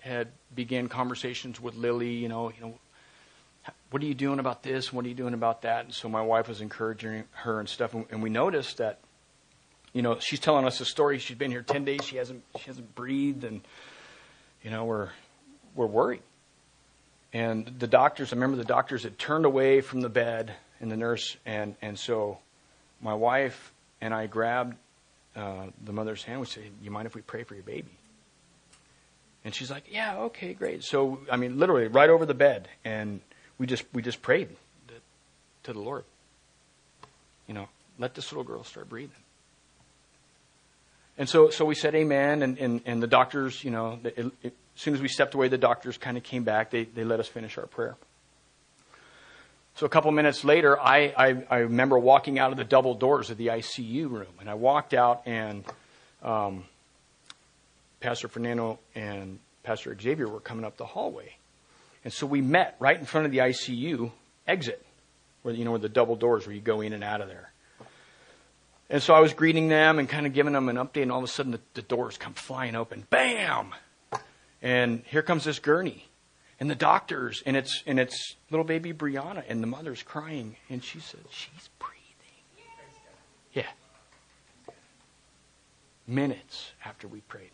had 0.00 0.28
began 0.54 0.88
conversations 0.88 1.60
with 1.60 1.74
Lily. 1.74 2.12
You 2.12 2.28
know, 2.28 2.50
you 2.50 2.60
know, 2.60 2.74
what 3.90 4.02
are 4.02 4.06
you 4.06 4.14
doing 4.14 4.38
about 4.38 4.62
this? 4.62 4.92
What 4.92 5.04
are 5.04 5.08
you 5.08 5.14
doing 5.14 5.34
about 5.34 5.62
that? 5.62 5.86
And 5.86 5.94
so 5.94 6.08
my 6.08 6.22
wife 6.22 6.48
was 6.48 6.60
encouraging 6.60 7.24
her 7.32 7.60
and 7.60 7.68
stuff, 7.68 7.94
and, 7.94 8.22
we 8.22 8.30
noticed 8.30 8.78
that, 8.78 8.98
you 9.92 10.02
know, 10.02 10.18
she's 10.20 10.40
telling 10.40 10.64
us 10.64 10.80
a 10.80 10.84
story. 10.84 11.18
She's 11.18 11.38
been 11.38 11.50
here 11.50 11.62
ten 11.62 11.84
days. 11.84 12.04
She 12.04 12.16
hasn't 12.16 12.42
she 12.58 12.66
hasn't 12.66 12.94
breathed, 12.94 13.44
and 13.44 13.60
you 14.62 14.70
know, 14.70 14.84
we're 14.84 15.10
we're 15.74 15.86
worried. 15.86 16.22
And 17.32 17.66
the 17.78 17.86
doctors, 17.86 18.32
I 18.32 18.36
remember 18.36 18.56
the 18.56 18.64
doctors 18.64 19.02
had 19.02 19.18
turned 19.18 19.44
away 19.44 19.80
from 19.80 20.00
the 20.00 20.08
bed 20.08 20.54
and 20.80 20.90
the 20.90 20.96
nurse, 20.96 21.36
and, 21.44 21.74
and 21.82 21.98
so 21.98 22.38
my 23.00 23.14
wife 23.14 23.72
and 24.00 24.14
I 24.14 24.26
grabbed 24.26 24.76
uh, 25.36 25.66
the 25.84 25.92
mother's 25.92 26.22
hand. 26.22 26.40
We 26.40 26.46
said, 26.46 26.64
You 26.82 26.90
mind 26.90 27.06
if 27.06 27.14
we 27.14 27.20
pray 27.20 27.44
for 27.44 27.54
your 27.54 27.64
baby? 27.64 27.90
And 29.44 29.54
she's 29.54 29.70
like, 29.70 29.84
Yeah, 29.90 30.18
okay, 30.18 30.54
great. 30.54 30.84
So, 30.84 31.20
I 31.30 31.36
mean, 31.36 31.58
literally 31.58 31.88
right 31.88 32.10
over 32.10 32.26
the 32.26 32.34
bed. 32.34 32.68
And 32.84 33.20
we 33.58 33.66
just, 33.66 33.84
we 33.92 34.02
just 34.02 34.22
prayed 34.22 34.48
to 35.64 35.72
the 35.72 35.80
Lord. 35.80 36.04
You 37.46 37.54
know, 37.54 37.68
let 37.98 38.14
this 38.14 38.32
little 38.32 38.44
girl 38.44 38.64
start 38.64 38.88
breathing. 38.88 39.10
And 41.18 41.28
so, 41.28 41.50
so 41.50 41.64
we 41.64 41.74
said 41.74 41.94
amen, 41.96 42.42
and, 42.42 42.58
and, 42.58 42.80
and 42.86 43.02
the 43.02 43.08
doctors, 43.08 43.64
you 43.64 43.72
know, 43.72 43.98
it, 44.04 44.32
it, 44.42 44.54
as 44.76 44.82
soon 44.82 44.94
as 44.94 45.00
we 45.00 45.08
stepped 45.08 45.34
away, 45.34 45.48
the 45.48 45.58
doctors 45.58 45.98
kind 45.98 46.16
of 46.16 46.22
came 46.22 46.44
back. 46.44 46.70
They, 46.70 46.84
they 46.84 47.02
let 47.02 47.18
us 47.18 47.26
finish 47.26 47.58
our 47.58 47.66
prayer. 47.66 47.96
So 49.74 49.84
a 49.84 49.88
couple 49.88 50.10
minutes 50.12 50.44
later, 50.44 50.80
I, 50.80 51.12
I, 51.16 51.44
I 51.50 51.56
remember 51.58 51.98
walking 51.98 52.38
out 52.38 52.52
of 52.52 52.56
the 52.56 52.64
double 52.64 52.94
doors 52.94 53.30
of 53.30 53.36
the 53.36 53.48
ICU 53.48 54.08
room. 54.10 54.32
And 54.40 54.48
I 54.48 54.54
walked 54.54 54.94
out, 54.94 55.22
and 55.26 55.64
um, 56.22 56.64
Pastor 58.00 58.28
Fernando 58.28 58.78
and 58.94 59.38
Pastor 59.62 59.96
Xavier 60.00 60.28
were 60.28 60.40
coming 60.40 60.64
up 60.64 60.76
the 60.76 60.86
hallway. 60.86 61.36
And 62.04 62.12
so 62.12 62.26
we 62.26 62.40
met 62.40 62.76
right 62.78 62.98
in 62.98 63.04
front 63.04 63.26
of 63.26 63.32
the 63.32 63.38
ICU 63.38 64.10
exit, 64.46 64.84
where, 65.42 65.54
you 65.54 65.64
know, 65.64 65.72
where 65.72 65.80
the 65.80 65.88
double 65.88 66.16
doors 66.16 66.46
where 66.46 66.54
you 66.54 66.60
go 66.60 66.80
in 66.80 66.92
and 66.92 67.04
out 67.04 67.20
of 67.20 67.28
there. 67.28 67.52
And 68.90 69.02
so 69.02 69.12
I 69.12 69.20
was 69.20 69.34
greeting 69.34 69.68
them 69.68 69.98
and 69.98 70.08
kind 70.08 70.26
of 70.26 70.32
giving 70.32 70.54
them 70.54 70.68
an 70.68 70.76
update, 70.76 71.02
and 71.02 71.12
all 71.12 71.18
of 71.18 71.24
a 71.24 71.28
sudden 71.28 71.52
the, 71.52 71.60
the 71.74 71.82
doors 71.82 72.16
come 72.16 72.32
flying 72.32 72.74
open. 72.74 73.06
Bam! 73.10 73.74
And 74.62 75.02
here 75.06 75.22
comes 75.22 75.44
this 75.44 75.58
gurney. 75.58 76.08
And 76.60 76.68
the 76.68 76.74
doctors, 76.74 77.42
and 77.46 77.56
it's, 77.56 77.84
and 77.86 78.00
it's 78.00 78.36
little 78.50 78.64
baby 78.64 78.92
Brianna, 78.92 79.44
and 79.48 79.62
the 79.62 79.66
mother's 79.66 80.02
crying. 80.02 80.56
And 80.68 80.82
she 80.82 80.98
said, 80.98 81.20
She's 81.30 81.68
breathing. 81.78 81.94
Yeah. 83.52 83.66
Minutes 86.06 86.72
after 86.84 87.06
we 87.06 87.20
prayed. 87.20 87.50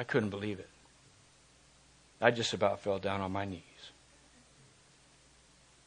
I 0.00 0.02
couldn't 0.02 0.30
believe 0.30 0.58
it. 0.58 0.68
I 2.22 2.30
just 2.30 2.54
about 2.54 2.80
fell 2.80 2.98
down 2.98 3.20
on 3.20 3.32
my 3.32 3.44
knees 3.44 3.60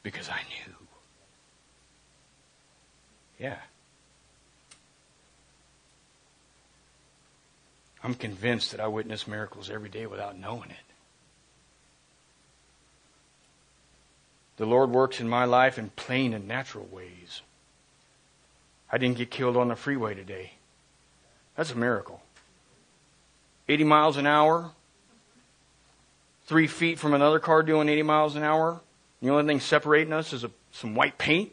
because 0.03 0.30
I 0.30 0.39
knew. 0.49 0.76
Yeah. 3.39 3.57
I'm 8.03 8.14
convinced 8.14 8.70
that 8.72 8.80
I 8.80 8.88
witness 8.88 9.28
miracles 9.28 9.72
every 9.72 9.89
day 9.89 10.05
without 10.05 10.38
knowing 10.38 10.70
it. 10.70 10.93
The 14.57 14.68
Lord 14.68 14.91
works 14.91 15.20
in 15.20 15.28
my 15.28 15.45
life 15.45 15.80
in 15.80 15.89
plain 15.89 16.36
and 16.36 16.47
natural 16.47 16.88
ways. 16.91 17.41
I 18.91 18.99
didn't 18.99 19.18
get 19.18 19.32
killed 19.32 19.57
on 19.57 19.70
the 19.70 19.76
freeway 19.76 20.14
today. 20.14 20.51
That's 21.55 21.72
a 21.72 21.76
miracle. 21.76 22.22
80 23.68 23.84
miles 23.86 24.18
an 24.18 24.28
hour, 24.28 24.72
three 26.45 26.68
feet 26.68 26.99
from 26.99 27.14
another 27.14 27.39
car 27.39 27.64
doing 27.64 27.89
80 27.89 28.03
miles 28.03 28.36
an 28.36 28.43
hour. 28.43 28.82
The 29.22 29.30
only 29.30 29.45
thing 29.45 29.59
separating 29.59 30.11
us 30.11 30.34
is 30.34 30.43
a, 30.43 30.51
some 30.72 30.95
white 30.95 31.18
paint. 31.18 31.51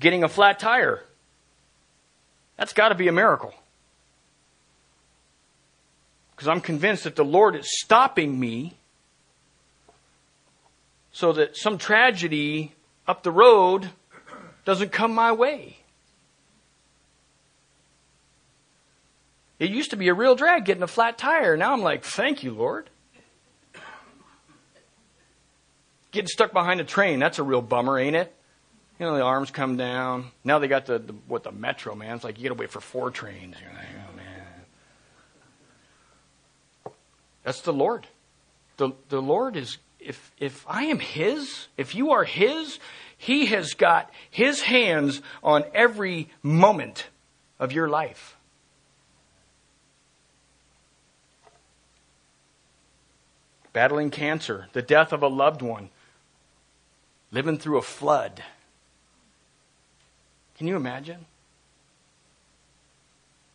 Getting 0.00 0.24
a 0.24 0.28
flat 0.28 0.58
tire. 0.58 1.02
That's 2.56 2.72
got 2.72 2.88
to 2.88 2.94
be 2.94 3.08
a 3.08 3.12
miracle. 3.12 3.54
Because 6.34 6.48
I'm 6.48 6.60
convinced 6.60 7.04
that 7.04 7.16
the 7.16 7.24
Lord 7.24 7.56
is 7.56 7.80
stopping 7.80 8.38
me 8.38 8.74
so 11.12 11.32
that 11.32 11.56
some 11.56 11.78
tragedy 11.78 12.74
up 13.06 13.22
the 13.22 13.32
road 13.32 13.90
doesn't 14.64 14.92
come 14.92 15.12
my 15.12 15.32
way. 15.32 15.77
It 19.58 19.70
used 19.70 19.90
to 19.90 19.96
be 19.96 20.08
a 20.08 20.14
real 20.14 20.36
drag 20.36 20.64
getting 20.64 20.82
a 20.82 20.88
flat 20.88 21.18
tire. 21.18 21.56
Now 21.56 21.72
I'm 21.72 21.82
like, 21.82 22.04
thank 22.04 22.42
you, 22.42 22.52
Lord. 22.52 22.90
Getting 26.10 26.28
stuck 26.28 26.52
behind 26.52 26.80
a 26.80 26.84
train, 26.84 27.18
that's 27.18 27.38
a 27.38 27.42
real 27.42 27.60
bummer, 27.60 27.98
ain't 27.98 28.16
it? 28.16 28.34
You 28.98 29.06
know, 29.06 29.14
the 29.14 29.22
arms 29.22 29.50
come 29.50 29.76
down. 29.76 30.30
Now 30.42 30.58
they 30.58 30.68
got 30.68 30.86
the, 30.86 30.98
the 30.98 31.12
what 31.26 31.44
the 31.44 31.52
metro, 31.52 31.94
man. 31.94 32.16
It's 32.16 32.24
like 32.24 32.38
you 32.38 32.48
got 32.48 32.54
to 32.54 32.60
wait 32.60 32.70
for 32.70 32.80
four 32.80 33.10
trains. 33.10 33.56
You're 33.60 33.72
like, 33.72 33.86
oh 33.96 34.16
man. 34.16 34.44
That's 37.44 37.60
the 37.60 37.72
Lord. 37.72 38.06
The 38.76 38.92
the 39.08 39.22
Lord 39.22 39.56
is 39.56 39.78
if 40.00 40.32
if 40.38 40.64
I 40.68 40.84
am 40.84 40.98
His, 40.98 41.68
if 41.76 41.94
you 41.94 42.12
are 42.12 42.24
His, 42.24 42.78
He 43.16 43.46
has 43.46 43.74
got 43.74 44.10
His 44.30 44.62
hands 44.62 45.22
on 45.42 45.64
every 45.74 46.28
moment 46.42 47.06
of 47.60 47.72
your 47.72 47.88
life. 47.88 48.37
Battling 53.72 54.10
cancer, 54.10 54.68
the 54.72 54.82
death 54.82 55.12
of 55.12 55.22
a 55.22 55.28
loved 55.28 55.62
one, 55.62 55.90
living 57.30 57.58
through 57.58 57.78
a 57.78 57.82
flood. 57.82 58.42
Can 60.56 60.66
you 60.66 60.76
imagine 60.76 61.26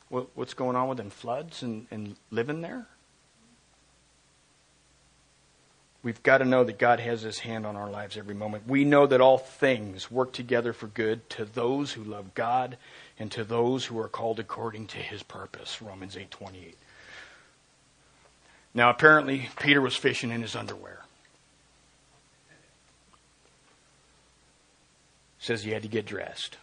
what, 0.09 0.27
what's 0.35 0.53
going 0.53 0.75
on 0.75 0.87
with 0.87 0.97
them 0.97 1.09
floods 1.09 1.63
and, 1.63 1.87
and 1.91 2.15
living 2.31 2.61
there? 2.61 2.85
We've 6.03 6.21
got 6.21 6.39
to 6.39 6.45
know 6.45 6.65
that 6.65 6.77
God 6.77 6.99
has 6.99 7.21
His 7.21 7.39
hand 7.39 7.65
on 7.65 7.77
our 7.77 7.89
lives 7.89 8.17
every 8.17 8.35
moment. 8.35 8.67
We 8.67 8.83
know 8.83 9.07
that 9.07 9.21
all 9.21 9.37
things 9.37 10.11
work 10.11 10.33
together 10.33 10.73
for 10.73 10.87
good 10.87 11.29
to 11.31 11.45
those 11.45 11.93
who 11.93 12.03
love 12.03 12.33
God 12.33 12.77
and 13.17 13.31
to 13.31 13.45
those 13.45 13.85
who 13.85 13.97
are 13.99 14.09
called 14.09 14.39
according 14.39 14.87
to 14.87 14.97
His 14.97 15.23
purpose. 15.23 15.81
Romans 15.81 16.17
eight 16.17 16.29
twenty 16.29 16.59
eight. 16.59 16.77
Now, 18.73 18.89
apparently, 18.89 19.49
Peter 19.59 19.81
was 19.81 19.95
fishing 19.95 20.31
in 20.31 20.41
his 20.41 20.55
underwear. 20.55 21.01
Says 25.39 25.63
he 25.63 25.71
had 25.71 25.83
to 25.83 25.87
get 25.87 26.05
dressed. 26.05 26.57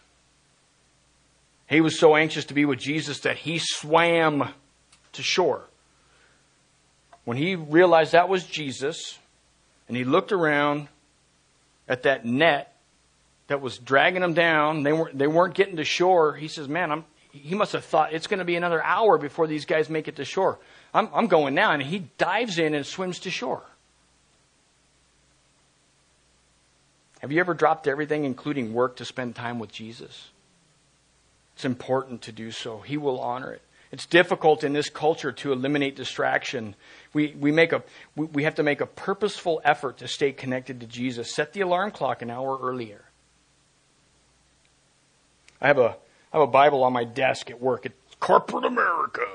He 1.69 1.79
was 1.79 1.97
so 1.97 2.15
anxious 2.15 2.45
to 2.45 2.53
be 2.53 2.65
with 2.65 2.79
Jesus 2.79 3.21
that 3.21 3.37
he 3.37 3.59
swam 3.59 4.49
to 5.13 5.23
shore. 5.23 5.63
When 7.23 7.37
he 7.37 7.55
realized 7.55 8.11
that 8.11 8.27
was 8.27 8.43
Jesus, 8.43 9.17
and 9.87 9.95
he 9.95 10.03
looked 10.03 10.33
around 10.33 10.89
at 11.87 12.03
that 12.03 12.25
net 12.25 12.75
that 13.47 13.61
was 13.61 13.77
dragging 13.77 14.23
him 14.23 14.33
down, 14.33 14.83
they 14.83 14.91
weren't, 14.91 15.17
they 15.17 15.27
weren't 15.27 15.53
getting 15.53 15.77
to 15.77 15.85
shore. 15.85 16.35
He 16.35 16.47
says, 16.47 16.67
Man, 16.67 16.91
I'm, 16.91 17.05
he 17.31 17.55
must 17.55 17.73
have 17.73 17.85
thought 17.85 18.13
it's 18.13 18.27
going 18.27 18.39
to 18.39 18.45
be 18.45 18.55
another 18.55 18.83
hour 18.83 19.17
before 19.17 19.47
these 19.47 19.65
guys 19.65 19.89
make 19.89 20.07
it 20.07 20.17
to 20.17 20.25
shore. 20.25 20.59
I'm, 20.93 21.09
I'm 21.13 21.27
going 21.27 21.53
now. 21.53 21.71
And 21.71 21.81
he 21.81 22.07
dives 22.17 22.57
in 22.57 22.73
and 22.73 22.85
swims 22.85 23.19
to 23.19 23.31
shore. 23.31 23.63
Have 27.21 27.31
you 27.31 27.39
ever 27.39 27.53
dropped 27.53 27.87
everything, 27.87 28.25
including 28.25 28.73
work, 28.73 28.95
to 28.95 29.05
spend 29.05 29.35
time 29.35 29.59
with 29.59 29.71
Jesus? 29.71 30.29
It's 31.55 31.65
important 31.65 32.23
to 32.23 32.31
do 32.31 32.51
so. 32.51 32.79
He 32.79 32.97
will 32.97 33.19
honor 33.19 33.53
it. 33.53 33.61
It's 33.91 34.05
difficult 34.05 34.63
in 34.63 34.73
this 34.73 34.89
culture 34.89 35.31
to 35.33 35.51
eliminate 35.51 35.95
distraction. 35.95 36.75
We, 37.13 37.35
we, 37.37 37.51
make 37.51 37.73
a, 37.73 37.83
we, 38.15 38.25
we 38.27 38.43
have 38.43 38.55
to 38.55 38.63
make 38.63 38.81
a 38.81 38.85
purposeful 38.85 39.61
effort 39.63 39.97
to 39.97 40.07
stay 40.07 40.31
connected 40.31 40.79
to 40.79 40.87
Jesus. 40.87 41.35
Set 41.35 41.53
the 41.53 41.61
alarm 41.61 41.91
clock 41.91 42.21
an 42.21 42.29
hour 42.29 42.57
earlier. 42.59 43.03
I 45.61 45.67
have 45.67 45.77
a, 45.77 45.97
I 46.33 46.39
have 46.39 46.41
a 46.41 46.51
Bible 46.51 46.83
on 46.83 46.93
my 46.93 47.03
desk 47.03 47.51
at 47.51 47.61
work. 47.61 47.85
It's 47.85 48.15
corporate 48.19 48.63
America. 48.63 49.27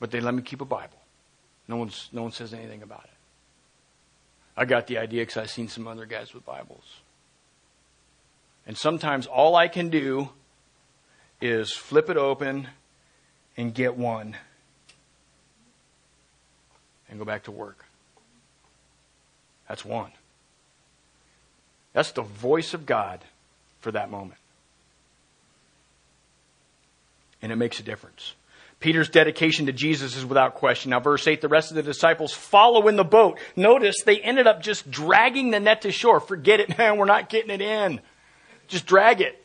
But 0.00 0.10
they 0.10 0.20
let 0.20 0.34
me 0.34 0.42
keep 0.42 0.60
a 0.60 0.64
Bible. 0.64 0.98
No, 1.66 1.76
one's, 1.76 2.08
no 2.12 2.22
one 2.22 2.32
says 2.32 2.54
anything 2.54 2.82
about 2.82 3.04
it. 3.04 3.10
I 4.56 4.64
got 4.64 4.86
the 4.86 4.98
idea 4.98 5.22
because 5.22 5.36
I've 5.36 5.50
seen 5.50 5.68
some 5.68 5.86
other 5.86 6.06
guys 6.06 6.34
with 6.34 6.44
Bibles. 6.44 7.00
And 8.66 8.76
sometimes 8.76 9.26
all 9.26 9.54
I 9.54 9.68
can 9.68 9.88
do 9.88 10.30
is 11.40 11.72
flip 11.72 12.10
it 12.10 12.16
open 12.16 12.68
and 13.56 13.72
get 13.74 13.96
one 13.96 14.36
and 17.08 17.18
go 17.18 17.24
back 17.24 17.44
to 17.44 17.50
work. 17.50 17.84
That's 19.68 19.84
one. 19.84 20.10
That's 21.92 22.12
the 22.12 22.22
voice 22.22 22.74
of 22.74 22.86
God 22.86 23.20
for 23.80 23.92
that 23.92 24.10
moment. 24.10 24.40
And 27.40 27.52
it 27.52 27.56
makes 27.56 27.78
a 27.78 27.82
difference. 27.82 28.34
Peter's 28.80 29.08
dedication 29.08 29.66
to 29.66 29.72
Jesus 29.72 30.16
is 30.16 30.24
without 30.24 30.54
question. 30.54 30.90
Now, 30.90 31.00
verse 31.00 31.26
8, 31.26 31.40
the 31.40 31.48
rest 31.48 31.70
of 31.70 31.74
the 31.74 31.82
disciples 31.82 32.32
follow 32.32 32.86
in 32.86 32.94
the 32.94 33.04
boat. 33.04 33.38
Notice 33.56 34.02
they 34.04 34.20
ended 34.20 34.46
up 34.46 34.62
just 34.62 34.88
dragging 34.88 35.50
the 35.50 35.58
net 35.58 35.82
to 35.82 35.90
shore. 35.90 36.20
Forget 36.20 36.60
it, 36.60 36.78
man, 36.78 36.96
we're 36.96 37.04
not 37.04 37.28
getting 37.28 37.50
it 37.50 37.60
in. 37.60 38.00
Just 38.68 38.86
drag 38.86 39.20
it. 39.20 39.44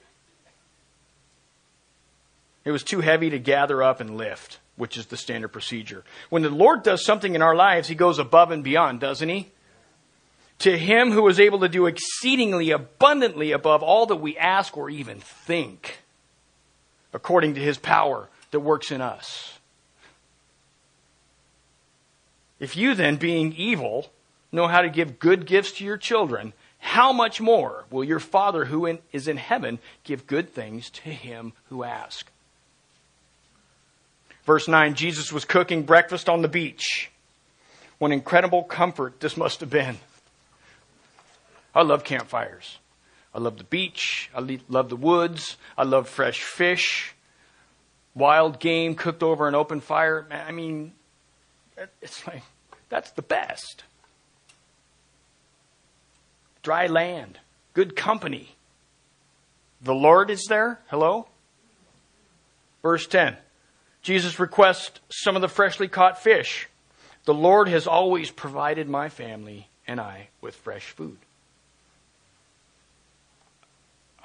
It 2.63 2.71
was 2.71 2.83
too 2.83 3.01
heavy 3.01 3.31
to 3.31 3.39
gather 3.39 3.81
up 3.81 3.99
and 3.99 4.17
lift, 4.17 4.59
which 4.75 4.97
is 4.97 5.07
the 5.07 5.17
standard 5.17 5.49
procedure. 5.49 6.03
When 6.29 6.43
the 6.43 6.49
Lord 6.49 6.83
does 6.83 7.03
something 7.03 7.33
in 7.33 7.41
our 7.41 7.55
lives, 7.55 7.87
He 7.87 7.95
goes 7.95 8.19
above 8.19 8.51
and 8.51 8.63
beyond, 8.63 8.99
doesn't 8.99 9.27
He? 9.27 9.51
To 10.59 10.77
Him 10.77 11.11
who 11.11 11.27
is 11.27 11.39
able 11.39 11.59
to 11.61 11.69
do 11.69 11.87
exceedingly 11.87 12.69
abundantly 12.69 13.51
above 13.51 13.81
all 13.81 14.05
that 14.05 14.17
we 14.17 14.37
ask 14.37 14.77
or 14.77 14.91
even 14.91 15.19
think, 15.19 16.03
according 17.13 17.55
to 17.55 17.61
His 17.61 17.79
power 17.79 18.29
that 18.53 18.61
works 18.61 18.91
in 18.91 19.01
us. 19.01 19.59
If 22.59 22.77
you 22.77 22.95
then, 22.95 23.17
being 23.17 23.51
evil, 23.53 24.11
know 24.51 24.67
how 24.67 24.81
to 24.81 24.89
give 24.89 25.19
good 25.19 25.45
gifts 25.45 25.73
to 25.73 25.83
your 25.83 25.97
children, 25.97 26.53
how 26.77 27.11
much 27.11 27.41
more 27.41 27.85
will 27.89 28.03
your 28.03 28.19
Father 28.19 28.65
who 28.65 28.85
in, 28.85 28.99
is 29.11 29.27
in 29.27 29.37
heaven 29.37 29.79
give 30.03 30.27
good 30.27 30.49
things 30.49 30.89
to 30.91 31.09
him 31.09 31.53
who 31.69 31.83
asks? 31.83 32.29
Verse 34.45 34.67
9 34.67 34.93
Jesus 34.93 35.33
was 35.33 35.45
cooking 35.45 35.83
breakfast 35.83 36.29
on 36.29 36.41
the 36.41 36.47
beach. 36.47 37.09
What 37.97 38.11
incredible 38.11 38.63
comfort 38.63 39.19
this 39.19 39.35
must 39.35 39.61
have 39.61 39.69
been. 39.69 39.97
I 41.73 41.81
love 41.81 42.03
campfires. 42.03 42.77
I 43.33 43.39
love 43.39 43.57
the 43.57 43.63
beach. 43.63 44.29
I 44.35 44.59
love 44.69 44.89
the 44.89 44.95
woods. 44.95 45.57
I 45.75 45.83
love 45.83 46.07
fresh 46.07 46.43
fish 46.43 47.12
wild 48.15 48.59
game 48.59 48.95
cooked 48.95 49.23
over 49.23 49.47
an 49.47 49.55
open 49.55 49.79
fire. 49.79 50.27
I 50.31 50.51
mean, 50.51 50.93
it's 52.01 52.25
like, 52.27 52.43
that's 52.89 53.11
the 53.11 53.21
best. 53.21 53.83
Dry 56.61 56.87
land, 56.87 57.39
good 57.73 57.95
company. 57.95 58.55
The 59.81 59.93
Lord 59.93 60.29
is 60.29 60.45
there. 60.47 60.79
Hello? 60.87 61.27
Verse 62.81 63.07
10 63.07 63.37
Jesus 64.01 64.39
requests 64.39 64.99
some 65.09 65.35
of 65.35 65.41
the 65.41 65.47
freshly 65.47 65.87
caught 65.87 66.21
fish. 66.21 66.67
The 67.25 67.33
Lord 67.33 67.69
has 67.69 67.87
always 67.87 68.31
provided 68.31 68.89
my 68.89 69.09
family 69.09 69.69
and 69.87 69.99
I 69.99 70.27
with 70.41 70.55
fresh 70.55 70.89
food. 70.89 71.17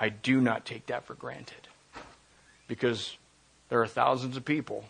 I 0.01 0.09
do 0.09 0.41
not 0.41 0.64
take 0.64 0.86
that 0.86 1.05
for 1.05 1.14
granted 1.14 1.68
because 2.68 3.16
there 3.68 3.80
are 3.82 3.86
thousands 3.86 4.36
of 4.36 4.44
people 4.44 4.84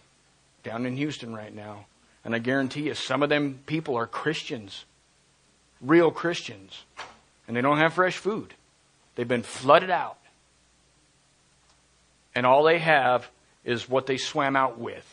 down 0.62 0.86
in 0.86 0.96
Houston 0.96 1.34
right 1.34 1.54
now. 1.54 1.86
And 2.24 2.34
I 2.34 2.38
guarantee 2.38 2.82
you, 2.82 2.94
some 2.94 3.22
of 3.22 3.28
them 3.28 3.60
people 3.66 3.96
are 3.96 4.06
Christians, 4.06 4.84
real 5.80 6.10
Christians, 6.10 6.84
and 7.46 7.56
they 7.56 7.60
don't 7.60 7.78
have 7.78 7.94
fresh 7.94 8.16
food. 8.16 8.54
They've 9.14 9.26
been 9.26 9.42
flooded 9.42 9.90
out. 9.90 10.18
And 12.34 12.46
all 12.46 12.64
they 12.64 12.78
have 12.78 13.28
is 13.64 13.88
what 13.88 14.06
they 14.06 14.16
swam 14.16 14.56
out 14.56 14.78
with. 14.78 15.04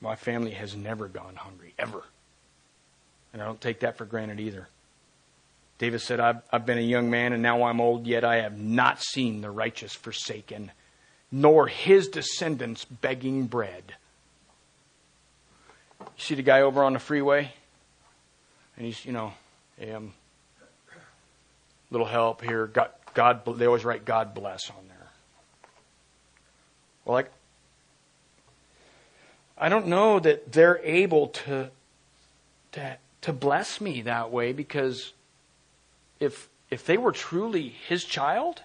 My 0.00 0.16
family 0.16 0.50
has 0.50 0.76
never 0.76 1.08
gone 1.08 1.36
hungry, 1.36 1.74
ever. 1.78 2.02
And 3.32 3.40
I 3.40 3.46
don't 3.46 3.60
take 3.60 3.80
that 3.80 3.96
for 3.96 4.04
granted 4.04 4.40
either. 4.40 4.68
David 5.78 6.00
said, 6.00 6.20
I've, 6.20 6.42
I've 6.52 6.64
been 6.64 6.78
a 6.78 6.82
young 6.82 7.10
man 7.10 7.32
and 7.32 7.42
now 7.42 7.64
I'm 7.64 7.80
old, 7.80 8.06
yet 8.06 8.24
I 8.24 8.42
have 8.42 8.58
not 8.58 9.02
seen 9.02 9.40
the 9.40 9.50
righteous 9.50 9.94
forsaken, 9.94 10.70
nor 11.30 11.66
his 11.66 12.08
descendants 12.08 12.84
begging 12.84 13.46
bread. 13.46 13.94
You 16.00 16.06
see 16.18 16.34
the 16.34 16.42
guy 16.42 16.60
over 16.60 16.84
on 16.84 16.92
the 16.92 16.98
freeway? 16.98 17.52
And 18.76 18.86
he's, 18.86 19.04
you 19.04 19.12
know, 19.12 19.32
um, 19.92 20.12
little 21.90 22.06
help 22.06 22.42
here. 22.42 22.66
God, 22.66 22.90
God, 23.14 23.58
they 23.58 23.66
always 23.66 23.84
write 23.84 24.04
God 24.04 24.34
bless 24.34 24.70
on 24.70 24.88
there. 24.88 25.08
Well, 27.04 27.14
like, 27.14 27.30
I 29.58 29.68
don't 29.68 29.86
know 29.86 30.18
that 30.18 30.52
they're 30.52 30.80
able 30.82 31.28
to, 31.28 31.70
to, 32.72 32.96
to 33.22 33.32
bless 33.32 33.80
me 33.80 34.02
that 34.02 34.30
way 34.30 34.52
because 34.52 35.12
if, 36.22 36.48
if 36.70 36.86
they 36.86 36.96
were 36.96 37.10
truly 37.10 37.74
his 37.88 38.04
child, 38.04 38.62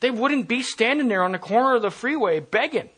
they 0.00 0.10
wouldn't 0.10 0.46
be 0.46 0.62
standing 0.62 1.08
there 1.08 1.24
on 1.24 1.32
the 1.32 1.38
corner 1.38 1.74
of 1.74 1.82
the 1.82 1.90
freeway 1.90 2.38
begging. 2.38 2.88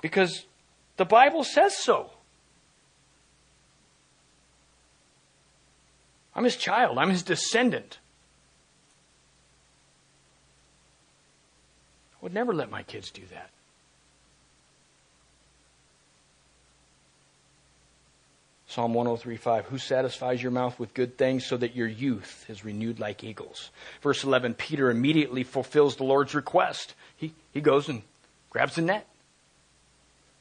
Because 0.00 0.46
the 0.96 1.04
Bible 1.04 1.44
says 1.44 1.76
so. 1.76 2.10
I'm 6.34 6.44
his 6.44 6.56
child, 6.56 6.98
I'm 6.98 7.10
his 7.10 7.22
descendant. 7.22 7.98
I 12.14 12.16
would 12.22 12.32
never 12.32 12.54
let 12.54 12.70
my 12.70 12.82
kids 12.82 13.10
do 13.10 13.22
that. 13.30 13.50
Psalm 18.78 18.94
103:5 18.94 19.64
Who 19.64 19.78
satisfies 19.78 20.40
your 20.40 20.52
mouth 20.52 20.78
with 20.78 20.94
good 20.94 21.18
things 21.18 21.44
so 21.44 21.56
that 21.56 21.74
your 21.74 21.88
youth 21.88 22.48
is 22.48 22.64
renewed 22.64 23.00
like 23.00 23.24
eagles. 23.24 23.72
Verse 24.02 24.22
11 24.22 24.54
Peter 24.54 24.88
immediately 24.88 25.42
fulfills 25.42 25.96
the 25.96 26.04
Lord's 26.04 26.32
request. 26.32 26.94
He 27.16 27.34
he 27.50 27.60
goes 27.60 27.88
and 27.88 28.02
grabs 28.50 28.76
the 28.76 28.82
net. 28.82 29.08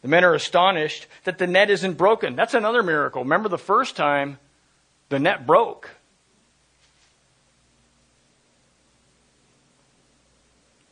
The 0.04 0.08
men 0.08 0.24
are 0.24 0.36
astonished 0.36 1.08
that 1.24 1.40
the 1.40 1.48
net 1.48 1.72
isn't 1.72 1.96
broken. 1.96 2.36
That's 2.36 2.54
another 2.54 2.84
miracle. 2.84 3.24
Remember 3.24 3.50
the 3.50 3.58
first 3.58 3.96
time 3.96 4.38
the 5.10 5.18
net 5.18 5.48
broke. 5.48 5.90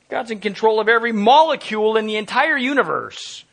God's 0.09 0.31
in 0.31 0.39
control 0.39 0.79
of 0.79 0.89
every 0.89 1.11
molecule 1.11 1.95
in 1.95 2.07
the 2.07 2.15
entire 2.15 2.57
universe. 2.57 3.45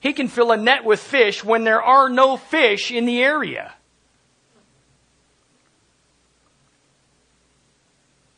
He 0.00 0.14
can 0.14 0.28
fill 0.28 0.50
a 0.50 0.56
net 0.56 0.84
with 0.84 0.98
fish 0.98 1.44
when 1.44 1.64
there 1.64 1.82
are 1.82 2.08
no 2.08 2.38
fish 2.38 2.90
in 2.90 3.04
the 3.04 3.22
area. 3.22 3.74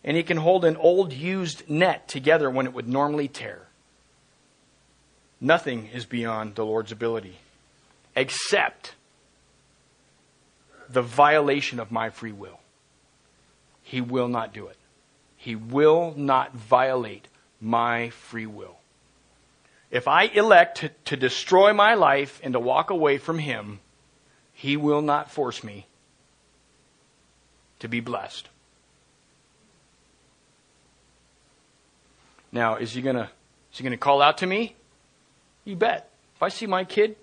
And 0.04 0.16
he 0.16 0.24
can 0.24 0.36
hold 0.36 0.64
an 0.64 0.76
old 0.76 1.12
used 1.12 1.70
net 1.70 2.08
together 2.08 2.50
when 2.50 2.66
it 2.66 2.74
would 2.74 2.88
normally 2.88 3.28
tear. 3.28 3.68
Nothing 5.40 5.88
is 5.92 6.04
beyond 6.04 6.56
the 6.56 6.64
Lord's 6.64 6.90
ability 6.90 7.36
except 8.16 8.94
the 10.88 11.02
violation 11.02 11.78
of 11.80 11.92
my 11.92 12.10
free 12.10 12.32
will. 12.32 12.58
He 13.82 14.00
will 14.00 14.28
not 14.28 14.52
do 14.52 14.66
it. 14.66 14.76
He 15.36 15.56
will 15.56 16.14
not 16.16 16.52
violate 16.52 17.26
my 17.60 18.10
free 18.10 18.46
will. 18.46 18.76
If 19.92 20.08
I 20.08 20.24
elect 20.24 20.88
to, 21.04 21.16
destroy 21.16 21.74
my 21.74 21.94
life 21.94 22.40
and 22.42 22.54
to 22.54 22.58
walk 22.58 22.88
away 22.88 23.18
from 23.18 23.38
Him, 23.38 23.78
He 24.54 24.76
will 24.76 25.02
not 25.02 25.30
force 25.30 25.62
me 25.62 25.86
to 27.80 27.88
be 27.88 28.00
blessed. 28.00 28.48
Now, 32.50 32.76
is 32.76 32.92
he 32.92 33.02
gonna 33.02 33.30
is 33.72 33.78
he 33.78 33.84
gonna 33.84 33.96
call 33.96 34.22
out 34.22 34.38
to 34.38 34.46
me? 34.46 34.76
You 35.64 35.76
bet. 35.76 36.08
If 36.36 36.42
I 36.42 36.48
see 36.48 36.66
my 36.66 36.84
kid 36.84 37.16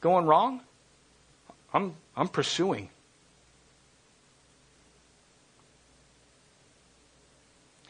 going 0.00 0.26
wrong, 0.26 0.60
I'm 1.72 1.94
I'm 2.16 2.28
pursuing. 2.28 2.90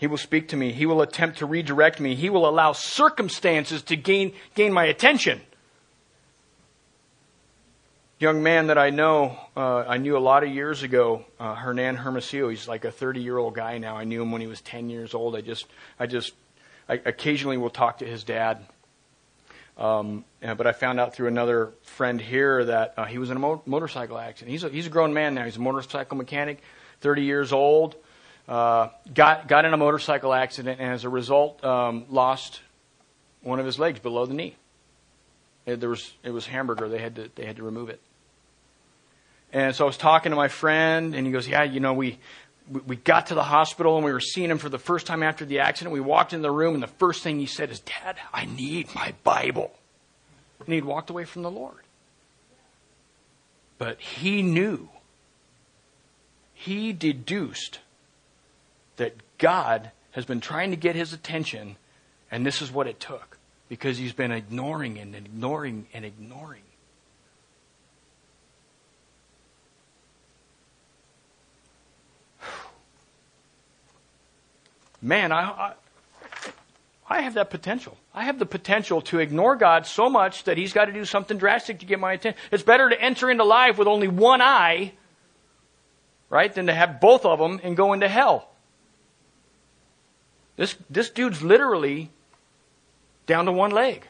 He 0.05 0.07
will 0.07 0.19
speak 0.19 0.49
to 0.49 0.57
me. 0.59 0.71
He 0.71 0.85
will 0.85 1.01
attempt 1.01 1.39
to 1.39 1.47
redirect 1.47 1.99
me. 1.99 2.15
He 2.15 2.29
will 2.29 2.47
allow 2.47 2.73
circumstances 2.73 3.81
to 3.85 3.97
gain, 3.97 4.35
gain 4.55 4.71
my 4.71 4.85
attention. 4.85 5.41
Young 8.19 8.43
man 8.43 8.67
that 8.67 8.77
I 8.77 8.91
know, 8.91 9.35
uh, 9.57 9.85
I 9.89 9.97
knew 9.97 10.15
a 10.15 10.21
lot 10.21 10.45
of 10.45 10.51
years 10.51 10.83
ago, 10.83 11.25
uh, 11.41 11.55
Hernan 11.55 11.97
Hermosillo. 11.97 12.51
He's 12.51 12.69
like 12.69 12.85
a 12.85 12.91
30 12.91 13.23
year 13.23 13.39
old 13.39 13.55
guy 13.55 13.79
now. 13.79 13.97
I 13.97 14.05
knew 14.05 14.21
him 14.21 14.31
when 14.31 14.43
he 14.43 14.47
was 14.47 14.61
10 14.61 14.91
years 14.91 15.15
old. 15.15 15.35
I 15.35 15.41
just, 15.41 15.65
I 15.99 16.05
just, 16.05 16.35
I 16.87 17.01
occasionally 17.03 17.57
will 17.57 17.71
talk 17.71 18.01
to 18.01 18.05
his 18.05 18.25
dad. 18.25 18.59
Um, 19.79 20.27
but 20.43 20.67
I 20.67 20.73
found 20.73 21.01
out 21.01 21.15
through 21.15 21.29
another 21.29 21.73
friend 21.81 22.21
here 22.21 22.63
that 22.67 22.93
uh, 22.99 23.05
he 23.07 23.17
was 23.17 23.31
in 23.31 23.39
a 23.39 23.41
mo- 23.41 23.63
motorcycle 23.65 24.19
accident. 24.19 24.51
He's 24.51 24.65
a, 24.65 24.69
he's 24.69 24.87
a 24.87 24.91
grown 24.91 25.15
man 25.15 25.35
now. 25.35 25.47
He's 25.47 25.57
a 25.57 25.61
motorcycle 25.61 26.19
mechanic, 26.19 26.61
30 27.01 27.23
years 27.23 27.55
old. 27.55 27.97
Uh, 28.49 28.89
got 29.15 29.49
got 29.49 29.65
in 29.65 29.73
a 29.73 29.77
motorcycle 29.77 30.35
accident, 30.35 30.81
and 30.81 30.93
as 30.93 31.05
a 31.05 31.09
result, 31.09 31.65
um, 31.65 32.05
lost 32.11 32.61
one 33.43 33.59
of 33.59 33.67
his 33.67 33.79
legs 33.79 34.01
below 34.01 34.27
the 34.27 34.35
knee. 34.35 34.55
It, 35.67 35.81
there 35.81 35.89
was 35.89 36.13
it 36.23 36.31
was 36.31 36.47
hamburger. 36.47 36.89
They 36.89 36.99
had 36.99 37.15
to 37.17 37.31
they 37.35 37.47
had 37.47 37.57
to 37.57 37.63
remove 37.63 37.89
it. 37.89 38.01
And 39.55 39.75
so 39.75 39.85
I 39.85 39.87
was 39.87 39.97
talking 39.97 40.31
to 40.31 40.37
my 40.37 40.49
friend, 40.49 41.15
and 41.15 41.25
he 41.25 41.33
goes, 41.33 41.47
Yeah, 41.47 41.63
you 41.63 41.79
know, 41.79 41.93
we, 41.93 42.19
we 42.87 42.97
got 42.97 43.29
to 43.29 43.35
the 43.35 43.45
hospital 43.45 43.97
and 43.97 44.05
we 44.05 44.13
were 44.13 44.21
seeing 44.21 44.51
him 44.51 44.59
for 44.59 44.69
the 44.69 44.81
first 44.81 45.07
time 45.07 45.23
after 45.23 45.45
the 45.45 45.61
accident. 45.61 45.95
We 45.95 46.01
walked 46.01 46.33
in 46.33 46.43
the 46.43 46.51
room, 46.51 46.75
and 46.75 46.83
the 46.83 46.89
first 46.89 47.23
thing 47.23 47.39
he 47.39 47.47
said 47.47 47.71
is, 47.71 47.79
Dad, 47.79 48.17
I 48.33 48.47
need 48.47 48.93
my 48.95 49.15
Bible. 49.23 49.73
And 50.59 50.75
he'd 50.75 50.85
walked 50.85 51.09
away 51.09 51.25
from 51.25 51.43
the 51.43 51.51
Lord. 51.53 51.77
But 53.79 54.01
he 54.01 54.43
knew, 54.43 54.89
he 56.53 56.93
deduced 56.93 57.79
that 58.97 59.15
God 59.39 59.91
has 60.13 60.25
been 60.25 60.41
trying 60.41 60.71
to 60.71 60.77
get 60.77 60.95
his 60.95 61.13
attention, 61.13 61.77
and 62.31 62.47
this 62.47 62.63
is 62.63 62.71
what 62.71 62.87
it 62.87 63.01
took 63.01 63.39
because 63.69 63.99
he's 63.99 64.13
been 64.13 64.31
ignoring 64.31 64.99
and 64.99 65.15
ignoring 65.15 65.87
and 65.93 66.05
ignoring. 66.05 66.63
Man, 75.05 75.33
I, 75.33 75.43
I, 75.43 75.73
I 77.07 77.21
have 77.23 77.35
that 77.35 77.51
potential. 77.51 77.95
I 78.15 78.25
have 78.25 78.39
the 78.39 78.47
potential 78.47 79.03
to 79.03 79.19
ignore 79.19 79.55
God 79.55 79.87
so 79.87 80.09
much 80.09 80.45
that 80.45 80.57
He's 80.57 80.73
got 80.73 80.87
to 80.87 80.93
do 80.93 81.05
something 81.05 81.37
drastic 81.37 81.81
to 81.81 81.87
get 81.87 82.01
my 82.01 82.15
attention. 82.15 82.41
It's 82.51 82.63
better 82.63 82.89
to 82.89 82.99
enter 82.99 83.31
into 83.31 83.45
life 83.45 83.77
with 83.77 83.87
only 83.87 84.09
one 84.09 84.41
eye, 84.41 84.93
right, 86.31 86.53
than 86.55 86.69
to 86.69 86.75
have 86.75 87.03
both 87.03 87.27
of 87.27 87.39
them 87.39 87.61
and 87.63 87.77
go 87.77 87.93
into 87.93 88.09
hell. 88.09 88.49
This, 90.57 90.77
this 90.89 91.11
dude's 91.11 91.43
literally 91.43 92.11
down 93.27 93.47
to 93.47 93.53
one 93.53 93.71
leg. 93.71 94.07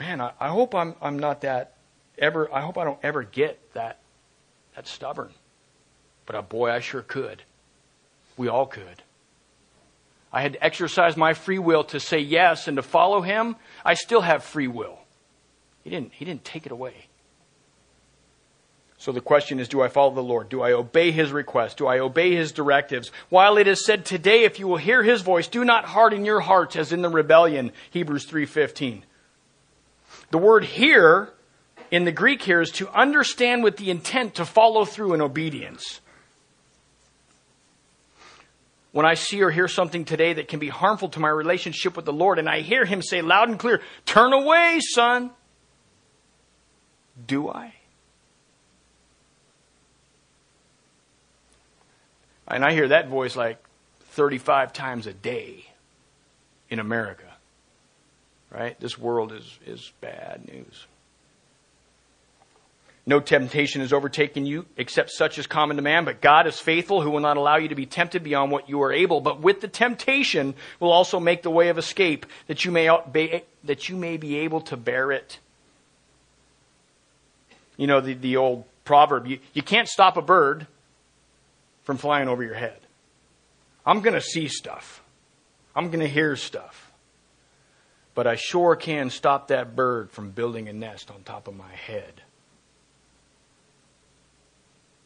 Man, 0.00 0.20
I, 0.20 0.32
I 0.40 0.48
hope 0.48 0.74
I'm, 0.74 0.94
I'm 1.00 1.18
not 1.18 1.42
that 1.42 1.74
ever, 2.18 2.52
I 2.52 2.60
hope 2.60 2.78
I 2.78 2.84
don't 2.84 2.98
ever 3.02 3.22
get 3.22 3.58
that, 3.74 3.98
that 4.74 4.86
stubborn. 4.86 5.30
But 6.26 6.36
uh, 6.36 6.42
boy, 6.42 6.70
I 6.70 6.80
sure 6.80 7.02
could. 7.02 7.42
We 8.36 8.48
all 8.48 8.66
could. 8.66 9.02
I 10.32 10.40
had 10.40 10.54
to 10.54 10.64
exercise 10.64 11.16
my 11.16 11.34
free 11.34 11.58
will 11.58 11.84
to 11.84 12.00
say 12.00 12.18
yes 12.18 12.66
and 12.66 12.76
to 12.76 12.82
follow 12.82 13.20
him. 13.20 13.56
I 13.84 13.94
still 13.94 14.22
have 14.22 14.42
free 14.42 14.68
will. 14.68 14.98
He 15.84 15.90
didn't, 15.90 16.14
he 16.14 16.24
didn't 16.24 16.44
take 16.44 16.64
it 16.64 16.72
away. 16.72 17.08
So 19.02 19.10
the 19.10 19.20
question 19.20 19.58
is, 19.58 19.66
do 19.66 19.82
I 19.82 19.88
follow 19.88 20.14
the 20.14 20.22
Lord? 20.22 20.48
Do 20.48 20.62
I 20.62 20.70
obey 20.70 21.10
his 21.10 21.32
request? 21.32 21.76
Do 21.76 21.88
I 21.88 21.98
obey 21.98 22.36
his 22.36 22.52
directives? 22.52 23.10
While 23.30 23.58
it 23.58 23.66
is 23.66 23.84
said 23.84 24.04
today, 24.04 24.44
if 24.44 24.60
you 24.60 24.68
will 24.68 24.76
hear 24.76 25.02
his 25.02 25.22
voice, 25.22 25.48
do 25.48 25.64
not 25.64 25.86
harden 25.86 26.24
your 26.24 26.38
hearts 26.38 26.76
as 26.76 26.92
in 26.92 27.02
the 27.02 27.08
rebellion, 27.08 27.72
Hebrews 27.90 28.28
3.15. 28.28 29.02
The 30.30 30.38
word 30.38 30.62
hear 30.62 31.32
in 31.90 32.04
the 32.04 32.12
Greek 32.12 32.42
here 32.42 32.60
is 32.60 32.70
to 32.74 32.88
understand 32.90 33.64
with 33.64 33.76
the 33.76 33.90
intent 33.90 34.36
to 34.36 34.44
follow 34.44 34.84
through 34.84 35.14
in 35.14 35.20
obedience. 35.20 36.00
When 38.92 39.04
I 39.04 39.14
see 39.14 39.42
or 39.42 39.50
hear 39.50 39.66
something 39.66 40.04
today 40.04 40.34
that 40.34 40.46
can 40.46 40.60
be 40.60 40.68
harmful 40.68 41.08
to 41.08 41.18
my 41.18 41.28
relationship 41.28 41.96
with 41.96 42.04
the 42.04 42.12
Lord, 42.12 42.38
and 42.38 42.48
I 42.48 42.60
hear 42.60 42.84
Him 42.84 43.02
say 43.02 43.20
loud 43.20 43.48
and 43.48 43.58
clear, 43.58 43.80
Turn 44.06 44.32
away, 44.32 44.78
son. 44.80 45.32
Do 47.26 47.48
I? 47.48 47.74
And 52.52 52.64
I 52.64 52.72
hear 52.72 52.88
that 52.88 53.08
voice 53.08 53.34
like 53.34 53.58
35 54.10 54.72
times 54.72 55.06
a 55.06 55.12
day 55.12 55.64
in 56.68 56.78
America. 56.78 57.24
Right? 58.50 58.78
This 58.78 58.98
world 58.98 59.32
is, 59.32 59.58
is 59.66 59.92
bad 60.02 60.46
news. 60.46 60.86
No 63.04 63.18
temptation 63.18 63.80
has 63.80 63.92
overtaken 63.92 64.46
you 64.46 64.66
except 64.76 65.10
such 65.10 65.38
as 65.38 65.46
common 65.46 65.76
to 65.76 65.82
man, 65.82 66.04
but 66.04 66.20
God 66.20 66.46
is 66.46 66.60
faithful 66.60 67.00
who 67.00 67.10
will 67.10 67.20
not 67.20 67.36
allow 67.36 67.56
you 67.56 67.68
to 67.68 67.74
be 67.74 67.86
tempted 67.86 68.22
beyond 68.22 68.52
what 68.52 68.68
you 68.68 68.80
are 68.82 68.92
able, 68.92 69.20
but 69.20 69.40
with 69.40 69.60
the 69.60 69.66
temptation 69.66 70.54
will 70.78 70.92
also 70.92 71.18
make 71.18 71.42
the 71.42 71.50
way 71.50 71.68
of 71.68 71.78
escape 71.78 72.26
that 72.46 72.64
you 72.64 72.70
may 72.70 72.96
be, 73.10 73.42
that 73.64 73.88
you 73.88 73.96
may 73.96 74.18
be 74.18 74.36
able 74.36 74.60
to 74.60 74.76
bear 74.76 75.10
it. 75.10 75.38
You 77.76 77.88
know 77.88 78.00
the, 78.00 78.14
the 78.14 78.36
old 78.36 78.66
proverb, 78.84 79.26
you, 79.26 79.40
you 79.52 79.62
can't 79.62 79.88
stop 79.88 80.16
a 80.16 80.22
bird 80.22 80.68
from 81.82 81.96
flying 81.96 82.28
over 82.28 82.42
your 82.42 82.54
head. 82.54 82.78
I'm 83.84 84.00
going 84.00 84.14
to 84.14 84.20
see 84.20 84.48
stuff. 84.48 85.02
I'm 85.74 85.88
going 85.88 86.00
to 86.00 86.08
hear 86.08 86.36
stuff. 86.36 86.92
But 88.14 88.26
I 88.26 88.36
sure 88.36 88.76
can 88.76 89.10
stop 89.10 89.48
that 89.48 89.74
bird 89.74 90.10
from 90.10 90.30
building 90.30 90.68
a 90.68 90.72
nest 90.72 91.10
on 91.10 91.22
top 91.22 91.48
of 91.48 91.56
my 91.56 91.72
head 91.74 92.22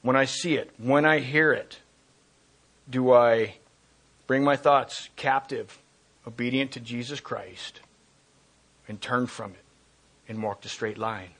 when 0.06 0.14
I 0.14 0.24
see 0.24 0.54
it, 0.54 0.70
when 0.78 1.04
I 1.04 1.18
hear 1.18 1.52
it, 1.52 1.80
do 2.88 3.12
I 3.12 3.56
bring 4.28 4.44
my 4.44 4.54
thoughts 4.54 5.08
captive, 5.16 5.80
obedient 6.24 6.70
to 6.72 6.80
Jesus 6.80 7.18
Christ, 7.18 7.80
and 8.86 9.00
turn 9.00 9.26
from 9.26 9.50
it 9.50 9.64
and 10.28 10.44
walk 10.44 10.60
the 10.60 10.68
straight 10.68 10.96
line? 10.96 11.30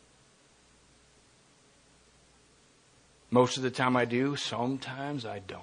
Most 3.31 3.57
of 3.57 3.62
the 3.62 3.70
time 3.70 3.97
I 3.97 4.05
do, 4.05 4.37
sometimes 4.37 5.27
I 5.27 5.41
don't. 5.41 5.62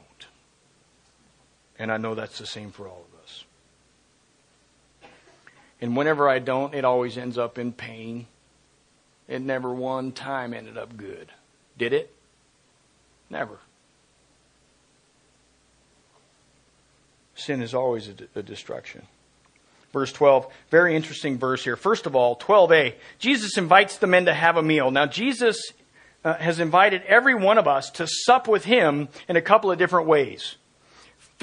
And 1.80 1.92
I 1.92 1.98
know 1.98 2.16
that's 2.16 2.38
the 2.38 2.46
same 2.46 2.72
for 2.72 2.88
all 2.88 3.06
of 3.12 3.24
us. 3.24 3.44
And 5.82 5.98
whenever 5.98 6.30
I 6.30 6.40
don't, 6.40 6.74
it 6.74 6.86
always 6.86 7.18
ends 7.18 7.38
up 7.38 7.58
in 7.58 7.74
pain. 7.74 8.28
It 9.28 9.42
never 9.42 9.74
one 9.74 10.12
time 10.12 10.54
ended 10.54 10.78
up 10.78 10.96
good. 10.96 11.30
Did 11.78 11.94
it? 11.94 12.14
Never. 13.30 13.58
Sin 17.36 17.62
is 17.62 17.74
always 17.74 18.10
a, 18.36 18.44
destruction. 18.44 19.02
Verse 19.92 20.12
12, 20.12 20.48
very 20.70 20.96
interesting 20.96 21.38
verse 21.38 21.64
here. 21.64 21.76
First 21.76 22.06
of 22.06 22.16
all, 22.16 22.36
12a, 22.36 22.94
Jesus 23.20 23.58
invites 23.58 23.98
the 23.98 24.08
men 24.08 24.26
to 24.26 24.34
have 24.34 24.58
a 24.58 24.64
meal. 24.64 24.92
Now, 24.92 25.06
Jesus 25.06 25.74
uh, 26.24 26.36
has 26.36 26.60
invited 26.60 27.02
every 27.04 27.36
one 27.36 27.58
of 27.58 27.68
us 27.68 27.90
to 27.92 28.08
sup 28.08 28.48
with 28.48 28.66
him 28.66 29.10
in 29.28 29.36
a 29.36 29.42
couple 29.42 29.72
of 29.72 29.78
different 29.78 30.08
ways 30.08 30.56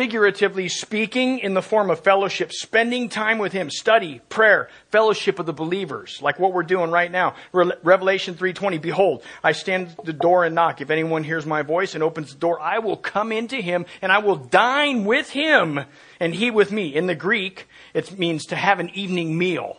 figuratively 0.00 0.66
speaking, 0.66 1.40
in 1.40 1.52
the 1.52 1.60
form 1.60 1.90
of 1.90 2.00
fellowship, 2.00 2.50
spending 2.52 3.10
time 3.10 3.36
with 3.36 3.52
Him, 3.52 3.68
study, 3.68 4.18
prayer, 4.30 4.70
fellowship 4.90 5.38
of 5.38 5.44
the 5.44 5.52
believers, 5.52 6.22
like 6.22 6.38
what 6.38 6.54
we're 6.54 6.62
doing 6.62 6.90
right 6.90 7.12
now. 7.12 7.34
Re- 7.52 7.72
Revelation 7.82 8.34
3.20, 8.34 8.80
Behold, 8.80 9.22
I 9.44 9.52
stand 9.52 9.94
at 9.98 10.06
the 10.06 10.14
door 10.14 10.44
and 10.46 10.54
knock. 10.54 10.80
If 10.80 10.88
anyone 10.88 11.22
hears 11.22 11.44
my 11.44 11.60
voice 11.60 11.94
and 11.94 12.02
opens 12.02 12.32
the 12.32 12.38
door, 12.38 12.58
I 12.58 12.78
will 12.78 12.96
come 12.96 13.30
into 13.30 13.56
him 13.56 13.84
and 14.00 14.10
I 14.10 14.20
will 14.20 14.36
dine 14.36 15.04
with 15.04 15.28
him 15.28 15.80
and 16.18 16.34
he 16.34 16.50
with 16.50 16.72
me. 16.72 16.94
In 16.94 17.06
the 17.06 17.14
Greek, 17.14 17.68
it 17.92 18.18
means 18.18 18.46
to 18.46 18.56
have 18.56 18.80
an 18.80 18.88
evening 18.94 19.36
meal, 19.36 19.76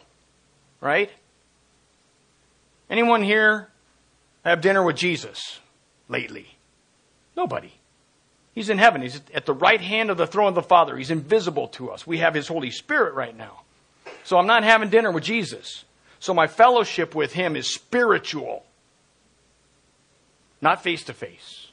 right? 0.82 1.10
Anyone 2.91 3.24
here 3.24 3.70
have 4.50 4.62
dinner 4.62 4.84
with 4.84 4.96
Jesus 4.96 5.60
lately? 6.08 6.58
Nobody. 7.36 7.74
He's 8.54 8.70
in 8.70 8.78
heaven. 8.78 9.02
He's 9.02 9.22
at 9.34 9.46
the 9.46 9.54
right 9.54 9.80
hand 9.80 10.10
of 10.10 10.18
the 10.18 10.28
throne 10.28 10.50
of 10.50 10.56
the 10.56 10.62
Father. 10.62 10.98
He's 10.98 11.12
invisible 11.12 11.68
to 11.70 11.92
us. 11.92 12.06
We 12.06 12.18
have 12.18 12.34
His 12.34 12.48
Holy 12.48 12.72
Spirit 12.72 13.14
right 13.14 13.36
now. 13.36 13.62
So 14.24 14.38
I'm 14.38 14.48
not 14.48 14.64
having 14.64 14.89
dinner 14.89 15.12
with 15.12 15.24
Jesus. 15.24 15.86
So 16.20 16.34
my 16.34 16.48
fellowship 16.48 17.16
with 17.16 17.34
Him 17.34 17.56
is 17.56 17.74
spiritual, 17.74 18.66
not 20.62 20.84
face 20.84 21.04
to 21.06 21.14
face. 21.14 21.68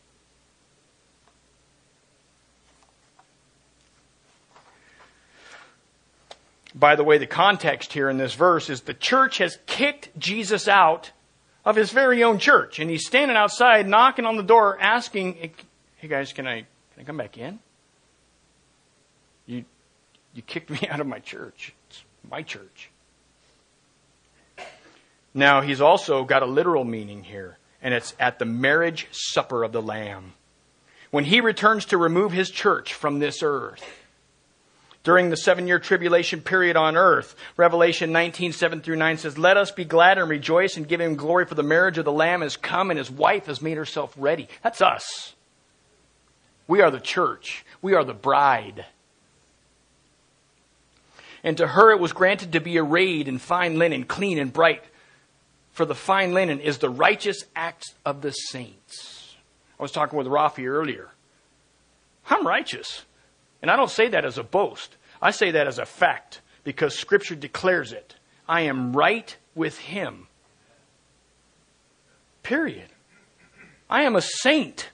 By 6.75 6.95
the 6.95 7.03
way, 7.03 7.19
the 7.19 7.27
context 7.27 7.93
here 7.93 8.09
in 8.09 8.19
this 8.19 8.35
verse 8.35 8.71
is 8.71 8.83
the 8.83 8.95
church 8.95 9.39
has 9.39 9.59
kicked 9.67 10.17
Jesus 10.17 10.69
out 10.69 11.11
of 11.65 11.77
his 11.77 11.91
very 11.91 12.23
own 12.23 12.39
church. 12.39 12.79
And 12.79 12.91
he's 12.91 13.07
standing 13.07 13.37
outside 13.37 13.89
knocking 13.89 14.25
on 14.25 14.37
the 14.37 14.43
door 14.43 14.79
asking, 14.81 15.53
Hey 15.97 16.09
guys, 16.09 16.33
can 16.33 16.47
I 16.47 16.61
can 16.95 17.01
I 17.01 17.03
come 17.05 17.17
back 17.17 17.37
in? 17.39 17.59
You 19.47 19.65
you 20.35 20.43
kicked 20.43 20.71
me 20.71 20.81
out 20.89 21.01
of 21.01 21.07
my 21.07 21.19
church. 21.19 21.75
It's 21.89 22.05
my 22.29 22.43
church. 22.43 22.91
Now 25.35 25.61
he's 25.61 25.81
also 25.81 26.25
got 26.25 26.43
a 26.43 26.47
literal 26.47 26.85
meaning 26.85 27.23
here, 27.25 27.59
and 27.83 27.95
it's 27.95 28.15
at 28.19 28.39
the 28.39 28.45
marriage 28.45 29.09
supper 29.11 29.63
of 29.63 29.73
the 29.73 29.83
Lamb. 29.83 30.33
When 31.11 31.25
he 31.25 31.41
returns 31.41 31.87
to 31.87 31.97
remove 31.97 32.33
his 32.33 32.51
church 32.51 32.93
from 32.93 33.19
this 33.19 33.43
earth, 33.43 33.83
during 35.09 35.31
the 35.31 35.39
seven 35.39 35.67
year 35.67 35.79
tribulation 35.79 36.43
period 36.43 36.77
on 36.77 36.95
earth. 36.95 37.35
Revelation 37.57 38.13
19, 38.13 38.53
7 38.53 38.83
through 38.83 38.97
9 38.97 39.17
says, 39.17 39.39
Let 39.39 39.57
us 39.57 39.71
be 39.71 39.87
glad 39.87 40.19
and 40.19 40.29
rejoice 40.29 40.77
and 40.77 40.87
give 40.87 41.01
him 41.01 41.17
glory, 41.17 41.47
for 41.47 41.55
the 41.55 41.63
marriage 41.63 41.97
of 41.97 42.05
the 42.05 42.13
Lamb 42.13 42.43
has 42.43 42.59
come 42.59 42.91
and 42.91 42.99
his 42.99 43.11
wife 43.11 43.47
has 43.47 43.63
made 43.63 43.79
herself 43.79 44.13
ready. 44.19 44.49
That's 44.63 44.83
us. 44.83 45.33
We 46.67 46.83
are 46.83 46.91
the 46.91 47.01
church. 47.01 47.65
We 47.81 47.95
are 47.95 48.05
the 48.05 48.13
bride. 48.13 48.85
And 51.43 51.57
to 51.57 51.69
her 51.69 51.91
it 51.91 52.01
was 52.01 52.13
granted 52.13 52.53
to 52.53 52.61
be 52.61 52.79
arrayed 52.79 53.29
in 53.29 53.39
fine 53.39 53.79
linen, 53.79 54.05
clean 54.05 54.39
and 54.39 54.53
bright. 54.53 54.85
for 55.73 55.87
the 55.87 55.95
fine 55.95 56.35
linen 56.35 56.61
is 56.61 56.77
the 56.79 56.91
righteous 56.91 57.45
acts 57.57 57.95
of 58.05 58.21
the 58.21 58.33
saints. 58.33 59.37
I 59.81 59.83
was 59.83 59.91
talking 59.91 60.19
with 60.19 60.27
Rafi 60.27 60.69
earlier. 60.69 61.09
I'm 62.29 62.47
righteous. 62.47 63.07
And 63.63 63.71
I 63.71 63.77
don't 63.77 63.91
say 63.91 64.09
that 64.09 64.25
as 64.25 64.39
a 64.39 64.43
boast. 64.43 64.97
I 65.21 65.31
say 65.31 65.51
that 65.53 65.67
as 65.67 65.79
a 65.79 65.87
fact 65.87 66.41
because 66.65 66.99
Scripture 66.99 67.35
declares 67.35 67.93
it. 67.93 68.15
I 68.49 68.63
am 68.63 68.93
right 68.93 69.37
with 69.55 69.79
Him. 69.79 70.29
Period. 72.43 72.89
I 73.91 74.03
am 74.03 74.17
a 74.17 74.23
saint. 74.23 74.91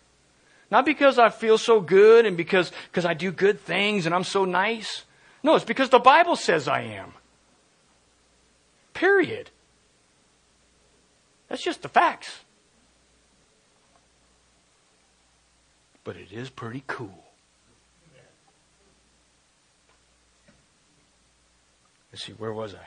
Not 0.71 0.85
because 0.85 1.19
I 1.19 1.29
feel 1.29 1.59
so 1.59 1.81
good 1.81 2.27
and 2.27 2.37
because, 2.37 2.73
because 2.91 3.05
I 3.05 3.15
do 3.15 3.31
good 3.31 3.61
things 3.61 4.07
and 4.07 4.15
I'm 4.15 4.25
so 4.25 4.45
nice. 4.45 5.05
No, 5.43 5.55
it's 5.55 5.65
because 5.65 5.91
the 5.91 5.99
Bible 5.99 6.37
says 6.37 6.67
I 6.67 6.81
am. 6.81 7.13
Period. 8.95 9.51
That's 11.49 11.63
just 11.63 11.83
the 11.83 11.89
facts. 11.89 12.41
But 16.03 16.17
it 16.17 16.33
is 16.33 16.51
pretty 16.51 16.83
cool. 16.87 17.24
Let's 22.15 22.27
see, 22.27 22.33
where 22.35 22.53
was 22.53 22.77
I? 22.77 22.87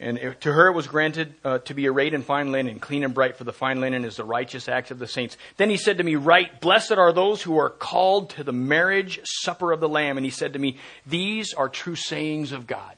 And 0.00 0.18
to 0.40 0.52
her 0.52 0.66
it 0.66 0.72
was 0.72 0.88
granted 0.88 1.34
uh, 1.44 1.58
to 1.58 1.74
be 1.74 1.86
arrayed 1.86 2.14
in 2.14 2.22
fine 2.22 2.50
linen, 2.50 2.80
clean 2.80 3.04
and 3.04 3.14
bright, 3.14 3.36
for 3.36 3.44
the 3.44 3.52
fine 3.52 3.80
linen 3.80 4.04
is 4.04 4.16
the 4.16 4.24
righteous 4.24 4.68
acts 4.68 4.90
of 4.90 4.98
the 4.98 5.06
saints. 5.06 5.36
Then 5.56 5.70
he 5.70 5.76
said 5.76 5.98
to 5.98 6.02
me, 6.02 6.16
Write, 6.16 6.60
blessed 6.60 6.94
are 6.94 7.12
those 7.12 7.42
who 7.42 7.56
are 7.58 7.70
called 7.70 8.30
to 8.30 8.42
the 8.42 8.52
marriage 8.52 9.20
supper 9.22 9.70
of 9.70 9.78
the 9.78 9.88
Lamb. 9.88 10.16
And 10.16 10.26
he 10.26 10.32
said 10.32 10.54
to 10.54 10.58
me, 10.58 10.78
These 11.06 11.54
are 11.54 11.68
true 11.68 11.94
sayings 11.94 12.50
of 12.50 12.66
God. 12.66 12.96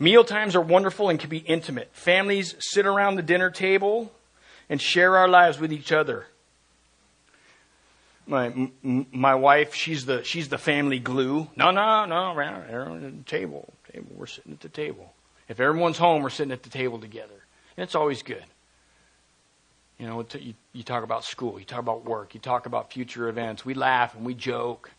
Meal 0.00 0.24
times 0.24 0.56
are 0.56 0.60
wonderful 0.60 1.08
and 1.08 1.20
can 1.20 1.30
be 1.30 1.38
intimate. 1.38 1.88
Families 1.92 2.56
sit 2.58 2.84
around 2.84 3.14
the 3.14 3.22
dinner 3.22 3.48
table 3.50 4.10
and 4.68 4.82
share 4.82 5.16
our 5.16 5.28
lives 5.28 5.60
with 5.60 5.72
each 5.72 5.92
other. 5.92 6.26
My 8.26 8.70
my 8.82 9.34
wife, 9.34 9.74
she's 9.74 10.06
the 10.06 10.22
she's 10.22 10.48
the 10.48 10.58
family 10.58 10.98
glue. 11.00 11.48
No, 11.56 11.70
no, 11.70 12.04
no, 12.04 12.34
around, 12.34 12.70
around 12.70 13.02
the 13.02 13.24
table, 13.24 13.72
table. 13.92 14.08
We're 14.14 14.26
sitting 14.26 14.52
at 14.52 14.60
the 14.60 14.68
table. 14.68 15.12
If 15.48 15.60
everyone's 15.60 15.98
home, 15.98 16.22
we're 16.22 16.30
sitting 16.30 16.52
at 16.52 16.62
the 16.62 16.70
table 16.70 16.98
together. 16.98 17.44
And 17.76 17.84
it's 17.84 17.94
always 17.94 18.22
good. 18.22 18.44
You 19.98 20.06
know, 20.06 20.26
you, 20.38 20.54
you 20.72 20.82
talk 20.82 21.04
about 21.04 21.24
school, 21.24 21.58
you 21.58 21.64
talk 21.64 21.78
about 21.78 22.04
work, 22.04 22.34
you 22.34 22.40
talk 22.40 22.66
about 22.66 22.92
future 22.92 23.28
events. 23.28 23.64
We 23.64 23.74
laugh 23.74 24.14
and 24.14 24.24
we 24.24 24.34
joke. 24.34 24.90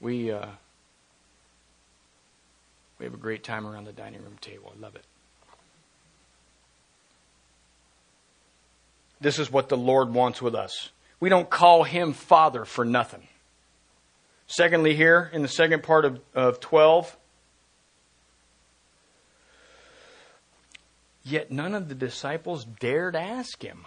We, 0.00 0.30
uh, 0.30 0.46
we 2.98 3.04
have 3.04 3.14
a 3.14 3.18
great 3.18 3.44
time 3.44 3.66
around 3.66 3.84
the 3.84 3.92
dining 3.92 4.22
room 4.22 4.36
table. 4.40 4.72
I 4.76 4.80
love 4.80 4.94
it. 4.94 5.04
This 9.20 9.38
is 9.38 9.50
what 9.50 9.68
the 9.68 9.76
Lord 9.76 10.14
wants 10.14 10.40
with 10.40 10.54
us. 10.54 10.90
We 11.20 11.28
don't 11.28 11.48
call 11.48 11.84
him 11.84 12.12
Father 12.12 12.64
for 12.64 12.84
nothing. 12.84 13.28
Secondly, 14.46 14.96
here 14.96 15.30
in 15.32 15.42
the 15.42 15.48
second 15.48 15.82
part 15.82 16.04
of, 16.04 16.20
of 16.34 16.58
12, 16.60 17.16
Yet 21.22 21.50
none 21.52 21.74
of 21.74 21.88
the 21.88 21.94
disciples 21.94 22.64
dared 22.64 23.14
ask 23.14 23.62
him, 23.62 23.84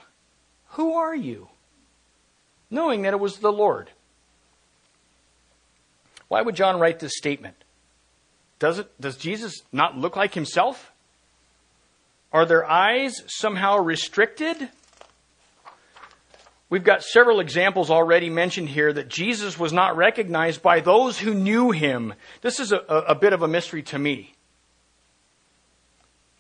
Who 0.69 0.93
are 0.93 1.15
you? 1.15 1.49
knowing 2.69 3.03
that 3.03 3.13
it 3.13 3.19
was 3.19 3.38
the 3.38 3.51
Lord. 3.51 3.91
Why 6.27 6.41
would 6.41 6.55
John 6.55 6.79
write 6.79 6.97
this 6.97 7.15
statement? 7.15 7.55
Does, 8.57 8.79
it, 8.79 8.99
does 8.99 9.15
Jesus 9.15 9.61
not 9.71 9.95
look 9.95 10.15
like 10.15 10.34
himself? 10.34 10.91
Are 12.31 12.47
their 12.47 12.65
eyes 12.65 13.13
somehow 13.27 13.77
restricted? 13.77 14.69
We've 16.74 16.84
got 16.84 17.03
several 17.03 17.39
examples 17.39 17.91
already 17.91 18.32
mentioned 18.32 18.69
here 18.69 18.91
that 18.91 19.07
Jesus 19.07 19.59
was 19.59 19.71
not 19.71 19.95
recognized 19.95 20.63
by 20.63 20.80
those 20.80 21.19
who 21.19 21.36
knew 21.36 21.69
him. 21.69 22.15
This 22.41 22.59
is 22.59 22.71
a, 22.71 22.78
a 22.78 23.13
bit 23.13 23.32
of 23.32 23.43
a 23.43 23.47
mystery 23.47 23.84
to 23.84 23.99
me 23.99 24.34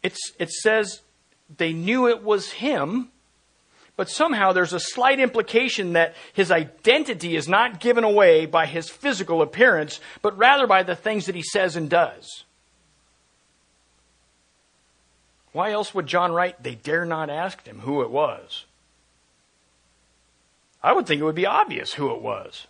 it's, 0.03 0.33
it 0.37 0.51
says 0.51 1.01
they 1.57 1.73
knew 1.73 2.07
it 2.07 2.21
was 2.21 2.51
him, 2.51 3.09
but 3.95 4.09
somehow 4.09 4.51
there's 4.51 4.73
a 4.73 4.79
slight 4.79 5.19
implication 5.19 5.93
that 5.93 6.13
his 6.33 6.51
identity 6.51 7.35
is 7.35 7.47
not 7.47 7.79
given 7.79 8.03
away 8.03 8.45
by 8.45 8.65
his 8.65 8.89
physical 8.89 9.41
appearance, 9.41 9.99
but 10.21 10.37
rather 10.37 10.67
by 10.67 10.83
the 10.83 10.95
things 10.95 11.25
that 11.25 11.35
he 11.35 11.43
says 11.43 11.75
and 11.75 11.89
does. 11.89 12.43
Why 15.53 15.71
else 15.71 15.93
would 15.93 16.07
John 16.07 16.31
write, 16.31 16.61
they 16.61 16.75
dare 16.75 17.05
not 17.05 17.29
ask 17.29 17.65
him 17.65 17.79
who 17.79 18.01
it 18.01 18.09
was? 18.09 18.65
I 20.83 20.93
would 20.93 21.07
think 21.07 21.21
it 21.21 21.23
would 21.23 21.35
be 21.35 21.45
obvious 21.45 21.93
who 21.93 22.13
it 22.13 22.21
was. 22.21 22.67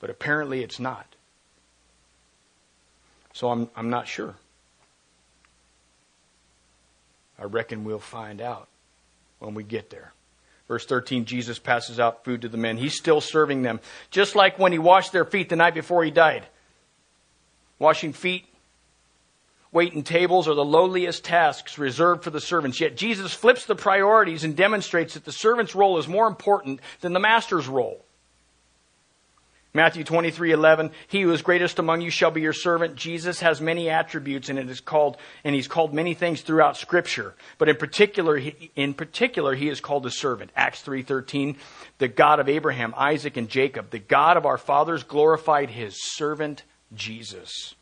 But 0.00 0.10
apparently 0.10 0.62
it's 0.62 0.80
not. 0.80 1.06
So 3.32 3.50
I'm, 3.50 3.70
I'm 3.76 3.90
not 3.90 4.08
sure. 4.08 4.34
I 7.38 7.44
reckon 7.44 7.84
we'll 7.84 7.98
find 7.98 8.40
out 8.40 8.68
when 9.38 9.54
we 9.54 9.62
get 9.62 9.90
there. 9.90 10.12
Verse 10.68 10.84
13, 10.84 11.26
Jesus 11.26 11.58
passes 11.58 12.00
out 12.00 12.24
food 12.24 12.42
to 12.42 12.48
the 12.48 12.56
men. 12.56 12.76
He's 12.76 12.96
still 12.96 13.20
serving 13.20 13.62
them, 13.62 13.78
just 14.10 14.34
like 14.34 14.58
when 14.58 14.72
he 14.72 14.78
washed 14.78 15.12
their 15.12 15.24
feet 15.24 15.48
the 15.48 15.56
night 15.56 15.74
before 15.74 16.02
he 16.02 16.10
died. 16.10 16.44
Washing 17.78 18.12
feet, 18.12 18.46
waiting 19.76 20.02
tables 20.02 20.48
are 20.48 20.54
the 20.54 20.64
lowliest 20.64 21.22
tasks 21.22 21.76
reserved 21.76 22.24
for 22.24 22.30
the 22.30 22.40
servants. 22.40 22.80
Yet 22.80 22.96
Jesus 22.96 23.34
flips 23.34 23.66
the 23.66 23.76
priorities 23.76 24.42
and 24.42 24.56
demonstrates 24.56 25.14
that 25.14 25.26
the 25.26 25.30
servant's 25.30 25.74
role 25.74 25.98
is 25.98 26.08
more 26.08 26.26
important 26.26 26.80
than 27.02 27.12
the 27.12 27.20
master's 27.20 27.68
role. 27.68 28.02
Matthew 29.74 30.04
23, 30.04 30.52
11, 30.52 30.90
he 31.06 31.20
who 31.20 31.30
is 31.32 31.42
greatest 31.42 31.78
among 31.78 32.00
you 32.00 32.08
shall 32.08 32.30
be 32.30 32.40
your 32.40 32.54
servant. 32.54 32.96
Jesus 32.96 33.40
has 33.40 33.60
many 33.60 33.90
attributes 33.90 34.48
and 34.48 34.58
it 34.58 34.70
is 34.70 34.80
called, 34.80 35.18
and 35.44 35.54
he's 35.54 35.68
called 35.68 35.92
many 35.92 36.14
things 36.14 36.40
throughout 36.40 36.78
scripture. 36.78 37.34
But 37.58 37.68
in 37.68 37.76
particular, 37.76 38.40
in 38.74 38.94
particular, 38.94 39.54
he 39.54 39.68
is 39.68 39.82
called 39.82 40.06
a 40.06 40.10
servant. 40.10 40.50
Acts 40.56 40.82
3.13, 40.82 41.56
the 41.98 42.08
God 42.08 42.40
of 42.40 42.48
Abraham, 42.48 42.94
Isaac, 42.96 43.36
and 43.36 43.50
Jacob, 43.50 43.90
the 43.90 43.98
God 43.98 44.38
of 44.38 44.46
our 44.46 44.56
fathers 44.56 45.02
glorified 45.02 45.68
his 45.68 46.02
servant 46.16 46.62
Jesus, 46.94 47.74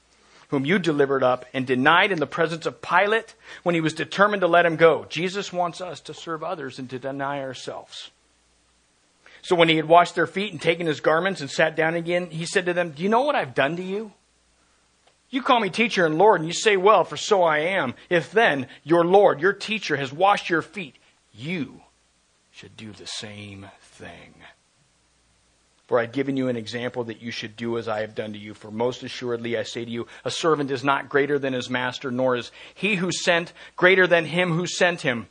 whom 0.55 0.65
you 0.65 0.79
delivered 0.79 1.25
up 1.25 1.45
and 1.53 1.67
denied 1.67 2.13
in 2.13 2.21
the 2.21 2.27
presence 2.27 2.65
of 2.65 2.81
Pilate 2.81 3.35
when 3.65 3.75
he 3.75 3.81
was 3.81 3.93
determined 3.93 4.41
to 4.43 4.47
let 4.47 4.65
him 4.65 4.77
go. 4.77 5.05
Jesus 5.09 5.53
wants 5.53 5.81
us 5.81 5.99
to 6.03 6.15
serve 6.15 6.45
others 6.45 6.79
and 6.79 6.89
to 6.91 6.99
deny 6.99 7.41
ourselves. 7.41 8.11
So 9.43 9.57
when 9.57 9.69
he 9.69 9.77
had 9.77 9.89
washed 9.89 10.15
their 10.15 10.29
feet 10.29 10.53
and 10.53 10.63
taken 10.63 10.87
his 10.87 11.01
garments 11.01 11.41
and 11.41 11.51
sat 11.51 11.75
down 11.75 11.95
again, 11.95 12.31
he 12.31 12.47
said 12.47 12.67
to 12.67 12.73
them, 12.73 12.91
Do 12.91 13.03
you 13.03 13.09
know 13.09 13.23
what 13.23 13.35
I've 13.35 13.55
done 13.55 13.77
to 13.77 13.83
you? 13.83 14.13
You 15.29 15.43
call 15.43 15.59
me 15.59 15.71
teacher 15.71 16.07
and 16.07 16.17
Lord, 16.17 16.41
and 16.41 16.49
you 16.49 16.55
say, 16.55 16.77
Well, 16.77 17.03
for 17.03 17.17
so 17.17 17.43
I 17.43 17.59
am. 17.59 17.95
If 18.09 18.31
then 18.31 18.69
your 18.85 19.05
Lord, 19.05 19.41
your 19.41 19.53
teacher, 19.53 19.97
has 19.97 20.13
washed 20.13 20.49
your 20.49 20.63
feet, 20.63 20.95
you 21.33 21.83
should 22.53 22.77
do 22.77 22.93
the 22.93 23.07
same 23.07 23.67
thing. 23.81 24.35
For 25.87 25.99
I've 25.99 26.13
given 26.13 26.37
you 26.37 26.49
an 26.49 26.57
example 26.57 27.05
that 27.05 27.21
you 27.21 27.31
should 27.31 27.57
do 27.57 27.77
as 27.77 27.89
I 27.89 28.01
have 28.01 28.15
done 28.15 28.33
to 28.33 28.39
you. 28.39 28.55
For 28.55 28.71
most 28.71 29.03
assuredly 29.03 29.59
I 29.59 29.65
say 29.65 29.85
to 29.85 29.91
you, 29.91 30.07
a 30.25 30.31
servant 30.31 30.71
is 30.71 30.83
not 30.83 31.11
greater 31.11 31.39
than 31.39 31.53
his 31.53 31.69
master, 31.69 32.11
nor 32.11 32.37
is 32.37 32.51
he 32.75 32.95
who 32.97 33.13
sent 33.13 33.53
greater 33.77 34.07
than 34.07 34.25
him 34.25 34.53
who 34.53 34.67
sent 34.67 35.03
him. 35.03 35.29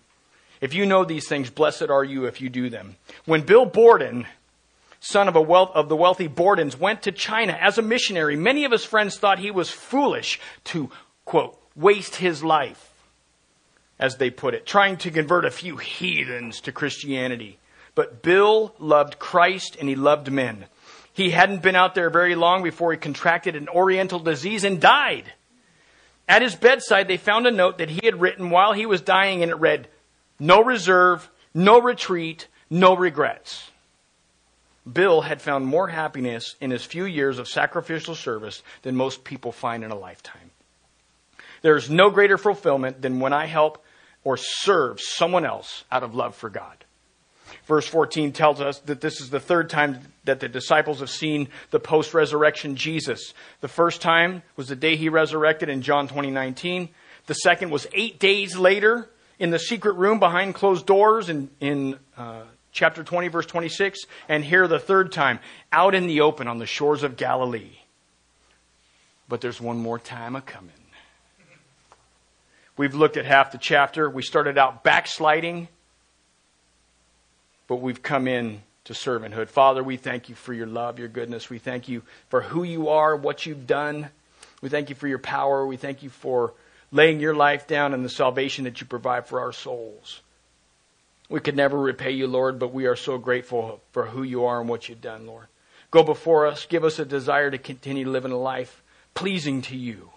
If 0.61 0.73
you 0.73 0.85
know 0.85 1.03
these 1.03 1.27
things, 1.27 1.49
blessed 1.49 1.89
are 1.89 2.03
you 2.03 2.25
if 2.25 2.39
you 2.39 2.49
do 2.49 2.69
them. 2.69 2.95
When 3.25 3.41
Bill 3.41 3.65
Borden, 3.65 4.27
son 4.99 5.27
of, 5.27 5.35
a 5.35 5.41
wealth, 5.41 5.71
of 5.73 5.89
the 5.89 5.95
wealthy 5.95 6.29
Bordens, 6.29 6.79
went 6.79 7.01
to 7.01 7.11
China 7.11 7.57
as 7.59 7.77
a 7.77 7.81
missionary, 7.81 8.35
many 8.35 8.63
of 8.63 8.71
his 8.71 8.85
friends 8.85 9.17
thought 9.17 9.39
he 9.39 9.51
was 9.51 9.71
foolish 9.71 10.39
to, 10.65 10.91
quote, 11.25 11.59
waste 11.75 12.15
his 12.15 12.43
life, 12.43 12.93
as 13.99 14.17
they 14.17 14.29
put 14.29 14.53
it, 14.53 14.65
trying 14.65 14.97
to 14.97 15.11
convert 15.11 15.45
a 15.45 15.51
few 15.51 15.77
heathens 15.77 16.61
to 16.61 16.71
Christianity. 16.71 17.57
But 17.95 18.21
Bill 18.21 18.73
loved 18.79 19.19
Christ 19.19 19.77
and 19.79 19.87
he 19.87 19.95
loved 19.95 20.31
men. 20.31 20.65
He 21.13 21.29
hadn't 21.29 21.61
been 21.61 21.75
out 21.75 21.93
there 21.93 22.09
very 22.09 22.33
long 22.33 22.63
before 22.63 22.91
he 22.91 22.97
contracted 22.97 23.55
an 23.55 23.69
oriental 23.69 24.19
disease 24.19 24.63
and 24.63 24.81
died. 24.81 25.31
At 26.27 26.41
his 26.41 26.55
bedside, 26.55 27.07
they 27.07 27.17
found 27.17 27.45
a 27.45 27.51
note 27.51 27.77
that 27.77 27.89
he 27.89 28.05
had 28.05 28.21
written 28.21 28.49
while 28.49 28.73
he 28.73 28.85
was 28.85 29.01
dying, 29.01 29.43
and 29.43 29.51
it 29.51 29.55
read, 29.55 29.87
no 30.39 30.63
reserve, 30.63 31.29
no 31.53 31.79
retreat, 31.79 32.47
no 32.69 32.95
regrets. 32.95 33.69
Bill 34.91 35.21
had 35.21 35.41
found 35.41 35.65
more 35.65 35.87
happiness 35.87 36.55
in 36.59 36.71
his 36.71 36.83
few 36.83 37.05
years 37.05 37.39
of 37.39 37.47
sacrificial 37.47 38.15
service 38.15 38.63
than 38.81 38.95
most 38.95 39.23
people 39.23 39.51
find 39.51 39.83
in 39.83 39.91
a 39.91 39.95
lifetime. 39.95 40.51
There's 41.61 41.89
no 41.89 42.09
greater 42.09 42.37
fulfillment 42.37 43.01
than 43.01 43.19
when 43.19 43.31
I 43.31 43.45
help 43.45 43.83
or 44.23 44.35
serve 44.37 44.99
someone 44.99 45.45
else 45.45 45.85
out 45.91 46.03
of 46.03 46.15
love 46.15 46.35
for 46.35 46.49
God. 46.49 46.83
Verse 47.65 47.87
14 47.87 48.31
tells 48.31 48.61
us 48.61 48.79
that 48.79 49.01
this 49.01 49.21
is 49.21 49.29
the 49.29 49.39
third 49.39 49.69
time 49.69 49.99
that 50.25 50.39
the 50.39 50.47
disciples 50.47 50.99
have 50.99 51.09
seen 51.09 51.49
the 51.71 51.79
post 51.79 52.13
resurrection 52.13 52.75
Jesus. 52.75 53.33
The 53.61 53.67
first 53.67 54.01
time 54.01 54.43
was 54.55 54.67
the 54.67 54.75
day 54.75 54.95
he 54.95 55.09
resurrected 55.09 55.69
in 55.69 55.81
John 55.81 56.07
2019. 56.07 56.89
The 57.25 57.33
second 57.33 57.69
was 57.69 57.87
eight 57.93 58.19
days 58.19 58.57
later 58.57 59.09
in 59.39 59.49
the 59.49 59.59
secret 59.59 59.93
room 59.93 60.19
behind 60.19 60.55
closed 60.55 60.85
doors 60.85 61.29
in, 61.29 61.49
in 61.59 61.99
uh, 62.17 62.43
chapter 62.71 63.03
20, 63.03 63.29
verse 63.29 63.45
26. 63.45 64.01
And 64.27 64.43
here 64.43 64.67
the 64.67 64.79
third 64.79 65.11
time, 65.11 65.39
out 65.71 65.95
in 65.95 66.07
the 66.07 66.21
open 66.21 66.47
on 66.47 66.57
the 66.57 66.65
shores 66.65 67.03
of 67.03 67.17
Galilee. 67.17 67.77
But 69.29 69.41
there's 69.41 69.61
one 69.61 69.77
more 69.77 69.99
time 69.99 70.35
a 70.35 70.41
coming. 70.41 70.71
We've 72.75 72.95
looked 72.95 73.17
at 73.17 73.25
half 73.25 73.51
the 73.51 73.57
chapter. 73.57 74.09
We 74.09 74.23
started 74.23 74.57
out 74.57 74.83
backsliding 74.83 75.67
but 77.67 77.77
we've 77.77 78.01
come 78.01 78.27
in 78.27 78.61
to 78.85 78.93
servanthood. 78.93 79.47
Father, 79.47 79.83
we 79.83 79.97
thank 79.97 80.29
you 80.29 80.35
for 80.35 80.53
your 80.53 80.67
love, 80.67 80.99
your 80.99 81.07
goodness. 81.07 81.49
We 81.49 81.59
thank 81.59 81.87
you 81.87 82.03
for 82.29 82.41
who 82.41 82.63
you 82.63 82.89
are, 82.89 83.15
what 83.15 83.45
you've 83.45 83.65
done. 83.65 84.09
We 84.61 84.69
thank 84.69 84.89
you 84.89 84.95
for 84.95 85.07
your 85.07 85.19
power. 85.19 85.65
We 85.65 85.77
thank 85.77 86.03
you 86.03 86.09
for 86.09 86.53
laying 86.91 87.19
your 87.19 87.35
life 87.35 87.67
down 87.67 87.93
and 87.93 88.03
the 88.03 88.09
salvation 88.09 88.65
that 88.65 88.81
you 88.81 88.87
provide 88.87 89.27
for 89.27 89.39
our 89.39 89.51
souls. 89.51 90.21
We 91.29 91.39
could 91.39 91.55
never 91.55 91.77
repay 91.77 92.11
you, 92.11 92.27
Lord, 92.27 92.59
but 92.59 92.73
we 92.73 92.85
are 92.85 92.95
so 92.95 93.17
grateful 93.17 93.81
for 93.91 94.05
who 94.05 94.23
you 94.23 94.45
are 94.45 94.59
and 94.59 94.69
what 94.69 94.89
you've 94.89 95.01
done, 95.01 95.25
Lord. 95.25 95.47
Go 95.89 96.03
before 96.03 96.47
us. 96.47 96.65
Give 96.65 96.83
us 96.83 96.99
a 96.99 97.05
desire 97.05 97.49
to 97.49 97.57
continue 97.57 98.07
living 98.07 98.31
a 98.31 98.37
life 98.37 98.83
pleasing 99.13 99.61
to 99.63 99.77
you 99.77 100.09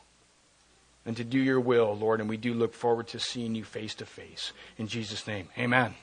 and 1.05 1.17
to 1.17 1.25
do 1.25 1.39
your 1.39 1.61
will, 1.61 1.97
Lord. 1.97 2.21
And 2.21 2.29
we 2.29 2.37
do 2.37 2.55
look 2.55 2.75
forward 2.75 3.09
to 3.09 3.21
seeing 3.21 3.55
you 3.55 3.65
face 3.65 3.95
to 3.97 4.07
face. 4.07 4.53
In 4.79 4.89
Jesus' 4.89 5.27
name, 5.27 5.49
amen. 5.59 5.95